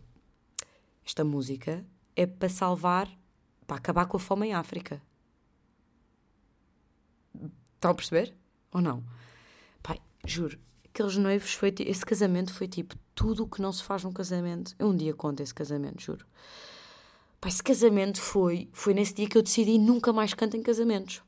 Esta 1.06 1.22
música 1.24 1.86
é 2.16 2.26
para 2.26 2.48
salvar, 2.48 3.08
para 3.66 3.76
acabar 3.76 4.06
com 4.06 4.16
a 4.16 4.20
fome 4.20 4.48
em 4.48 4.54
África. 4.54 5.00
Estão 7.74 7.92
a 7.92 7.94
perceber? 7.94 8.34
Ou 8.72 8.80
não? 8.80 9.04
Pai, 9.80 10.00
juro, 10.26 10.58
aqueles 10.98 11.16
noivos 11.16 11.52
foi 11.54 11.72
esse 11.80 12.04
casamento 12.04 12.52
foi 12.52 12.66
tipo 12.66 12.96
tudo 13.14 13.44
o 13.44 13.48
que 13.48 13.62
não 13.62 13.72
se 13.72 13.84
faz 13.84 14.02
num 14.02 14.12
casamento. 14.12 14.74
Eu 14.78 14.88
um 14.88 14.96
dia 14.96 15.14
conto 15.14 15.40
esse 15.42 15.54
casamento, 15.54 16.02
juro. 16.02 16.26
Pai, 17.40 17.50
esse 17.50 17.62
casamento 17.62 18.20
foi, 18.20 18.68
foi 18.72 18.92
nesse 18.94 19.14
dia 19.14 19.28
que 19.28 19.38
eu 19.38 19.42
decidi 19.42 19.78
nunca 19.78 20.12
mais 20.12 20.34
canto 20.34 20.56
em 20.56 20.62
casamentos. 20.62 21.22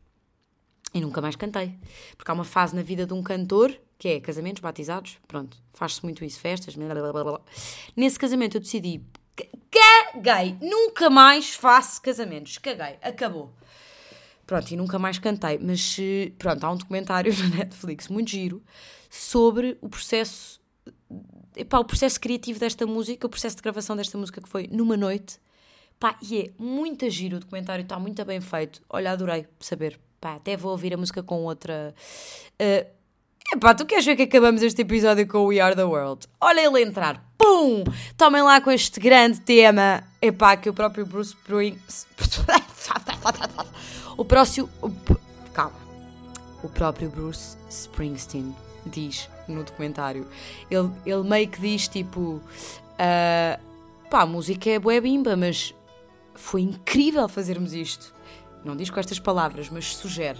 E 0.92 1.00
nunca 1.00 1.20
mais 1.20 1.36
cantei. 1.36 1.78
Porque 2.16 2.28
há 2.30 2.34
uma 2.34 2.44
fase 2.44 2.74
na 2.74 2.82
vida 2.82 3.06
de 3.06 3.12
um 3.14 3.22
cantor 3.22 3.72
que 3.96 4.08
é 4.08 4.20
casamentos, 4.20 4.60
batizados, 4.60 5.18
pronto, 5.28 5.56
faz-se 5.72 6.02
muito 6.02 6.24
isso, 6.24 6.40
festas, 6.40 6.74
blá, 6.74 6.92
blá, 6.94 7.12
blá, 7.12 7.22
blá. 7.24 7.40
Nesse 7.94 8.18
casamento 8.18 8.56
eu 8.56 8.60
decidi, 8.60 9.02
"Ca- 9.36 9.44
caguei, 10.14 10.56
nunca 10.60 11.08
mais 11.10 11.54
faço 11.54 12.00
casamentos, 12.02 12.56
caguei, 12.58 12.98
acabou. 13.02 13.52
Pronto, 14.51 14.68
e 14.72 14.76
nunca 14.76 14.98
mais 14.98 15.16
cantei. 15.16 15.61
Mas 15.62 15.96
eh, 16.01 16.32
pronto, 16.36 16.64
há 16.64 16.72
um 16.72 16.76
documentário 16.76 17.32
na 17.38 17.59
Netflix 17.59 18.09
muito 18.09 18.32
giro 18.32 18.61
sobre 19.09 19.78
o 19.80 19.88
processo. 19.88 20.61
Epá, 21.57 21.78
o 21.78 21.84
processo 21.84 22.20
criativo 22.20 22.59
desta 22.59 22.84
música, 22.84 23.28
o 23.28 23.30
processo 23.30 23.55
de 23.55 23.62
gravação 23.62 23.94
desta 23.94 24.18
música 24.18 24.40
que 24.40 24.48
foi 24.48 24.66
numa 24.66 24.96
noite. 24.96 25.38
Pá, 26.01 26.16
e 26.20 26.40
é 26.40 26.51
muito 26.59 27.09
giro 27.09 27.36
o 27.36 27.38
documentário, 27.38 27.84
está 27.84 27.96
muito 27.96 28.24
bem 28.24 28.40
feito. 28.40 28.82
Olha, 28.90 29.12
adorei 29.12 29.46
saber. 29.61 30.01
Pá, 30.20 30.34
até 30.34 30.57
vou 30.57 30.72
ouvir 30.72 30.94
a 30.94 30.96
música 30.96 31.22
com 31.22 31.44
outra. 31.44 31.94
eh, 32.59 32.88
Epá, 33.53 33.72
tu 33.72 33.86
queres 33.86 34.05
ver 34.05 34.16
que 34.16 34.22
acabamos 34.22 34.62
este 34.62 34.82
episódio 34.82 35.28
com 35.28 35.38
o 35.38 35.46
We 35.46 35.61
Are 35.61 35.76
the 35.76 35.84
World? 35.84 36.26
Olha 36.40 36.66
ele 36.66 36.82
entrar. 36.82 37.24
Pum! 37.38 37.84
Tomem 38.16 38.42
lá 38.42 38.61
com 38.61 38.72
este 38.72 38.98
grande 38.98 39.42
tema. 39.42 40.03
Epá, 40.20 40.57
que 40.57 40.68
o 40.68 40.74
próprio 40.74 41.07
Bruce 41.07 41.36
Springs. 41.36 42.05
O 44.16 44.24
próximo. 44.24 44.68
Calma. 45.52 45.78
O 46.62 46.68
próprio 46.68 47.08
Bruce 47.08 47.56
Springsteen 47.70 48.54
diz 48.84 49.30
no 49.48 49.64
documentário. 49.64 50.26
Ele, 50.70 50.90
ele 51.06 51.22
meio 51.22 51.48
que 51.48 51.60
diz 51.60 51.88
tipo. 51.88 52.40
ah, 52.98 53.58
pá, 54.10 54.22
a 54.22 54.26
música 54.26 54.68
é 54.68 54.78
bué 54.78 55.00
bimba, 55.00 55.36
mas 55.36 55.74
foi 56.34 56.62
incrível 56.62 57.28
fazermos 57.28 57.72
isto. 57.72 58.14
Não 58.64 58.76
diz 58.76 58.90
com 58.90 59.00
estas 59.00 59.18
palavras, 59.18 59.70
mas 59.70 59.96
sugere. 59.96 60.38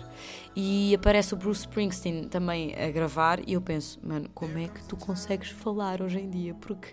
E 0.55 0.95
aparece 0.95 1.33
o 1.33 1.37
Bruce 1.37 1.61
Springsteen 1.61 2.25
também 2.25 2.75
a 2.75 2.91
gravar 2.91 3.41
e 3.49 3.55
eu 3.55 3.63
penso, 3.63 3.99
mano, 4.03 4.29
como 4.35 4.59
é 4.59 4.69
que 4.69 4.83
tu 4.85 4.97
consegues 4.97 5.49
falar 5.49 6.03
hoje 6.03 6.19
em 6.19 6.29
dia? 6.29 6.55
Porque 6.55 6.89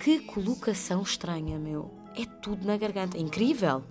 que 0.00 0.20
colocação 0.20 1.02
estranha, 1.02 1.58
meu. 1.58 1.92
É 2.16 2.24
tudo 2.40 2.66
na 2.66 2.76
garganta. 2.76 3.18
Incrível. 3.18 3.82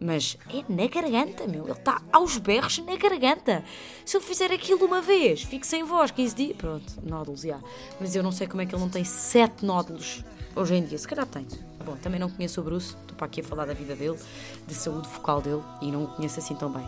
Mas 0.00 0.36
é 0.48 0.64
na 0.68 0.86
garganta, 0.86 1.46
meu. 1.46 1.64
Ele 1.64 1.72
está 1.72 2.00
aos 2.12 2.38
berros 2.38 2.78
na 2.78 2.96
garganta. 2.96 3.62
Se 4.04 4.16
ele 4.16 4.24
fizer 4.24 4.50
aquilo 4.50 4.84
uma 4.86 5.02
vez, 5.02 5.42
fico 5.42 5.66
sem 5.66 5.84
voz, 5.84 6.10
15 6.10 6.34
dias. 6.34 6.56
Pronto, 6.56 6.94
nódulos, 7.02 7.42
já. 7.42 7.58
Mas 8.00 8.16
eu 8.16 8.22
não 8.22 8.32
sei 8.32 8.46
como 8.46 8.62
é 8.62 8.66
que 8.66 8.74
ele 8.74 8.82
não 8.82 8.88
tem 8.88 9.04
7 9.04 9.64
nódulos 9.64 10.24
hoje 10.56 10.74
em 10.74 10.84
dia. 10.84 10.96
Se 10.96 11.06
calhar 11.06 11.26
tem. 11.26 11.46
Bom, 11.84 11.96
também 11.96 12.18
não 12.18 12.30
conheço 12.30 12.60
o 12.60 12.64
Bruce. 12.64 12.96
Estou 13.00 13.16
para 13.16 13.26
aqui 13.26 13.40
a 13.40 13.44
falar 13.44 13.66
da 13.66 13.74
vida 13.74 13.94
dele, 13.94 14.18
da 14.66 14.74
saúde 14.74 15.08
vocal 15.08 15.42
dele 15.42 15.62
e 15.82 15.90
não 15.90 16.04
o 16.04 16.08
conheço 16.08 16.38
assim 16.38 16.54
tão 16.54 16.70
bem. 16.70 16.86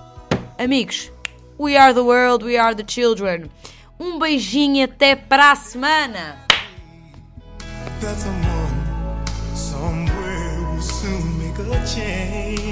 Amigos, 0.58 1.12
we 1.58 1.76
are 1.76 1.92
the 1.92 2.00
world, 2.00 2.44
we 2.44 2.56
are 2.56 2.74
the 2.74 2.84
children. 2.86 3.50
Um 4.00 4.18
beijinho 4.18 4.76
e 4.76 4.82
até 4.84 5.14
para 5.14 5.52
a 5.52 5.56
semana. 5.56 6.42
that 8.02 8.16
someone 8.16 9.26
somewhere 9.54 10.72
will 10.72 10.82
soon 10.82 11.38
make 11.38 11.56
a 11.58 11.86
change. 11.86 12.71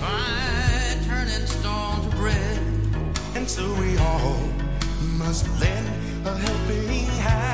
By 0.00 0.96
turning 1.06 1.46
to 1.46 2.16
bread. 2.16 2.58
And 3.34 3.48
so 3.48 3.64
we 3.80 3.96
all 3.98 4.38
must 5.18 5.48
lend 5.60 5.88
a 6.26 6.36
helping 6.36 7.06
hand. 7.24 7.53